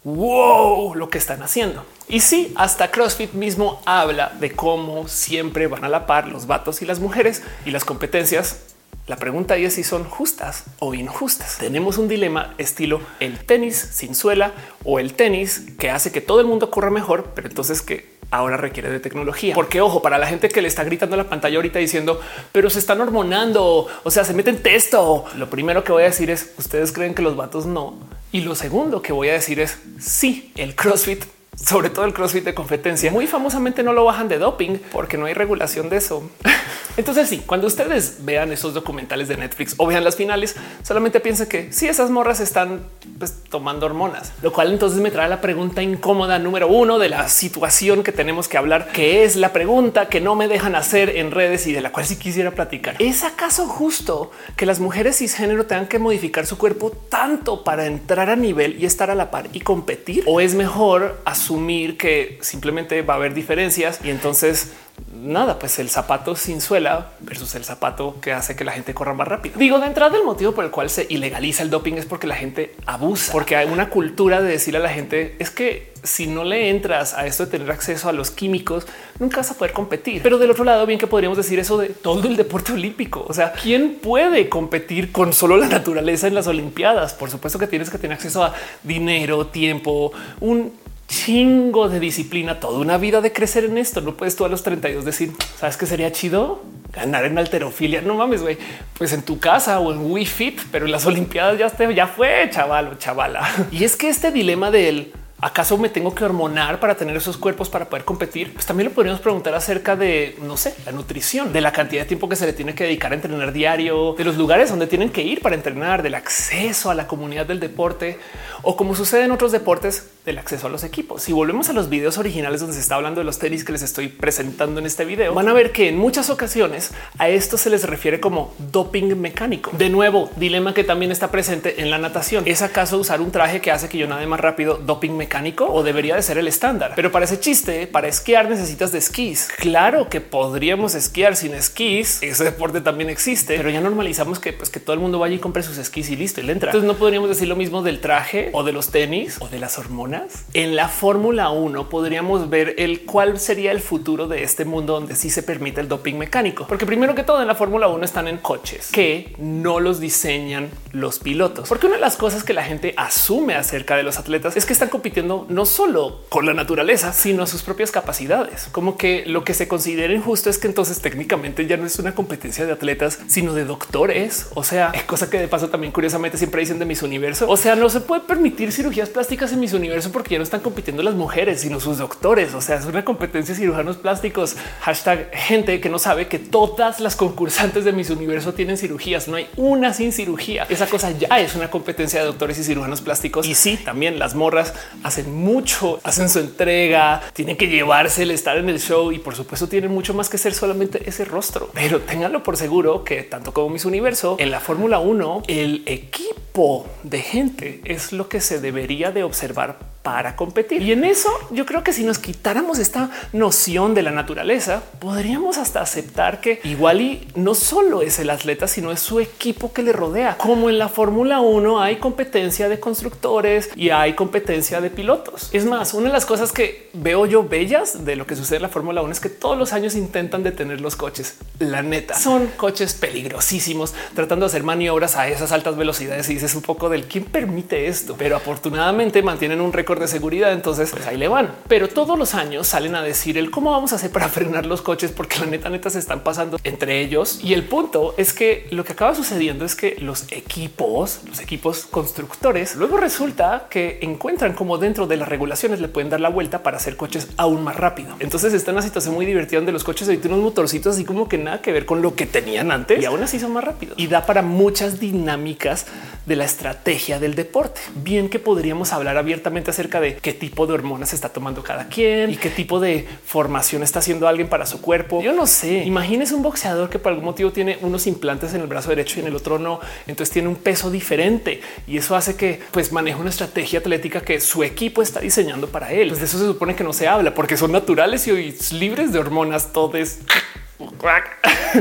wow 0.04 0.96
lo 0.96 1.10
que 1.10 1.18
están 1.18 1.42
haciendo. 1.42 1.86
Y 2.10 2.20
sí, 2.20 2.52
hasta 2.56 2.92
CrossFit 2.92 3.32
mismo 3.32 3.82
habla 3.86 4.34
de 4.38 4.52
cómo 4.52 5.08
siempre 5.08 5.68
van 5.68 5.86
a 5.86 5.90
la 5.90 6.06
par 6.06 6.28
los 6.28 6.46
vatos 6.46 6.82
y 6.82 6.86
las 6.86 7.00
mujeres 7.00 7.42
y 7.66 7.72
las 7.72 7.86
competencias. 7.86 8.64
La 9.08 9.16
pregunta 9.16 9.56
es 9.56 9.76
si 9.76 9.84
son 9.84 10.04
justas 10.04 10.66
o 10.80 10.94
injustas. 10.94 11.58
Tenemos 11.58 11.98
un 11.98 12.10
dilema 12.10 12.54
estilo 12.58 13.00
el 13.22 13.46
tenis 13.46 13.78
sin 13.78 14.14
suela 14.14 14.52
o 14.84 15.00
el 15.00 15.14
tenis 15.14 15.68
que 15.80 15.90
hace 15.90 16.12
que 16.12 16.20
todo 16.20 16.42
el 16.42 16.48
mundo 16.48 16.70
corra 16.70 16.90
mejor, 16.90 17.32
pero 17.34 17.48
entonces 17.48 17.82
que 17.82 18.11
ahora 18.32 18.58
requiere 18.58 18.90
de 18.90 19.00
tecnología. 19.00 19.54
Porque 19.54 19.82
ojo, 19.82 20.02
para 20.02 20.18
la 20.18 20.26
gente 20.26 20.50
que 20.50 20.62
le 20.62 20.68
está 20.68 20.84
gritando 20.84 21.16
la 21.18 21.26
pantalla 21.26 21.58
ahorita 21.58 21.80
diciendo, 21.80 22.20
pero 22.52 22.70
se 22.70 22.80
están 22.80 23.00
hormonando, 23.02 23.88
o 24.04 24.12
sea, 24.12 24.24
se 24.24 24.34
meten 24.34 24.64
texto. 24.64 25.26
Lo 25.36 25.50
primero 25.50 25.84
que 25.84 25.92
voy 25.92 26.04
a 26.04 26.08
decir 26.08 26.32
es, 26.32 26.54
ustedes 26.58 26.92
creen 26.92 27.14
que 27.14 27.22
los 27.22 27.36
vatos 27.36 27.66
no. 27.66 28.00
Y 28.32 28.42
lo 28.42 28.56
segundo 28.56 29.02
que 29.02 29.14
voy 29.14 29.30
a 29.30 29.34
decir 29.34 29.60
es, 29.60 29.78
sí, 30.00 30.52
el 30.56 30.76
CrossFit 30.76 31.26
sobre 31.56 31.90
todo 31.90 32.06
el 32.06 32.14
CrossFit 32.14 32.46
de 32.46 32.54
competencia, 32.54 33.12
muy 33.12 33.28
famosamente 33.28 33.84
no 33.84 33.94
lo 33.94 34.06
bajan 34.06 34.28
de 34.28 34.38
doping 34.38 34.78
porque 34.92 35.18
no 35.18 35.26
hay 35.26 35.34
regulación 35.34 35.90
de 35.90 35.98
eso. 35.98 36.30
Entonces 36.98 37.30
sí, 37.30 37.42
cuando 37.46 37.68
ustedes 37.68 38.18
vean 38.26 38.52
esos 38.52 38.74
documentales 38.74 39.28
de 39.30 39.38
Netflix 39.38 39.76
o 39.78 39.88
vean 39.88 40.04
las 40.04 40.18
finales, 40.18 40.56
solamente 40.84 41.20
piensen 41.22 41.48
que 41.48 41.72
si 41.72 41.88
esas 41.88 42.10
morras 42.10 42.42
están 42.42 42.84
pues, 43.18 43.44
tomando 43.50 43.86
hormonas, 43.86 44.34
lo 44.42 44.52
cual 44.52 44.72
entonces 44.72 45.00
me 45.00 45.10
trae 45.10 45.30
la 45.30 45.40
pregunta 45.40 45.82
incómoda 45.82 46.38
número 46.38 46.68
uno 46.68 47.00
de 47.00 47.08
la 47.08 47.30
situación 47.30 48.04
que 48.04 48.12
tenemos 48.12 48.50
que 48.50 48.58
hablar, 48.58 48.92
que 48.92 49.24
es 49.24 49.38
la 49.38 49.54
pregunta 49.54 50.10
que 50.10 50.20
no 50.20 50.36
me 50.36 50.50
dejan 50.50 50.76
hacer 50.76 51.16
en 51.16 51.32
redes 51.32 51.66
y 51.68 51.74
de 51.74 51.82
la 51.82 51.92
cual 51.92 52.06
sí 52.06 52.18
quisiera 52.18 52.52
platicar. 52.52 52.96
¿Es 53.00 53.24
acaso 53.24 53.68
justo 53.68 54.32
que 54.58 54.66
las 54.66 54.80
mujeres 54.80 55.18
cisgénero 55.18 55.66
tengan 55.66 55.88
que 55.88 56.00
modificar 56.00 56.46
su 56.46 56.58
cuerpo 56.58 56.92
tanto 56.92 57.64
para 57.64 57.86
entrar 57.86 58.30
a 58.30 58.36
nivel 58.36 58.82
y 58.82 58.86
estar 58.86 59.10
a 59.10 59.16
la 59.16 59.32
par 59.32 59.48
y 59.54 59.62
competir? 59.62 60.24
¿O 60.28 60.42
es 60.42 60.56
mejor 60.56 61.22
asumir 61.42 61.98
que 61.98 62.38
simplemente 62.42 63.02
va 63.02 63.16
a 63.16 63.18
haber 63.18 63.34
diferencias 63.34 64.00
y 64.04 64.12
entonces 64.12 64.74
nada, 65.14 65.60
pues 65.60 65.80
el 65.80 65.90
zapato 65.90 66.36
sin 66.36 66.62
suela 66.62 67.12
versus 67.20 67.56
el 67.56 67.64
zapato 67.64 68.18
que 68.22 68.32
hace 68.32 68.56
que 68.56 68.64
la 68.64 68.72
gente 68.72 68.94
corra 68.94 69.14
más 69.14 69.28
rápido. 69.28 69.58
Digo, 69.58 69.80
de 69.80 69.88
entrada 69.88 70.18
el 70.18 70.24
motivo 70.24 70.54
por 70.54 70.64
el 70.64 70.72
cual 70.72 70.90
se 70.90 71.06
ilegaliza 71.10 71.64
el 71.64 71.70
doping 71.70 71.94
es 71.94 72.06
porque 72.06 72.28
la 72.28 72.36
gente 72.36 72.76
abusa, 72.86 73.32
porque 73.32 73.56
hay 73.56 73.68
una 73.68 73.90
cultura 73.90 74.42
de 74.42 74.50
decirle 74.50 74.80
a 74.80 74.84
la 74.84 74.90
gente 74.90 75.36
es 75.40 75.50
que 75.50 75.92
si 76.04 76.28
no 76.28 76.44
le 76.44 76.70
entras 76.70 77.14
a 77.14 77.26
esto 77.28 77.46
de 77.46 77.52
tener 77.52 77.72
acceso 77.72 78.10
a 78.10 78.12
los 78.12 78.32
químicos, 78.32 78.88
nunca 79.20 79.38
vas 79.38 79.52
a 79.52 79.54
poder 79.56 79.74
competir. 79.74 80.24
Pero 80.24 80.40
del 80.40 80.50
otro 80.50 80.64
lado, 80.64 80.86
bien 80.86 81.00
que 81.00 81.08
podríamos 81.08 81.38
decir 81.38 81.60
eso 81.60 81.78
de 81.78 81.90
todo 81.90 82.28
el 82.28 82.36
deporte 82.38 82.74
olímpico. 82.74 83.24
O 83.28 83.34
sea, 83.34 83.54
¿quién 83.54 84.00
puede 84.02 84.50
competir 84.50 85.12
con 85.12 85.32
solo 85.34 85.58
la 85.58 85.68
naturaleza 85.68 86.28
en 86.28 86.34
las 86.34 86.48
Olimpiadas? 86.48 87.14
Por 87.14 87.30
supuesto 87.30 87.60
que 87.60 87.68
tienes 87.68 87.92
que 87.92 88.00
tener 88.00 88.16
acceso 88.16 88.44
a 88.44 88.54
dinero, 88.84 89.48
tiempo, 89.48 90.12
un 90.40 90.74
chingo 91.12 91.90
de 91.90 92.00
disciplina, 92.00 92.60
toda 92.60 92.80
una 92.80 92.98
vida 92.98 93.20
de 93.20 93.34
crecer 93.34 93.66
en 93.66 93.78
esto. 93.78 94.00
No 94.02 94.16
puedes 94.16 94.36
tú 94.38 94.46
a 94.46 94.50
los 94.50 94.64
32 94.64 95.04
decir, 95.04 95.34
sabes 95.58 95.76
que 95.76 95.86
sería 95.86 96.12
chido 96.12 96.64
ganar 96.94 97.26
en 97.26 97.38
alterofilia. 97.38 98.02
No 98.02 98.16
mames, 98.16 98.42
güey. 98.42 98.58
Pues 98.98 99.12
en 99.12 99.22
tu 99.22 99.38
casa 99.38 99.80
o 99.80 99.92
en 99.92 100.10
Wii 100.10 100.26
Fit, 100.26 100.62
pero 100.72 100.86
en 100.86 100.92
las 100.92 101.06
Olimpiadas 101.06 101.60
ya, 101.60 102.08
fue 102.08 102.50
chaval 102.50 102.88
o 102.88 102.96
chavala. 102.96 103.48
Y 103.72 103.84
es 103.84 103.98
que 103.98 104.10
este 104.10 104.32
dilema 104.32 104.72
del 104.72 105.12
¿Acaso 105.44 105.76
me 105.80 105.90
tengo 105.90 106.14
que 106.14 106.24
hormonar 106.24 106.80
para 106.80 106.94
tener 106.94 107.18
esos 107.18 107.36
cuerpos 107.36 107.68
para 107.68 107.90
poder 107.90 108.06
competir? 108.06 108.54
Pues 108.54 108.68
también 108.68 108.90
lo 108.90 108.94
podríamos 108.94 109.22
preguntar 109.22 109.56
acerca 109.56 109.96
de, 109.96 110.38
no 110.40 110.56
sé, 110.56 110.76
la 110.86 110.92
nutrición, 110.92 111.52
de 111.52 111.62
la 111.62 111.72
cantidad 111.72 112.04
de 112.04 112.08
tiempo 112.08 112.30
que 112.30 112.36
se 112.36 112.46
le 112.46 112.54
tiene 112.54 112.76
que 112.76 112.84
dedicar 112.84 113.12
a 113.12 113.16
entrenar 113.16 113.52
diario, 113.52 114.14
de 114.16 114.24
los 114.24 114.38
lugares 114.38 114.70
donde 114.70 114.86
tienen 114.86 115.10
que 115.10 115.24
ir 115.24 115.42
para 115.42 115.56
entrenar, 115.56 116.04
del 116.04 116.14
acceso 116.14 116.92
a 116.92 116.94
la 116.94 117.08
comunidad 117.08 117.48
del 117.48 117.60
deporte 117.60 118.20
o 118.62 118.78
como 118.78 118.94
sucede 118.94 119.24
en 119.24 119.32
otros 119.32 119.52
deportes, 119.52 120.12
del 120.26 120.38
acceso 120.38 120.68
a 120.68 120.70
los 120.70 120.84
equipos. 120.84 121.24
Si 121.24 121.34
volvemos 121.34 121.70
a 121.70 121.74
los 121.74 121.90
videos 121.90 122.18
originales 122.18 122.62
donde 122.62 122.76
se 122.76 122.82
está 122.82 122.96
hablando 122.96 123.22
de 123.22 123.26
los 123.26 123.40
tenis 123.40 123.64
que 123.64 123.72
les 123.72 123.82
estoy 123.82 124.08
presentando 124.08 124.80
en 124.80 124.86
este 124.86 125.04
video, 125.04 125.34
van 125.34 125.48
a 125.48 125.54
ver 125.54 125.72
que 125.72 125.90
en 125.90 125.98
muchas 125.98 126.30
ocasiones 126.30 126.92
a 127.18 127.30
esto 127.30 127.58
se 127.58 127.70
les 127.72 127.84
refiere 127.86 128.20
como 128.20 128.54
doping 128.72 129.16
mecánico. 129.20 129.72
De 129.76 129.90
nuevo, 129.90 130.30
dilema 130.36 130.74
que 130.74 130.84
también 130.84 131.12
está 131.12 131.32
presente 131.32 131.82
en 131.82 131.90
la 131.90 131.98
natación. 131.98 132.44
¿Es 132.46 132.62
acaso 132.62 133.00
usar 133.00 133.20
un 133.20 133.32
traje 133.32 133.62
que 133.62 133.72
hace 133.72 133.90
que 133.90 133.98
yo 133.98 134.08
nade 134.08 134.28
más 134.28 134.40
rápido 134.40 134.78
doping 134.78 135.12
mecánico 135.12 135.66
o 135.66 135.82
debería 135.82 136.16
de 136.16 136.22
ser 136.22 136.38
el 136.38 136.48
estándar? 136.48 136.94
Pero 136.96 137.12
para 137.12 137.26
ese 137.26 137.40
chiste, 137.40 137.88
para 137.88 138.08
esquiar 138.08 138.48
necesitas 138.48 138.92
de 138.92 139.00
esquís. 139.00 139.50
Claro 139.58 140.08
que 140.10 140.22
podríamos 140.22 140.94
esquiar 140.94 141.36
sin 141.36 141.56
esquís. 141.56 142.22
Ese 142.22 142.44
deporte 142.44 142.82
también 142.82 143.10
existe, 143.10 143.58
pero 143.58 143.72
ya 143.72 143.82
normalizamos 143.82 144.40
que, 144.40 144.54
pues, 144.54 144.70
que 144.70 144.80
todo 144.80 144.94
el 144.94 145.00
mundo 145.00 145.18
vaya 145.18 145.36
y 145.36 145.40
compre 145.40 145.64
sus 145.64 145.80
esquís 145.80 146.12
y 146.12 146.16
listo 146.16 146.42
y 146.42 146.44
le 146.44 146.54
entra. 146.54 146.70
Entonces 146.70 146.88
no 146.88 146.96
podríamos 146.96 147.28
decir 147.28 147.48
lo 147.48 147.56
mismo 147.56 147.82
del 147.82 148.00
traje 148.02 148.50
o 148.54 148.64
de 148.64 148.72
los 148.72 148.90
tenis 148.90 149.38
o 149.40 149.48
de 149.48 149.58
las 149.58 149.80
hormonas 149.80 150.11
en 150.54 150.76
la 150.76 150.88
Fórmula 150.88 151.50
1 151.50 151.90
podríamos 151.90 152.50
ver 152.50 152.76
el 152.78 153.06
cuál 153.06 153.40
sería 153.40 153.72
el 153.72 153.80
futuro 153.80 154.28
de 154.28 154.44
este 154.44 154.66
mundo 154.66 154.94
donde 154.94 155.16
sí 155.16 155.30
se 155.30 155.44
permite 155.44 155.82
el 155.82 155.88
doping 155.88 156.16
mecánico. 156.16 156.66
Porque 156.68 156.86
primero 156.86 157.16
que 157.16 157.24
todo 157.24 157.42
en 157.42 157.48
la 157.48 157.56
Fórmula 157.56 157.88
1 157.88 158.04
están 158.04 158.28
en 158.28 158.38
coches 158.38 158.90
que 158.92 159.36
no 159.38 159.80
los 159.80 160.00
diseñan 160.00 160.70
los 160.92 161.20
pilotos. 161.20 161.70
Porque 161.70 161.88
una 161.88 161.96
de 161.96 162.02
las 162.02 162.18
cosas 162.18 162.44
que 162.44 162.54
la 162.54 162.64
gente 162.64 162.94
asume 162.98 163.56
acerca 163.56 163.96
de 163.96 164.04
los 164.04 164.18
atletas 164.18 164.58
es 164.58 164.66
que 164.66 164.74
están 164.74 164.90
compitiendo 164.90 165.46
no 165.50 165.66
solo 165.66 166.22
con 166.30 166.46
la 166.46 166.54
naturaleza, 166.54 167.14
sino 167.14 167.48
sus 167.48 167.64
propias 167.64 167.92
capacidades. 167.92 168.68
Como 168.72 168.98
que 168.98 169.24
lo 169.26 169.44
que 169.44 169.54
se 169.54 169.68
considera 169.68 170.14
injusto 170.14 170.50
es 170.50 170.58
que 170.58 170.68
entonces 170.68 171.02
técnicamente 171.02 171.68
ya 171.68 171.78
no 171.78 171.86
es 171.86 172.00
una 172.00 172.16
competencia 172.16 172.66
de 172.66 172.72
atletas, 172.72 173.20
sino 173.28 173.54
de 173.54 173.66
doctores. 173.66 174.50
O 174.56 174.64
sea, 174.64 174.92
cosa 175.08 175.30
que 175.30 175.40
de 175.40 175.48
paso 175.48 175.70
también 175.70 175.92
curiosamente 175.92 176.38
siempre 176.38 176.62
dicen 176.62 176.80
de 176.80 176.86
mis 176.86 177.02
universo. 177.04 177.50
O 177.50 177.58
sea, 177.58 177.76
no 177.76 177.90
se 177.90 178.02
puede 178.02 178.22
permitir 178.22 178.72
cirugías 178.72 179.10
plásticas 179.10 179.52
en 179.52 179.60
mis 179.60 179.74
universos 180.02 180.12
porque 180.12 180.32
ya 180.32 180.38
no 180.38 180.44
están 180.44 180.62
compitiendo 180.62 181.04
las 181.04 181.16
mujeres, 181.16 181.62
sino 181.62 181.80
sus 181.80 181.98
doctores. 181.98 182.54
O 182.54 182.62
sea, 182.62 182.78
es 182.78 182.86
una 182.86 183.06
competencia 183.06 183.54
de 183.54 183.62
cirujanos 183.62 183.98
plásticos. 183.98 184.56
Hashtag 184.82 185.32
gente 185.34 185.80
que 185.80 185.90
no 185.90 186.00
sabe 186.00 186.28
que 186.28 186.40
todas 186.40 187.00
las 187.00 187.16
concursantes 187.16 187.86
de 187.86 187.92
mis 187.92 188.10
universo 188.10 188.54
tienen 188.54 188.78
cirugías. 188.78 189.28
No 189.28 189.38
hay 189.38 189.48
una 189.58 189.94
sin 189.94 190.12
cirugía. 190.12 190.66
Esa 190.70 190.88
cosa 190.88 191.12
ya 191.12 191.40
es 191.40 191.56
una 191.56 191.70
competencia 191.70 192.20
de 192.20 192.26
doctores 192.26 192.58
y 192.60 192.64
cirujanos 192.64 193.02
plásticos. 193.02 193.48
Y 193.48 193.56
sí, 193.56 193.78
también 193.78 194.20
las 194.20 194.36
morras 194.36 194.74
hacen 195.04 195.34
mucho, 195.34 196.00
hacen 196.04 196.30
su 196.30 196.40
entrega, 196.40 197.22
tienen 197.34 197.58
que 197.58 197.68
llevarse 197.68 198.24
el 198.24 198.32
estar 198.32 198.58
en 198.58 198.70
el 198.70 198.80
show 198.80 199.12
y 199.12 199.20
por 199.20 199.36
supuesto 199.36 199.68
tienen 199.68 199.92
mucho 199.92 200.14
más 200.14 200.30
que 200.30 200.38
ser 200.38 200.54
solamente 200.54 201.08
ese 201.08 201.26
rostro. 201.26 201.70
Pero 201.74 202.02
ténganlo 202.02 202.44
por 202.44 202.58
seguro 202.58 203.04
que 203.04 203.24
tanto 203.24 203.54
como 203.54 203.70
mis 203.70 203.86
universo 203.86 204.36
en 204.40 204.52
la 204.52 204.60
Fórmula 204.60 205.00
1, 205.00 205.44
el 205.48 205.84
equipo 205.86 206.88
de 207.04 207.20
gente 207.20 207.82
es 207.86 208.12
lo 208.12 208.30
que 208.30 208.42
se 208.42 208.60
debería 208.60 209.12
de 209.12 209.24
observar 209.24 209.91
para 210.02 210.36
competir. 210.36 210.82
Y 210.82 210.92
en 210.92 211.04
eso 211.04 211.30
yo 211.52 211.66
creo 211.66 211.84
que 211.84 211.94
si 211.94 212.04
nos 212.04 212.18
quitáramos 212.18 212.80
esta 212.80 213.10
noción 213.34 213.94
de 213.94 214.02
la 214.02 214.12
naturaleza, 214.12 214.82
podríamos 215.00 215.58
hasta 215.58 215.82
aceptar 215.82 216.42
que 216.42 216.60
igual 216.64 217.02
y 217.02 217.28
no 217.36 217.54
solo 217.54 218.02
es 218.02 218.20
el 218.20 218.30
atleta, 218.30 218.68
sino 218.68 218.92
es 218.92 219.00
su 219.00 219.20
equipo 219.20 219.74
que 219.74 219.84
le 219.84 219.94
rodea. 219.94 220.38
Como 220.38 220.70
en 220.70 220.80
la 220.80 220.90
Fórmula 220.90 221.40
1 221.40 221.82
hay 221.82 221.98
competencia 221.98 222.70
de 222.70 222.80
constructores 222.80 223.70
y 223.76 223.90
hay 223.90 224.14
competencia 224.14 224.82
de 224.82 224.90
pilotos. 224.90 225.50
Es 225.54 225.66
más, 225.66 225.94
una 225.94 226.08
de 226.08 226.14
las 226.14 226.26
cosas 226.26 226.52
que 226.52 226.90
veo 226.94 227.26
yo 227.26 227.44
bellas 227.44 228.04
de 228.06 228.16
lo 228.16 228.26
que 228.26 228.36
sucede 228.36 228.58
en 228.58 228.64
la 228.64 228.70
Fórmula 228.70 229.02
1 229.02 229.12
es 229.12 229.20
que 229.20 229.30
todos 229.30 229.58
los 229.58 229.74
años 229.74 229.96
intentan 229.96 230.44
detener 230.44 230.82
los 230.82 230.96
coches. 230.96 231.38
La 231.60 231.82
neta 231.82 232.18
son 232.18 232.48
coches 232.58 232.94
peligrosísimos 232.94 233.94
tratando 234.16 234.46
de 234.46 234.48
hacer 234.48 234.64
maniobras 234.64 235.16
a 235.16 235.28
esas 235.28 235.52
altas 235.52 235.78
velocidades 235.78 236.30
y 236.30 236.34
dices 236.36 236.56
un 236.56 236.62
poco 236.62 236.90
del 236.90 237.06
quién 237.06 237.26
permite 237.26 237.88
esto, 237.88 238.16
pero 238.18 238.36
afortunadamente 238.36 239.22
mantienen 239.22 239.62
un 239.62 239.72
récord 239.72 239.91
de 240.00 240.08
seguridad. 240.08 240.52
Entonces 240.54 240.92
pues 240.92 241.06
ahí 241.08 241.18
le 241.18 241.28
van, 241.28 241.52
pero 241.68 241.88
todos 241.88 242.18
los 242.18 242.34
años 242.34 242.68
salen 242.68 242.96
a 242.96 243.02
decir 243.02 243.38
el 243.38 243.52
cómo 243.52 243.72
vamos 243.72 243.94
a 243.94 243.96
hacer 243.96 244.12
para 244.12 244.30
frenar 244.30 244.66
los 244.66 244.82
coches, 244.82 245.12
porque 245.12 245.40
la 245.40 245.46
neta, 245.46 245.70
neta 245.70 245.90
se 245.90 246.00
están 246.00 246.22
pasando 246.22 246.58
entre 246.64 247.02
ellos. 247.02 247.40
Y 247.44 247.54
el 247.54 247.64
punto 247.64 248.14
es 248.18 248.34
que 248.34 248.68
lo 248.72 248.84
que 248.84 248.94
acaba 248.94 249.16
sucediendo 249.16 249.66
es 249.66 249.76
que 249.76 249.96
los 250.00 250.32
equipos, 250.32 251.22
los 251.28 251.40
equipos 251.40 251.86
constructores, 251.86 252.76
luego 252.76 252.98
resulta 252.98 253.68
que 253.70 254.00
encuentran 254.02 254.54
como 254.54 254.78
dentro 254.78 255.08
de 255.08 255.18
las 255.18 255.28
regulaciones 255.28 255.80
le 255.80 255.88
pueden 255.88 256.10
dar 256.10 256.20
la 256.20 256.30
vuelta 256.30 256.64
para 256.64 256.78
hacer 256.78 256.96
coches 256.98 257.28
aún 257.38 257.64
más 257.64 257.76
rápido. 257.76 258.16
Entonces 258.20 258.54
está 258.54 258.72
en 258.72 258.78
una 258.78 258.86
situación 258.86 259.16
muy 259.16 259.26
divertida 259.26 259.60
donde 259.60 259.72
los 259.72 259.84
coches 259.84 260.08
tienen 260.08 260.34
unos 260.34 260.44
motorcitos 260.44 260.96
así 260.96 261.06
como 261.06 261.28
que 261.28 261.38
nada 261.38 261.62
que 261.62 261.72
ver 261.72 261.86
con 261.86 262.02
lo 262.02 262.16
que 262.16 262.26
tenían 262.26 262.72
antes 262.72 263.02
y 263.02 263.06
aún 263.06 263.24
así 263.24 263.40
son 263.40 263.54
más 263.54 263.64
rápidos 263.64 263.98
y 263.98 264.08
da 264.08 264.26
para 264.26 264.42
muchas 264.42 265.00
dinámicas 265.00 265.86
de 266.26 266.36
la 266.36 266.46
estrategia 266.46 267.20
del 267.20 267.36
deporte. 267.36 267.82
Bien 267.96 268.30
que 268.30 268.40
podríamos 268.40 268.94
hablar 268.94 269.18
abiertamente 269.18 269.72
acerca 269.72 270.00
de 270.00 270.16
qué 270.18 270.34
tipo 270.34 270.68
de 270.68 270.74
hormonas 270.74 271.14
está 271.14 271.30
tomando 271.30 271.64
cada 271.64 271.88
quien 271.88 272.30
y 272.30 272.38
qué 272.38 272.50
tipo 272.50 272.80
de 272.80 273.08
formación 273.26 273.84
está 273.84 274.00
haciendo 274.00 274.28
alguien 274.28 274.48
para 274.48 274.66
su 274.66 274.82
cuerpo. 274.82 275.22
Yo 275.22 275.34
no 275.34 275.48
sé. 275.48 275.84
Imagínese 275.86 276.36
un 276.36 276.44
boxeador 276.44 276.90
que 276.90 277.00
por 277.00 277.12
algún 277.12 277.26
motivo 277.26 277.52
tiene 277.52 277.78
unos 277.82 278.08
implantes 278.08 278.54
en 278.54 278.62
el 278.62 278.68
brazo 278.68 278.90
derecho 278.90 279.18
y 279.18 279.22
en 279.22 279.28
el 279.28 279.36
otro 279.36 279.58
no. 279.58 279.80
Entonces 280.08 280.32
tiene 280.32 280.48
un 280.48 280.56
peso 280.56 280.92
diferente 280.92 281.62
y 281.88 281.98
eso 281.98 282.16
hace 282.16 282.36
que 282.36 282.60
pues 282.72 282.92
maneje 282.92 283.20
una 283.20 283.30
estrategia 283.30 283.80
atlética 283.80 284.22
que 284.22 284.40
su 284.40 284.64
equipo 284.64 285.02
está 285.02 285.20
diseñando 285.20 285.68
para 285.68 285.92
él. 285.92 286.10
Pues 286.10 286.20
de 286.20 286.26
eso 286.26 286.38
se 286.38 286.46
supone 286.46 286.76
que 286.76 286.84
no 286.84 286.94
se 286.94 287.08
habla 287.08 287.34
porque 287.34 287.58
son 287.58 287.72
naturales 287.72 288.28
y 288.28 288.56
libres 288.76 289.12
de 289.12 289.20
hormonas. 289.20 289.74
Todo 289.74 289.98
es 289.98 290.20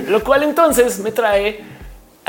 lo 0.09 0.23
cual 0.23 0.43
entonces 0.43 0.99
me 1.01 1.13
trae 1.13 1.80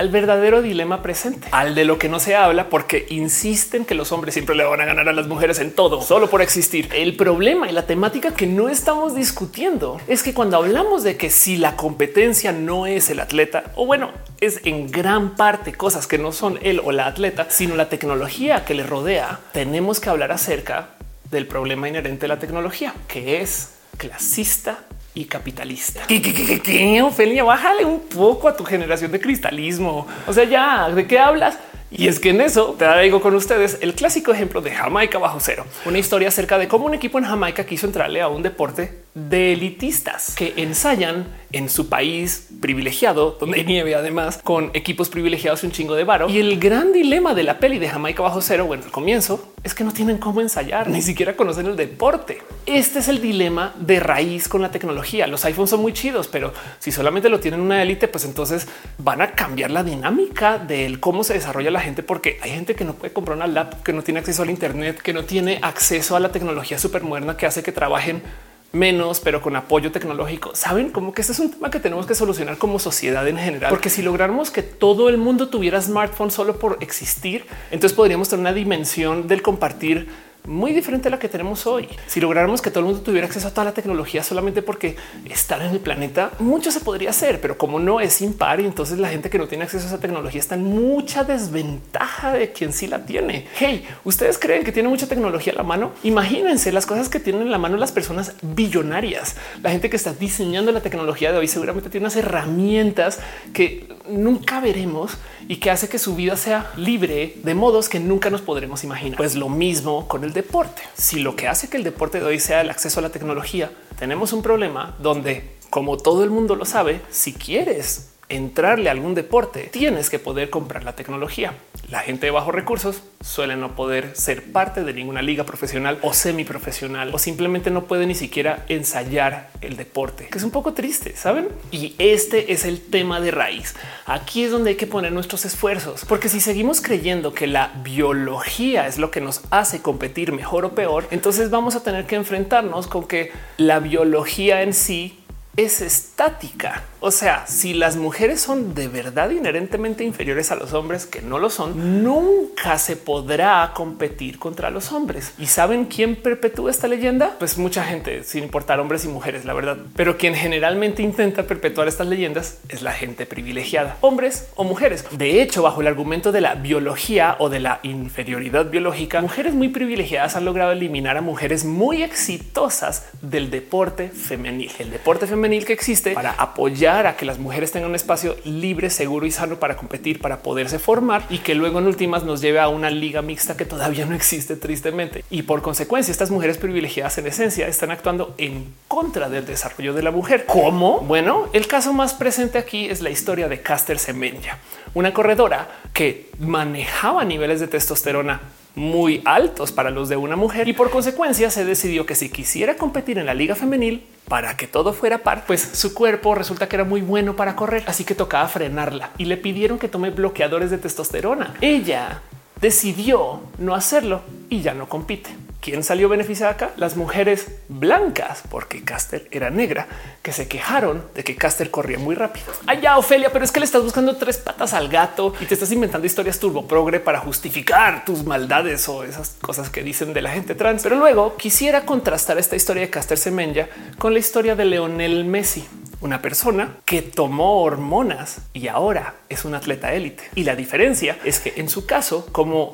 al 0.01 0.09
verdadero 0.09 0.63
dilema 0.63 1.03
presente, 1.03 1.47
al 1.51 1.75
de 1.75 1.85
lo 1.85 1.99
que 1.99 2.09
no 2.09 2.19
se 2.19 2.35
habla, 2.35 2.69
porque 2.69 3.05
insisten 3.11 3.85
que 3.85 3.93
los 3.93 4.11
hombres 4.11 4.33
siempre 4.33 4.55
le 4.55 4.63
van 4.63 4.81
a 4.81 4.85
ganar 4.85 5.07
a 5.07 5.13
las 5.13 5.27
mujeres 5.27 5.59
en 5.59 5.71
todo, 5.71 6.01
solo 6.01 6.27
por 6.27 6.41
existir. 6.41 6.89
El 6.91 7.15
problema 7.15 7.69
y 7.69 7.71
la 7.71 7.85
temática 7.85 8.33
que 8.33 8.47
no 8.47 8.67
estamos 8.67 9.13
discutiendo 9.13 10.01
es 10.07 10.23
que 10.23 10.33
cuando 10.33 10.57
hablamos 10.57 11.03
de 11.03 11.17
que 11.17 11.29
si 11.29 11.55
la 11.55 11.75
competencia 11.75 12.51
no 12.51 12.87
es 12.87 13.11
el 13.11 13.19
atleta, 13.19 13.65
o 13.75 13.85
bueno, 13.85 14.09
es 14.39 14.61
en 14.65 14.89
gran 14.89 15.35
parte 15.35 15.71
cosas 15.71 16.07
que 16.07 16.17
no 16.17 16.31
son 16.31 16.57
él 16.63 16.81
o 16.83 16.91
la 16.91 17.05
atleta, 17.05 17.45
sino 17.51 17.75
la 17.75 17.87
tecnología 17.87 18.65
que 18.65 18.73
le 18.73 18.81
rodea, 18.81 19.39
tenemos 19.53 19.99
que 19.99 20.09
hablar 20.09 20.31
acerca 20.31 20.89
del 21.29 21.45
problema 21.45 21.87
inherente 21.87 22.21
de 22.21 22.27
la 22.27 22.39
tecnología, 22.39 22.95
que 23.07 23.43
es 23.43 23.73
clasista 23.97 24.79
y 25.13 25.25
capitalista. 25.25 26.03
¿Qué, 26.07 26.21
qué, 26.21 26.33
qué, 26.33 26.61
qué, 26.61 27.01
Ofelia? 27.01 27.43
Bájale 27.43 27.85
un 27.85 27.99
poco 27.99 28.47
a 28.47 28.55
tu 28.55 28.63
generación 28.63 29.11
de 29.11 29.19
cristalismo. 29.19 30.07
O 30.27 30.33
sea, 30.33 30.45
ya, 30.45 30.89
¿de 30.89 31.05
qué 31.05 31.19
hablas? 31.19 31.57
Y 31.93 32.07
es 32.07 32.21
que 32.21 32.29
en 32.29 32.39
eso 32.39 32.75
te 32.79 32.85
traigo 32.85 33.19
con 33.21 33.35
ustedes 33.35 33.77
el 33.81 33.93
clásico 33.93 34.31
ejemplo 34.31 34.61
de 34.61 34.71
Jamaica 34.71 35.17
bajo 35.17 35.41
cero, 35.41 35.65
una 35.83 35.99
historia 35.99 36.29
acerca 36.29 36.57
de 36.57 36.69
cómo 36.69 36.85
un 36.85 36.93
equipo 36.93 37.19
en 37.19 37.25
Jamaica 37.25 37.65
quiso 37.65 37.85
entrarle 37.85 38.21
a 38.21 38.29
un 38.29 38.41
deporte 38.41 39.01
de 39.13 39.51
elitistas 39.51 40.35
que 40.35 40.53
ensayan 40.55 41.27
en 41.51 41.69
su 41.69 41.89
país 41.89 42.47
privilegiado, 42.61 43.37
donde 43.37 43.59
hay 43.59 43.65
nieve 43.65 43.93
además, 43.93 44.39
con 44.41 44.71
equipos 44.73 45.09
privilegiados 45.09 45.63
y 45.63 45.65
un 45.65 45.73
chingo 45.73 45.95
de 45.95 46.05
varo. 46.05 46.29
Y 46.29 46.39
el 46.39 46.57
gran 46.61 46.93
dilema 46.93 47.33
de 47.33 47.43
la 47.43 47.59
peli 47.59 47.77
de 47.77 47.89
Jamaica 47.89 48.23
bajo 48.23 48.41
cero, 48.41 48.65
bueno, 48.67 48.85
al 48.85 48.91
comienzo, 48.91 49.53
es 49.63 49.75
que 49.75 49.83
no 49.83 49.91
tienen 49.91 50.17
cómo 50.17 50.41
ensayar, 50.41 50.89
ni 50.89 51.01
siquiera 51.01 51.35
conocen 51.35 51.67
el 51.67 51.75
deporte. 51.75 52.41
Este 52.65 52.99
es 52.99 53.07
el 53.07 53.21
dilema 53.21 53.73
de 53.77 53.99
raíz 53.99 54.47
con 54.47 54.61
la 54.61 54.71
tecnología. 54.71 55.27
Los 55.27 55.45
iPhones 55.45 55.69
son 55.69 55.81
muy 55.81 55.93
chidos, 55.93 56.27
pero 56.27 56.51
si 56.79 56.91
solamente 56.91 57.29
lo 57.29 57.39
tienen 57.39 57.61
una 57.61 57.81
élite, 57.81 58.07
pues 58.07 58.25
entonces 58.25 58.67
van 58.97 59.21
a 59.21 59.31
cambiar 59.33 59.69
la 59.69 59.83
dinámica 59.83 60.57
del 60.57 60.99
cómo 60.99 61.23
se 61.23 61.35
desarrolla 61.35 61.69
la 61.69 61.81
gente, 61.81 62.01
porque 62.01 62.39
hay 62.41 62.51
gente 62.51 62.73
que 62.75 62.85
no 62.85 62.93
puede 62.93 63.13
comprar 63.13 63.37
una 63.37 63.47
laptop, 63.47 63.83
que 63.83 63.93
no 63.93 64.01
tiene 64.01 64.19
acceso 64.19 64.41
al 64.41 64.49
Internet, 64.49 64.99
que 65.01 65.13
no 65.13 65.25
tiene 65.25 65.59
acceso 65.61 66.15
a 66.15 66.19
la 66.19 66.31
tecnología 66.31 66.79
súper 66.79 67.03
moderna 67.03 67.37
que 67.37 67.45
hace 67.45 67.61
que 67.61 67.71
trabajen 67.71 68.23
menos, 68.71 69.19
pero 69.19 69.41
con 69.41 69.55
apoyo 69.55 69.91
tecnológico. 69.91 70.55
Saben 70.55 70.91
como 70.91 71.13
que 71.13 71.21
este 71.21 71.33
es 71.33 71.39
un 71.39 71.51
tema 71.51 71.69
que 71.69 71.79
tenemos 71.79 72.05
que 72.05 72.15
solucionar 72.15 72.57
como 72.57 72.79
sociedad 72.79 73.27
en 73.27 73.37
general, 73.37 73.69
porque 73.69 73.89
si 73.89 74.01
lográramos 74.01 74.51
que 74.51 74.63
todo 74.63 75.09
el 75.09 75.17
mundo 75.17 75.49
tuviera 75.49 75.81
smartphone 75.81 76.31
solo 76.31 76.57
por 76.57 76.77
existir, 76.81 77.45
entonces 77.71 77.95
podríamos 77.95 78.29
tener 78.29 78.41
una 78.41 78.53
dimensión 78.53 79.27
del 79.27 79.41
compartir 79.41 80.07
muy 80.45 80.73
diferente 80.73 81.07
a 81.07 81.11
la 81.11 81.19
que 81.19 81.29
tenemos 81.29 81.67
hoy. 81.67 81.87
Si 82.07 82.19
lográramos 82.19 82.61
que 82.61 82.69
todo 82.69 82.81
el 82.81 82.85
mundo 82.87 83.01
tuviera 83.01 83.27
acceso 83.27 83.47
a 83.47 83.51
toda 83.51 83.65
la 83.65 83.73
tecnología 83.73 84.23
solamente 84.23 84.61
porque 84.61 84.95
estar 85.29 85.61
en 85.61 85.71
el 85.71 85.79
planeta, 85.79 86.31
mucho 86.39 86.71
se 86.71 86.79
podría 86.79 87.11
hacer, 87.11 87.39
pero 87.41 87.57
como 87.57 87.79
no 87.79 87.99
es 87.99 88.21
impar 88.21 88.59
y 88.59 88.65
entonces 88.65 88.99
la 88.99 89.09
gente 89.09 89.29
que 89.29 89.37
no 89.37 89.47
tiene 89.47 89.63
acceso 89.65 89.85
a 89.85 89.87
esa 89.87 89.99
tecnología 89.99 90.39
está 90.39 90.55
en 90.55 90.63
mucha 90.63 91.23
desventaja 91.23 92.33
de 92.33 92.51
quien 92.51 92.73
sí 92.73 92.87
la 92.87 93.05
tiene. 93.05 93.47
Hey, 93.55 93.87
ustedes 94.03 94.37
creen 94.37 94.63
que 94.63 94.71
tiene 94.71 94.89
mucha 94.89 95.07
tecnología 95.07 95.53
a 95.53 95.57
la 95.57 95.63
mano? 95.63 95.91
Imagínense 96.03 96.71
las 96.71 96.85
cosas 96.85 97.09
que 97.09 97.19
tienen 97.19 97.43
en 97.43 97.51
la 97.51 97.57
mano 97.57 97.77
las 97.77 97.91
personas 97.91 98.33
billonarias. 98.41 99.35
La 99.61 99.71
gente 99.71 99.89
que 99.89 99.95
está 99.95 100.13
diseñando 100.13 100.71
la 100.71 100.81
tecnología 100.81 101.31
de 101.31 101.37
hoy 101.37 101.47
seguramente 101.47 101.89
tiene 101.89 102.05
unas 102.05 102.15
herramientas 102.15 103.19
que 103.53 103.87
nunca 104.09 104.59
veremos 104.59 105.17
y 105.51 105.57
que 105.57 105.69
hace 105.69 105.89
que 105.89 105.99
su 105.99 106.15
vida 106.15 106.37
sea 106.37 106.71
libre 106.77 107.35
de 107.43 107.55
modos 107.55 107.89
que 107.89 107.99
nunca 107.99 108.29
nos 108.29 108.39
podremos 108.39 108.85
imaginar. 108.85 109.17
Pues 109.17 109.35
lo 109.35 109.49
mismo 109.49 110.07
con 110.07 110.23
el 110.23 110.31
deporte. 110.31 110.81
Si 110.93 111.19
lo 111.19 111.35
que 111.35 111.49
hace 111.49 111.69
que 111.69 111.75
el 111.75 111.83
deporte 111.83 112.21
de 112.21 112.25
hoy 112.25 112.39
sea 112.39 112.61
el 112.61 112.69
acceso 112.69 113.01
a 113.01 113.03
la 113.03 113.09
tecnología, 113.09 113.69
tenemos 113.99 114.31
un 114.31 114.43
problema 114.43 114.95
donde, 114.99 115.57
como 115.69 115.97
todo 115.97 116.23
el 116.23 116.29
mundo 116.29 116.55
lo 116.55 116.63
sabe, 116.63 117.01
si 117.09 117.33
quieres 117.33 118.10
entrarle 118.31 118.89
a 118.89 118.91
algún 118.91 119.13
deporte, 119.13 119.69
tienes 119.71 120.09
que 120.09 120.19
poder 120.19 120.49
comprar 120.49 120.83
la 120.83 120.95
tecnología. 120.95 121.53
La 121.89 121.99
gente 121.99 122.27
de 122.27 122.31
bajos 122.31 122.55
recursos 122.55 123.03
suele 123.21 123.55
no 123.55 123.75
poder 123.75 124.15
ser 124.15 124.51
parte 124.51 124.83
de 124.83 124.93
ninguna 124.93 125.21
liga 125.21 125.43
profesional 125.43 125.99
o 126.01 126.13
semiprofesional 126.13 127.13
o 127.13 127.19
simplemente 127.19 127.69
no 127.69 127.83
puede 127.83 128.05
ni 128.05 128.15
siquiera 128.15 128.63
ensayar 128.69 129.49
el 129.61 129.75
deporte, 129.77 130.27
que 130.27 130.37
es 130.37 130.43
un 130.43 130.51
poco 130.51 130.73
triste, 130.73 131.15
¿saben? 131.15 131.49
Y 131.71 131.95
este 131.97 132.53
es 132.53 132.65
el 132.65 132.81
tema 132.81 133.19
de 133.19 133.31
raíz. 133.31 133.75
Aquí 134.05 134.43
es 134.43 134.51
donde 134.51 134.71
hay 134.71 134.75
que 134.77 134.87
poner 134.87 135.11
nuestros 135.11 135.45
esfuerzos, 135.45 136.05
porque 136.05 136.29
si 136.29 136.39
seguimos 136.39 136.81
creyendo 136.81 137.33
que 137.33 137.47
la 137.47 137.71
biología 137.83 138.87
es 138.87 138.97
lo 138.97 139.11
que 139.11 139.21
nos 139.21 139.41
hace 139.51 139.81
competir 139.81 140.31
mejor 140.31 140.65
o 140.65 140.75
peor, 140.75 141.07
entonces 141.11 141.49
vamos 141.49 141.75
a 141.75 141.83
tener 141.83 142.05
que 142.05 142.15
enfrentarnos 142.15 142.87
con 142.87 143.07
que 143.07 143.31
la 143.57 143.79
biología 143.79 144.61
en 144.61 144.73
sí 144.73 145.19
es 145.57 145.81
estática. 145.81 146.83
O 147.03 147.09
sea, 147.09 147.47
si 147.47 147.73
las 147.73 147.95
mujeres 147.95 148.41
son 148.41 148.75
de 148.75 148.87
verdad 148.87 149.31
inherentemente 149.31 150.03
inferiores 150.03 150.51
a 150.51 150.55
los 150.55 150.73
hombres, 150.73 151.07
que 151.07 151.23
no 151.23 151.39
lo 151.39 151.49
son, 151.49 152.03
nunca 152.03 152.77
se 152.77 152.95
podrá 152.95 153.71
competir 153.73 154.37
contra 154.37 154.69
los 154.69 154.91
hombres. 154.91 155.33
¿Y 155.39 155.47
saben 155.47 155.85
quién 155.85 156.15
perpetúa 156.15 156.69
esta 156.69 156.87
leyenda? 156.87 157.37
Pues 157.39 157.57
mucha 157.57 157.83
gente, 157.83 158.23
sin 158.23 158.43
importar 158.43 158.79
hombres 158.79 159.03
y 159.03 159.07
mujeres, 159.07 159.45
la 159.45 159.53
verdad. 159.53 159.77
Pero 159.95 160.15
quien 160.15 160.35
generalmente 160.35 161.01
intenta 161.01 161.47
perpetuar 161.47 161.87
estas 161.87 162.05
leyendas 162.05 162.59
es 162.69 162.83
la 162.83 162.91
gente 162.91 163.25
privilegiada, 163.25 163.97
hombres 164.01 164.49
o 164.53 164.63
mujeres. 164.63 165.03
De 165.09 165.41
hecho, 165.41 165.63
bajo 165.63 165.81
el 165.81 165.87
argumento 165.87 166.31
de 166.31 166.41
la 166.41 166.53
biología 166.53 167.35
o 167.39 167.49
de 167.49 167.61
la 167.61 167.79
inferioridad 167.81 168.69
biológica, 168.69 169.21
mujeres 169.21 169.55
muy 169.55 169.69
privilegiadas 169.69 170.35
han 170.35 170.45
logrado 170.45 170.71
eliminar 170.71 171.17
a 171.17 171.21
mujeres 171.21 171.65
muy 171.65 172.03
exitosas 172.03 173.07
del 173.23 173.49
deporte 173.49 174.09
femenil. 174.09 174.71
El 174.77 174.91
deporte 174.91 175.25
femenil 175.25 175.65
que 175.65 175.73
existe 175.73 176.11
para 176.11 176.33
apoyar 176.33 176.90
a 176.91 177.15
que 177.15 177.25
las 177.25 177.39
mujeres 177.39 177.71
tengan 177.71 177.89
un 177.89 177.95
espacio 177.95 178.35
libre, 178.43 178.89
seguro 178.89 179.25
y 179.25 179.31
sano 179.31 179.55
para 179.55 179.77
competir, 179.77 180.19
para 180.19 180.39
poderse 180.39 180.77
formar 180.77 181.23
y 181.29 181.37
que 181.37 181.55
luego 181.55 181.79
en 181.79 181.87
últimas 181.87 182.23
nos 182.23 182.41
lleve 182.41 182.59
a 182.59 182.67
una 182.67 182.89
liga 182.89 183.21
mixta 183.21 183.55
que 183.55 183.65
todavía 183.65 184.05
no 184.05 184.13
existe 184.13 184.57
tristemente. 184.57 185.23
Y 185.29 185.43
por 185.43 185.61
consecuencia, 185.61 186.11
estas 186.11 186.31
mujeres 186.31 186.57
privilegiadas 186.57 187.17
en 187.17 187.27
esencia 187.27 187.67
están 187.67 187.91
actuando 187.91 188.35
en 188.37 188.73
contra 188.87 189.29
del 189.29 189.45
desarrollo 189.45 189.93
de 189.93 190.03
la 190.03 190.11
mujer. 190.11 190.45
¿Cómo? 190.45 190.99
Bueno, 190.99 191.47
el 191.53 191.67
caso 191.67 191.93
más 191.93 192.13
presente 192.13 192.57
aquí 192.57 192.89
es 192.89 193.01
la 193.01 193.09
historia 193.09 193.47
de 193.47 193.61
Caster 193.61 193.97
Semenya, 193.97 194.57
una 194.93 195.13
corredora 195.13 195.69
que 195.93 196.29
manejaba 196.39 197.23
niveles 197.23 197.61
de 197.61 197.67
testosterona 197.67 198.41
muy 198.75 199.21
altos 199.25 199.71
para 199.71 199.89
los 199.89 200.09
de 200.09 200.15
una 200.15 200.35
mujer 200.35 200.67
y 200.67 200.73
por 200.73 200.89
consecuencia 200.89 201.49
se 201.49 201.65
decidió 201.65 202.05
que 202.05 202.15
si 202.15 202.29
quisiera 202.29 202.75
competir 202.75 203.17
en 203.17 203.25
la 203.25 203.33
liga 203.33 203.55
femenil 203.55 204.03
para 204.27 204.55
que 204.55 204.67
todo 204.67 204.93
fuera 204.93 205.19
par, 205.19 205.45
pues 205.45 205.61
su 205.61 205.93
cuerpo 205.93 206.35
resulta 206.35 206.69
que 206.69 206.77
era 206.77 206.85
muy 206.85 207.01
bueno 207.01 207.35
para 207.35 207.55
correr, 207.55 207.83
así 207.87 208.05
que 208.05 208.15
tocaba 208.15 208.47
frenarla 208.47 209.11
y 209.17 209.25
le 209.25 209.37
pidieron 209.37 209.77
que 209.77 209.89
tome 209.89 210.09
bloqueadores 210.09 210.71
de 210.71 210.77
testosterona. 210.77 211.55
Ella 211.59 212.21
decidió 212.61 213.41
no 213.57 213.75
hacerlo 213.75 214.21
y 214.49 214.61
ya 214.61 214.73
no 214.73 214.87
compite. 214.87 215.31
¿Quién 215.61 215.83
salió 215.83 216.09
beneficiada 216.09 216.53
acá? 216.53 216.71
Las 216.75 216.97
mujeres 216.97 217.45
blancas, 217.69 218.41
porque 218.49 218.83
Caster 218.83 219.27
era 219.29 219.51
negra, 219.51 219.87
que 220.23 220.33
se 220.33 220.47
quejaron 220.47 221.03
de 221.13 221.23
que 221.23 221.35
Caster 221.35 221.69
corría 221.69 221.99
muy 221.99 222.15
rápido. 222.15 222.47
Allá, 222.65 222.97
Ofelia, 222.97 223.31
pero 223.31 223.45
es 223.45 223.51
que 223.51 223.59
le 223.59 223.67
estás 223.67 223.83
buscando 223.83 224.17
tres 224.17 224.37
patas 224.37 224.73
al 224.73 224.89
gato 224.89 225.35
y 225.39 225.45
te 225.45 225.53
estás 225.53 225.71
inventando 225.71 226.07
historias 226.07 226.39
turbo 226.39 226.67
progre 226.67 226.99
para 226.99 227.19
justificar 227.19 228.05
tus 228.05 228.23
maldades 228.23 228.89
o 228.89 229.03
esas 229.03 229.37
cosas 229.39 229.69
que 229.69 229.83
dicen 229.83 230.13
de 230.13 230.23
la 230.23 230.31
gente 230.31 230.55
trans. 230.55 230.81
Pero 230.81 230.95
luego 230.95 231.37
quisiera 231.37 231.85
contrastar 231.85 232.39
esta 232.39 232.55
historia 232.55 232.81
de 232.81 232.89
Caster 232.89 233.19
Semenya 233.19 233.69
con 233.99 234.13
la 234.13 234.19
historia 234.19 234.55
de 234.55 234.65
Leonel 234.65 235.25
Messi, 235.25 235.63
una 236.01 236.23
persona 236.23 236.77
que 236.85 237.03
tomó 237.03 237.61
hormonas 237.61 238.39
y 238.53 238.67
ahora 238.67 239.13
es 239.29 239.45
un 239.45 239.53
atleta 239.53 239.93
élite. 239.93 240.23
Y 240.33 240.43
la 240.43 240.55
diferencia 240.55 241.19
es 241.23 241.39
que 241.39 241.53
en 241.57 241.69
su 241.69 241.85
caso, 241.85 242.25
como 242.31 242.73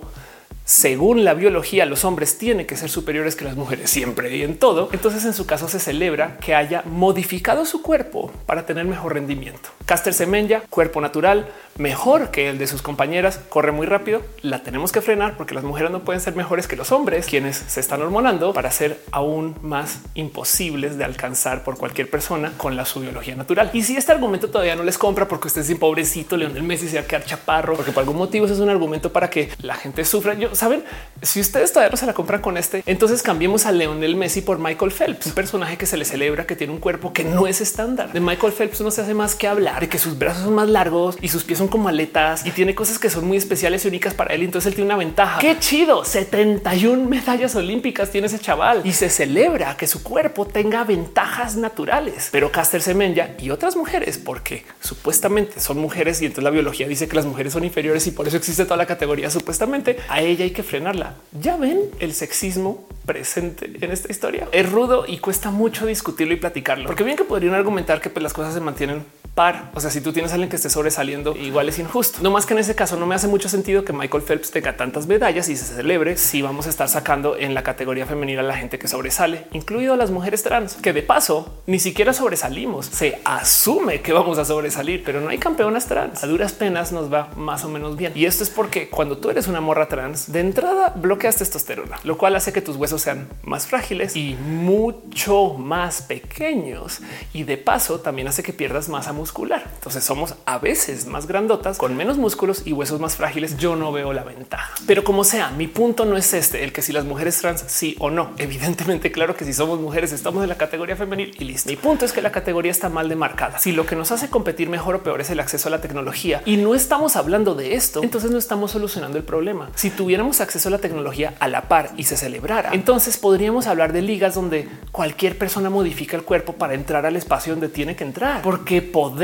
según 0.68 1.24
la 1.24 1.34
biología, 1.34 1.86
los 1.86 2.03
hombres 2.03 2.38
tienen 2.38 2.68
que 2.68 2.76
ser 2.76 2.89
superiores 2.89 3.38
que 3.38 3.45
las 3.45 3.55
mujeres 3.55 3.89
siempre 3.89 4.36
y 4.36 4.43
en 4.43 4.57
todo. 4.57 4.89
Entonces, 4.91 5.24
en 5.24 5.32
su 5.34 5.45
caso, 5.45 5.70
se 5.70 5.80
celebra 5.80 6.36
que 6.41 6.55
haya 6.55 6.84
modificado 6.86 7.65
su 7.65 7.82
cuerpo 7.82 8.34
para 8.45 8.65
tener 8.65 8.84
mejor 8.84 9.13
rendimiento. 9.13 9.70
Caster 9.86 10.13
Semenya, 10.13 10.59
cuerpo 10.70 10.99
natural, 10.99 11.47
mejor 11.78 12.32
que 12.32 12.49
el 12.49 12.57
de 12.57 12.68
sus 12.68 12.82
compañeras, 12.82 13.39
corre 13.47 13.72
muy 13.72 13.88
rápido. 13.88 14.22
La 14.41 14.61
tenemos 14.61 14.91
que 14.91 14.99
frenar 14.99 15.38
porque 15.38 15.55
las 15.55 15.63
mujeres 15.63 15.89
no 15.89 16.03
pueden 16.03 16.20
ser 16.20 16.36
mejores 16.36 16.68
que 16.68 16.76
los 16.76 16.91
hombres, 16.91 17.28
quienes 17.28 17.55
se 17.55 17.80
están 17.80 18.01
hormonando 18.01 18.51
para 18.51 18.70
ser 18.70 18.99
aún 19.11 19.55
más 19.61 20.01
imposibles 20.15 20.97
de 20.97 21.05
alcanzar 21.05 21.63
por 21.63 21.78
cualquier 21.78 22.09
persona 22.09 22.51
con 22.57 22.76
la 22.76 22.84
su 22.84 22.99
biología 22.99 23.36
natural. 23.38 23.70
Y 23.72 23.84
si 23.84 23.95
este 23.95 24.11
argumento 24.11 24.49
todavía 24.49 24.76
no 24.76 24.84
les 24.84 24.97
compra 24.97 25.30
porque 25.30 25.47
usted 25.47 25.61
es 25.61 25.70
un 25.70 25.80
pobrecito, 25.80 26.36
Leonel 26.36 26.63
Messi 26.63 26.89
se 26.89 26.97
va 26.97 27.03
a 27.03 27.07
quedar 27.07 27.24
chaparro, 27.24 27.76
porque 27.76 27.93
por 27.93 28.01
algún 28.01 28.18
motivo 28.18 28.47
es 28.47 28.59
un 28.59 28.70
argumento 28.70 29.13
para 29.13 29.30
que 29.30 29.49
la 29.61 29.76
gente 29.76 30.03
sufra. 30.03 30.34
Yo 30.34 30.56
saben, 30.57 30.83
si 31.21 31.39
ustedes 31.39 31.73
todavía 31.73 31.91
no 31.91 31.97
se 31.97 32.05
la 32.05 32.13
compran 32.13 32.41
con 32.41 32.57
este, 32.57 32.83
entonces 32.85 33.23
cambiemos 33.23 33.65
a 33.65 33.71
Leonel 33.71 34.15
Messi 34.15 34.41
por 34.41 34.59
Michael 34.59 34.91
Phelps, 34.91 35.27
un 35.27 35.31
personaje 35.33 35.77
que 35.77 35.85
se 35.85 35.97
le 35.97 36.05
celebra 36.05 36.45
que 36.45 36.55
tiene 36.55 36.73
un 36.73 36.79
cuerpo 36.79 37.13
que 37.13 37.23
no 37.23 37.47
es 37.47 37.61
estándar. 37.61 38.11
De 38.11 38.19
Michael 38.19 38.53
Phelps 38.53 38.81
no 38.81 38.91
se 38.91 39.01
hace 39.01 39.13
más 39.13 39.35
que 39.35 39.47
hablar 39.47 39.79
de 39.79 39.89
que 39.89 39.97
sus 39.97 40.17
brazos 40.17 40.43
son 40.43 40.55
más 40.55 40.69
largos 40.69 41.17
y 41.21 41.29
sus 41.29 41.43
pies 41.43 41.59
son 41.59 41.67
como 41.67 41.89
aletas 41.89 42.45
y 42.45 42.51
tiene 42.51 42.75
cosas 42.75 42.99
que 42.99 43.09
son 43.09 43.25
muy 43.25 43.37
especiales 43.37 43.85
y 43.85 43.87
únicas 43.87 44.13
para 44.13 44.33
él. 44.33 44.43
Entonces 44.43 44.67
él 44.67 44.75
tiene 44.75 44.87
una 44.87 44.97
ventaja. 44.97 45.39
Qué 45.39 45.57
chido. 45.59 46.03
71 46.03 47.05
medallas 47.05 47.55
olímpicas 47.55 48.11
tiene 48.11 48.27
ese 48.27 48.39
chaval 48.39 48.81
y 48.83 48.93
se 48.93 49.09
celebra 49.09 49.77
que 49.77 49.87
su 49.87 50.03
cuerpo 50.03 50.45
tenga 50.45 50.83
ventajas 50.83 51.55
naturales. 51.55 52.29
Pero 52.31 52.51
Caster 52.51 52.81
Semenya 52.81 53.35
y 53.39 53.49
otras 53.49 53.75
mujeres, 53.75 54.17
porque 54.17 54.65
supuestamente 54.81 55.59
son 55.59 55.77
mujeres 55.77 56.21
y 56.21 56.25
entonces 56.25 56.43
la 56.43 56.49
biología 56.49 56.87
dice 56.87 57.07
que 57.07 57.15
las 57.15 57.25
mujeres 57.25 57.53
son 57.53 57.63
inferiores 57.63 58.05
y 58.07 58.11
por 58.11 58.27
eso 58.27 58.37
existe 58.37 58.65
toda 58.65 58.77
la 58.77 58.85
categoría 58.85 59.29
supuestamente 59.29 59.97
a 60.09 60.21
ella 60.21 60.45
hay 60.47 60.53
que 60.53 60.63
frenarla. 60.63 61.15
Ya 61.39 61.57
ven 61.57 61.81
el 61.99 62.13
sexismo 62.13 62.87
presente 63.05 63.71
en 63.79 63.91
esta 63.91 64.11
historia. 64.11 64.47
Es 64.51 64.69
rudo 64.69 65.05
y 65.07 65.19
cuesta 65.19 65.51
mucho 65.51 65.85
discutirlo 65.85 66.33
y 66.33 66.37
platicarlo, 66.37 66.85
porque 66.85 67.03
bien 67.03 67.17
que 67.17 67.23
podrían 67.23 67.53
argumentar 67.53 68.01
que 68.01 68.09
pues, 68.09 68.23
las 68.23 68.33
cosas 68.33 68.53
se 68.53 68.59
mantienen 68.59 69.03
par. 69.38 69.69
O 69.75 69.79
sea, 69.79 69.91
si 69.91 70.01
tú 70.01 70.11
tienes 70.11 70.31
a 70.31 70.33
alguien 70.33 70.49
que 70.49 70.55
esté 70.55 70.67
sobresaliendo, 70.67 71.35
igual 71.35 71.69
es 71.69 71.77
injusto. 71.77 72.17
No 72.23 72.31
más 72.31 72.47
que 72.47 72.53
en 72.53 72.59
ese 72.59 72.73
caso 72.73 72.97
no 72.97 73.05
me 73.05 73.13
hace 73.13 73.27
mucho 73.27 73.47
sentido 73.47 73.85
que 73.85 73.93
Michael 73.93 74.23
Phelps 74.23 74.49
tenga 74.49 74.75
tantas 74.75 75.05
medallas 75.05 75.47
y 75.47 75.55
se 75.55 75.75
celebre 75.75 76.17
si 76.17 76.41
vamos 76.41 76.65
a 76.65 76.71
estar 76.71 76.89
sacando 76.89 77.38
en 77.38 77.53
la 77.53 77.61
categoría 77.61 78.07
femenina 78.07 78.39
a 78.41 78.43
la 78.43 78.57
gente 78.57 78.79
que 78.79 78.88
sobresale, 78.88 79.45
incluido 79.53 79.93
a 79.93 79.97
las 79.97 80.09
mujeres 80.09 80.41
trans, 80.41 80.73
que 80.73 80.91
de 80.91 81.03
paso 81.03 81.61
ni 81.67 81.77
siquiera 81.77 82.13
sobresalimos. 82.13 82.88
Se 82.88 83.19
asume 83.25 84.01
que 84.01 84.11
vamos 84.11 84.39
a 84.39 84.45
sobresalir, 84.45 85.03
pero 85.05 85.21
no 85.21 85.29
hay 85.29 85.38
campeonas 85.38 85.85
trans. 85.85 86.23
A 86.23 86.27
duras 86.27 86.53
penas 86.53 86.91
nos 86.91 87.13
va 87.13 87.29
más 87.35 87.63
o 87.63 87.69
menos 87.69 87.95
bien. 87.95 88.13
Y 88.15 88.25
esto 88.25 88.43
es 88.43 88.49
porque 88.49 88.89
cuando 88.89 89.19
tú 89.19 89.29
eres 89.29 89.47
una 89.47 89.61
morra 89.61 89.88
trans, 89.88 90.31
de 90.31 90.39
entrada 90.39 90.93
bloqueas 90.95 91.35
testosterona, 91.35 91.99
lo 92.03 92.17
cual 92.17 92.35
hace 92.35 92.51
que 92.51 92.61
tus 92.63 92.75
huesos 92.75 93.03
sean 93.03 93.29
más 93.43 93.67
frágiles 93.67 94.15
y 94.15 94.33
mucho 94.33 95.53
más 95.53 96.01
pequeños. 96.01 97.01
Y 97.33 97.43
de 97.43 97.57
paso 97.57 97.99
también 97.99 98.27
hace 98.27 98.41
que 98.41 98.51
pierdas 98.51 98.89
masa 98.89 99.13
muscular. 99.13 99.26
Entonces 99.75 100.03
somos 100.03 100.36
a 100.45 100.57
veces 100.57 101.05
más 101.05 101.28
grandotas, 101.28 101.78
con 101.78 101.95
menos 101.95 102.17
músculos 102.17 102.63
y 102.65 102.73
huesos 102.73 102.99
más 102.99 103.15
frágiles. 103.15 103.57
Yo 103.57 103.75
no 103.75 103.91
veo 103.91 104.13
la 104.13 104.23
ventaja. 104.23 104.73
Pero 104.86 105.03
como 105.03 105.23
sea, 105.23 105.51
mi 105.51 105.67
punto 105.67 106.05
no 106.05 106.17
es 106.17 106.34
este, 106.34 106.63
el 106.63 106.73
que 106.73 106.82
si 106.82 106.93
las 106.93 107.05
mujeres 107.05 107.39
trans 107.39 107.63
sí 107.67 107.95
o 107.99 108.09
no. 108.09 108.32
Evidentemente, 108.38 109.11
claro 109.11 109.36
que 109.36 109.45
si 109.45 109.53
somos 109.53 109.80
mujeres 109.80 110.11
estamos 110.11 110.43
en 110.43 110.49
la 110.49 110.55
categoría 110.55 110.95
femenil 110.95 111.36
y 111.39 111.43
listo. 111.43 111.69
Mi 111.69 111.75
punto 111.75 112.05
es 112.05 112.11
que 112.11 112.21
la 112.21 112.32
categoría 112.32 112.71
está 112.71 112.89
mal 112.89 113.09
demarcada. 113.09 113.59
Si 113.59 113.71
lo 113.71 113.86
que 113.86 113.95
nos 113.95 114.11
hace 114.11 114.30
competir 114.30 114.69
mejor 114.69 114.95
o 114.95 115.03
peor 115.03 115.21
es 115.21 115.30
el 115.30 115.39
acceso 115.39 115.67
a 115.67 115.71
la 115.71 115.82
tecnología 115.82 116.41
y 116.45 116.57
no 116.57 116.75
estamos 116.75 117.15
hablando 117.15 117.55
de 117.55 117.75
esto, 117.75 118.03
entonces 118.03 118.32
no 118.32 118.38
estamos 118.38 118.71
solucionando 118.71 119.17
el 119.17 119.23
problema. 119.23 119.69
Si 119.75 119.89
tuviéramos 119.89 120.41
acceso 120.41 120.69
a 120.69 120.71
la 120.71 120.80
tecnología 120.80 121.36
a 121.39 121.47
la 121.47 121.63
par 121.67 121.91
y 121.97 122.03
se 122.03 122.17
celebrara, 122.17 122.71
entonces 122.73 123.17
podríamos 123.17 123.67
hablar 123.67 123.93
de 123.93 124.01
ligas 124.01 124.36
donde 124.36 124.67
cualquier 124.91 125.38
persona 125.38 125.69
modifica 125.69 126.17
el 126.17 126.23
cuerpo 126.23 126.53
para 126.53 126.73
entrar 126.73 127.05
al 127.05 127.15
espacio 127.15 127.53
donde 127.53 127.69
tiene 127.69 127.95
que 127.95 128.03
entrar, 128.03 128.41
porque 128.41 128.82
podemos, 128.82 129.16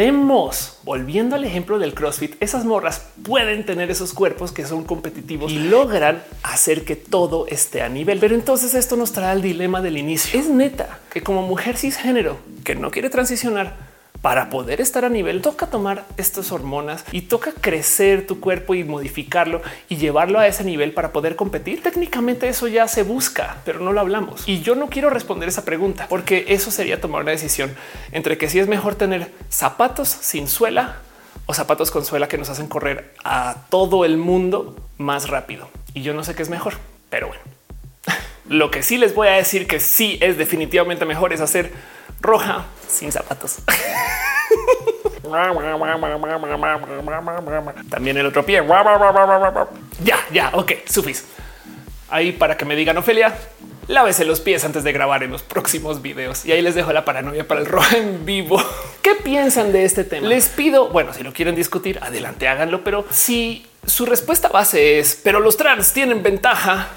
volviendo 0.83 1.35
al 1.35 1.45
ejemplo 1.45 1.79
del 1.79 1.93
CrossFit, 1.93 2.35
esas 2.41 2.65
morras 2.65 3.05
pueden 3.23 3.65
tener 3.65 3.91
esos 3.91 4.13
cuerpos 4.13 4.51
que 4.51 4.65
son 4.65 4.83
competitivos 4.83 5.51
y 5.51 5.59
logran 5.59 6.23
hacer 6.41 6.83
que 6.83 6.95
todo 6.95 7.47
esté 7.47 7.81
a 7.81 7.89
nivel. 7.89 8.19
Pero 8.19 8.35
entonces 8.35 8.73
esto 8.73 8.95
nos 8.95 9.11
trae 9.11 9.31
al 9.31 9.41
dilema 9.41 9.81
del 9.81 9.97
inicio. 9.97 10.39
Es 10.39 10.49
neta 10.49 10.99
que 11.11 11.21
como 11.21 11.43
mujer 11.43 11.77
cisgénero 11.77 12.37
que 12.63 12.75
no 12.75 12.91
quiere 12.91 13.09
transicionar, 13.09 13.92
para 14.23 14.49
poder 14.49 14.79
estar 14.79 15.03
a 15.03 15.09
nivel, 15.09 15.41
toca 15.41 15.67
tomar 15.67 16.05
estas 16.15 16.53
hormonas 16.53 17.03
y 17.11 17.23
toca 17.23 17.51
crecer 17.51 18.25
tu 18.25 18.39
cuerpo 18.39 18.73
y 18.73 18.85
modificarlo 18.85 19.61
y 19.89 19.97
llevarlo 19.97 20.39
a 20.39 20.47
ese 20.47 20.63
nivel 20.63 20.93
para 20.93 21.11
poder 21.11 21.35
competir. 21.35 21.83
Técnicamente 21.83 22.47
eso 22.47 22.69
ya 22.69 22.87
se 22.87 23.03
busca, 23.03 23.57
pero 23.65 23.81
no 23.81 23.91
lo 23.91 23.99
hablamos. 23.99 24.47
Y 24.47 24.61
yo 24.61 24.75
no 24.75 24.87
quiero 24.87 25.09
responder 25.09 25.49
esa 25.49 25.65
pregunta 25.65 26.07
porque 26.07 26.45
eso 26.47 26.71
sería 26.71 27.01
tomar 27.01 27.23
una 27.23 27.31
decisión 27.31 27.75
entre 28.13 28.37
que 28.37 28.47
si 28.47 28.59
es 28.59 28.69
mejor 28.69 28.95
tener 28.95 29.29
zapatos 29.49 30.07
sin 30.07 30.47
suela 30.47 31.01
o 31.45 31.53
zapatos 31.53 31.91
con 31.91 32.05
suela 32.05 32.29
que 32.29 32.37
nos 32.37 32.49
hacen 32.49 32.67
correr 32.67 33.13
a 33.25 33.65
todo 33.69 34.05
el 34.05 34.15
mundo 34.15 34.77
más 34.97 35.27
rápido. 35.27 35.67
Y 35.93 36.01
yo 36.01 36.13
no 36.13 36.23
sé 36.23 36.33
qué 36.33 36.43
es 36.43 36.49
mejor, 36.49 36.75
pero 37.09 37.27
bueno. 37.27 37.43
Lo 38.47 38.71
que 38.71 38.83
sí 38.83 38.97
les 38.97 39.15
voy 39.15 39.27
a 39.27 39.31
decir 39.31 39.67
que 39.67 39.81
sí 39.81 40.17
es 40.21 40.37
definitivamente 40.37 41.05
mejor 41.05 41.33
es 41.33 41.41
hacer 41.41 41.73
roja 42.23 42.65
sin 42.87 43.11
zapatos. 43.11 43.57
También 47.89 48.17
el 48.17 48.25
otro 48.25 48.43
pie. 48.45 48.63
Ya, 50.03 50.17
ya, 50.31 50.49
ok, 50.53 50.71
sufis. 50.85 51.25
Ahí 52.09 52.31
para 52.31 52.57
que 52.57 52.65
me 52.65 52.75
digan 52.75 52.97
Ofelia, 52.97 53.35
lávese 53.87 54.25
los 54.25 54.39
pies 54.39 54.63
antes 54.63 54.83
de 54.83 54.91
grabar 54.91 55.23
en 55.23 55.31
los 55.31 55.41
próximos 55.43 56.01
videos. 56.01 56.45
Y 56.45 56.51
ahí 56.51 56.61
les 56.61 56.75
dejo 56.75 56.93
la 56.93 57.05
paranoia 57.05 57.47
para 57.47 57.61
el 57.61 57.65
rojo 57.65 57.95
en 57.95 58.25
vivo. 58.25 58.61
¿Qué 59.01 59.15
piensan 59.15 59.71
de 59.71 59.85
este 59.85 60.03
tema? 60.03 60.27
Les 60.27 60.49
pido, 60.49 60.89
bueno, 60.89 61.13
si 61.13 61.23
lo 61.23 61.33
quieren 61.33 61.55
discutir, 61.55 61.99
adelante, 62.01 62.47
háganlo. 62.47 62.83
Pero 62.83 63.05
si 63.09 63.65
su 63.85 64.05
respuesta 64.05 64.49
base 64.49 64.99
es, 64.99 65.19
pero 65.23 65.39
los 65.39 65.57
trans 65.57 65.93
tienen 65.93 66.21
ventaja, 66.21 66.89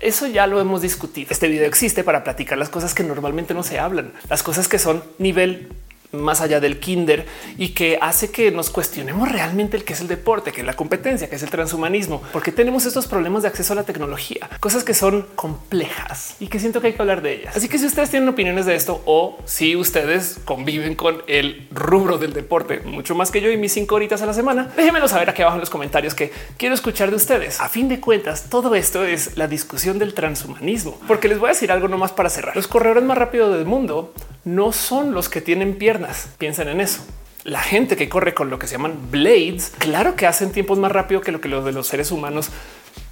eso 0.00 0.26
ya 0.26 0.46
lo 0.46 0.60
hemos 0.60 0.82
discutido. 0.82 1.28
Este 1.30 1.48
video 1.48 1.66
existe 1.66 2.04
para 2.04 2.24
platicar 2.24 2.58
las 2.58 2.68
cosas 2.68 2.94
que 2.94 3.02
normalmente 3.02 3.54
no 3.54 3.62
se 3.62 3.78
hablan, 3.78 4.12
las 4.28 4.42
cosas 4.42 4.68
que 4.68 4.78
son 4.78 5.02
nivel 5.18 5.68
más 6.12 6.40
allá 6.40 6.60
del 6.60 6.78
kinder 6.78 7.26
y 7.58 7.70
que 7.70 7.98
hace 8.00 8.30
que 8.30 8.50
nos 8.50 8.70
cuestionemos 8.70 9.30
realmente 9.30 9.76
el 9.76 9.84
que 9.84 9.92
es 9.92 10.00
el 10.00 10.08
deporte, 10.08 10.52
que 10.52 10.60
es 10.60 10.66
la 10.66 10.74
competencia, 10.74 11.28
que 11.28 11.36
es 11.36 11.42
el 11.42 11.50
transhumanismo, 11.50 12.22
porque 12.32 12.52
tenemos 12.52 12.86
estos 12.86 13.06
problemas 13.06 13.42
de 13.42 13.48
acceso 13.48 13.72
a 13.72 13.76
la 13.76 13.82
tecnología, 13.84 14.48
cosas 14.60 14.84
que 14.84 14.94
son 14.94 15.26
complejas 15.34 16.36
y 16.40 16.48
que 16.48 16.58
siento 16.58 16.80
que 16.80 16.88
hay 16.88 16.92
que 16.92 17.02
hablar 17.02 17.22
de 17.22 17.34
ellas. 17.34 17.56
Así 17.56 17.68
que 17.68 17.78
si 17.78 17.86
ustedes 17.86 18.10
tienen 18.10 18.28
opiniones 18.28 18.66
de 18.66 18.74
esto 18.74 19.02
o 19.06 19.38
si 19.44 19.76
ustedes 19.76 20.38
conviven 20.44 20.94
con 20.94 21.22
el 21.26 21.68
rubro 21.70 22.18
del 22.18 22.32
deporte 22.32 22.80
mucho 22.80 23.14
más 23.14 23.30
que 23.30 23.40
yo 23.40 23.50
y 23.50 23.56
mis 23.56 23.72
cinco 23.72 23.94
horitas 23.94 24.22
a 24.22 24.26
la 24.26 24.34
semana, 24.34 24.72
déjenmelo 24.76 25.08
saber 25.08 25.30
aquí 25.30 25.42
abajo 25.42 25.56
en 25.56 25.60
los 25.60 25.70
comentarios 25.70 26.14
que 26.14 26.32
quiero 26.56 26.74
escuchar 26.74 27.10
de 27.10 27.16
ustedes. 27.16 27.60
A 27.60 27.68
fin 27.68 27.88
de 27.88 28.00
cuentas, 28.00 28.48
todo 28.48 28.74
esto 28.74 29.04
es 29.04 29.36
la 29.36 29.48
discusión 29.48 29.98
del 29.98 30.14
transhumanismo, 30.14 30.98
porque 31.06 31.28
les 31.28 31.38
voy 31.38 31.48
a 31.48 31.52
decir 31.52 31.72
algo 31.72 31.88
nomás 31.88 32.12
para 32.12 32.30
cerrar. 32.30 32.56
Los 32.56 32.66
corredores 32.66 33.04
más 33.04 33.18
rápidos 33.18 33.56
del 33.56 33.66
mundo 33.66 34.12
no 34.46 34.72
son 34.72 35.12
los 35.12 35.28
que 35.28 35.42
tienen 35.42 35.74
piernas. 35.74 36.28
Piensen 36.38 36.68
en 36.68 36.80
eso. 36.80 37.04
La 37.42 37.60
gente 37.60 37.96
que 37.96 38.08
corre 38.08 38.32
con 38.32 38.48
lo 38.48 38.58
que 38.58 38.66
se 38.66 38.76
llaman 38.76 39.10
blades, 39.10 39.72
claro 39.78 40.16
que 40.16 40.26
hacen 40.26 40.52
tiempos 40.52 40.78
más 40.78 40.90
rápido 40.90 41.20
que 41.20 41.32
lo 41.32 41.40
que 41.40 41.48
los 41.48 41.64
de 41.64 41.72
los 41.72 41.86
seres 41.86 42.10
humanos 42.10 42.50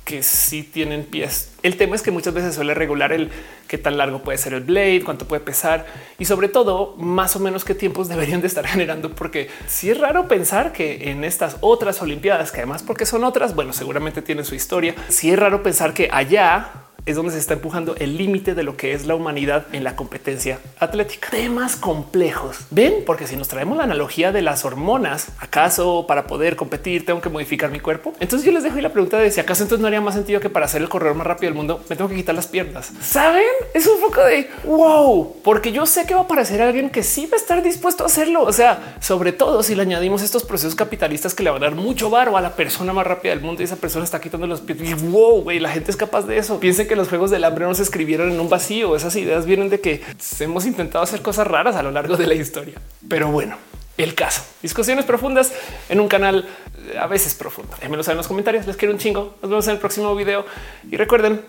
que 0.05 0.23
sí 0.23 0.63
tienen 0.63 1.05
pies. 1.05 1.53
El 1.63 1.77
tema 1.77 1.97
es 1.97 2.03
que 2.03 2.11
muchas 2.11 2.35
veces 2.35 2.55
suele 2.55 2.75
regular 2.75 3.13
el 3.13 3.31
qué 3.69 3.79
tan 3.79 3.97
largo 3.97 4.23
puede 4.23 4.39
ser 4.39 4.53
el 4.53 4.61
blade, 4.61 5.03
cuánto 5.05 5.27
puede 5.27 5.41
pesar 5.41 5.87
y 6.19 6.27
sobre 6.27 6.49
todo 6.49 6.95
más 6.99 7.35
o 7.37 7.41
menos 7.41 7.65
qué 7.65 7.75
tiempos 7.75 8.09
deberían 8.11 8.41
de 8.41 8.47
estar 8.47 8.67
generando, 8.67 9.11
porque 9.15 9.49
si 9.67 9.91
es 9.91 9.99
raro 9.99 10.29
pensar 10.29 10.73
que 10.73 11.11
en 11.11 11.25
estas 11.25 11.57
otras 11.61 12.01
Olimpiadas, 12.03 12.53
que 12.53 12.59
además 12.59 12.83
porque 12.83 13.07
son 13.07 13.25
otras, 13.25 13.55
bueno, 13.55 13.73
seguramente 13.73 14.23
tienen 14.23 14.45
su 14.45 14.55
historia. 14.55 14.95
Si 15.09 15.31
es 15.31 15.39
raro 15.39 15.63
pensar 15.63 15.95
que 15.95 16.09
allá 16.13 16.85
es 17.07 17.17
donde 17.17 17.33
se 17.33 17.39
está 17.39 17.55
empujando 17.55 17.95
el 17.97 18.17
límite 18.17 18.55
de 18.55 18.63
lo 18.63 18.77
que 18.77 18.93
es 18.93 19.07
la 19.07 19.15
humanidad 19.15 19.67
en 19.73 19.85
la 19.85 19.95
competencia 19.95 20.59
atlética. 20.79 21.29
Temas 21.31 21.77
complejos. 21.77 22.61
Ven, 22.71 23.03
porque 23.05 23.27
si 23.27 23.37
nos 23.37 23.49
traemos 23.49 23.77
la 23.77 23.85
analogía 23.85 24.33
de 24.33 24.43
las 24.43 24.65
hormonas, 24.65 25.29
acaso 25.39 26.07
para 26.07 26.27
poder 26.27 26.57
competir 26.57 27.05
tengo 27.05 27.21
que 27.21 27.29
modificar 27.29 27.71
mi 27.71 27.81
cuerpo. 27.81 28.15
Entonces 28.21 28.47
yo 28.47 28.53
les 28.53 28.63
dejo 28.63 28.81
la 28.81 28.93
pregunta 28.93 29.19
de 29.19 29.31
si 29.31 29.41
acaso 29.41 29.63
entonces 29.65 29.83
no 29.83 29.87
haría 29.87 30.01
más 30.01 30.15
sentido 30.15 30.41
que 30.41 30.49
para 30.49 30.67
ser 30.67 30.83
el 30.83 30.89
corredor 30.89 31.17
más 31.17 31.27
rápido 31.27 31.51
del 31.51 31.57
mundo 31.57 31.85
me 31.89 31.97
tengo 31.97 32.09
que 32.09 32.17
quitar 32.17 32.35
las 32.35 32.47
piernas. 32.47 32.93
Saben? 33.01 33.45
Es 33.75 33.87
un 33.87 34.01
poco 34.01 34.23
de 34.25 34.49
wow, 34.65 35.37
porque 35.43 35.73
yo 35.73 35.85
sé 35.87 36.07
que 36.07 36.15
va 36.15 36.21
a 36.21 36.25
aparecer 36.25 36.63
alguien 36.63 36.91
que 36.91 37.03
sí 37.03 37.27
va 37.27 37.37
a 37.37 37.41
estar 37.41 37.63
dispuesto 37.63 38.05
a 38.05 38.07
hacerlo. 38.07 38.43
O 38.43 38.53
sea, 38.53 38.97
sobre 39.01 39.33
todo 39.33 39.63
si 39.63 39.75
le 39.75 39.83
añadimos 39.83 40.23
estos 40.23 40.45
procesos 40.45 40.75
capitalistas 40.75 41.35
que 41.35 41.43
le 41.43 41.51
van 41.51 41.63
a 41.63 41.67
dar 41.67 41.75
mucho 41.75 42.09
varo 42.09 42.37
a 42.37 42.41
la 42.41 42.57
persona 42.57 42.93
más 42.93 43.07
rápida 43.07 43.35
del 43.35 43.43
mundo 43.43 43.63
y 43.63 43.65
esa 43.65 43.77
persona 43.77 44.05
está 44.05 44.21
quitando 44.21 44.47
los 44.47 44.61
pies. 44.61 44.79
Y 44.81 44.95
wow, 44.95 45.45
la 45.51 45.71
gente 45.71 45.91
es 45.91 45.97
capaz 45.97 46.23
de 46.23 46.39
eso. 46.39 46.61
Piensen 46.61 46.89
que 46.89 46.94
los 46.97 47.09
juegos 47.09 47.31
del 47.31 47.45
hambre 47.45 47.65
no 47.65 47.75
se 47.75 47.83
escribieron 47.83 48.31
en 48.31 48.41
un 48.41 48.49
vacío. 48.49 48.97
Esas 48.97 49.17
ideas 49.17 49.47
vienen 49.47 49.71
de 49.71 49.81
que 49.81 50.03
hemos 50.41 50.67
intentado 50.67 51.03
hacer 51.05 51.23
cosas 51.23 51.47
raras 51.47 51.77
a 51.77 51.83
lo 51.83 51.91
largo 51.91 52.17
de 52.17 52.27
la 52.27 52.35
historia. 52.35 52.75
Pero 53.09 53.29
bueno, 53.31 53.57
el 53.97 54.15
caso. 54.15 54.43
Discusiones 54.63 55.05
profundas 55.05 55.53
en 55.89 56.01
un 56.01 56.09
canal 56.09 56.49
eh, 56.93 56.99
a 56.99 57.07
veces 57.07 57.35
profundo. 57.35 57.75
Déjenmelo 57.77 58.03
saber 58.03 58.15
en 58.15 58.19
los 58.19 58.29
comentarios. 58.29 58.67
Les 58.67 58.77
quiero 58.77 58.93
un 58.93 59.01
chingo. 59.01 59.37
Nos 59.43 59.51
vemos 59.51 59.67
en 59.67 59.75
el 59.75 59.79
próximo 59.79 60.15
video. 60.17 60.45
Y 60.91 60.97
recuerden 60.97 61.43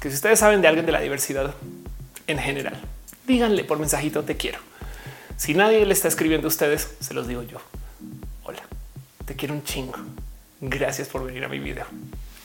que 0.00 0.08
si 0.08 0.14
ustedes 0.14 0.38
saben 0.38 0.62
de 0.62 0.68
alguien 0.68 0.86
de 0.86 0.92
la 0.92 1.00
diversidad 1.00 1.54
en 2.26 2.38
general, 2.38 2.80
díganle 3.26 3.64
por 3.64 3.78
mensajito 3.78 4.22
te 4.22 4.36
quiero. 4.36 4.58
Si 5.36 5.54
nadie 5.54 5.84
le 5.86 5.92
está 5.92 6.08
escribiendo 6.08 6.46
a 6.46 6.50
ustedes, 6.50 6.94
se 7.00 7.14
los 7.14 7.26
digo 7.26 7.42
yo. 7.42 7.58
Hola, 8.44 8.62
te 9.24 9.34
quiero 9.34 9.54
un 9.54 9.64
chingo. 9.64 9.98
Gracias 10.60 11.08
por 11.08 11.24
venir 11.24 11.44
a 11.44 11.48
mi 11.48 11.58
video. 11.58 11.86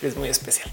Es 0.02 0.16
muy 0.18 0.30
especial. 0.30 0.72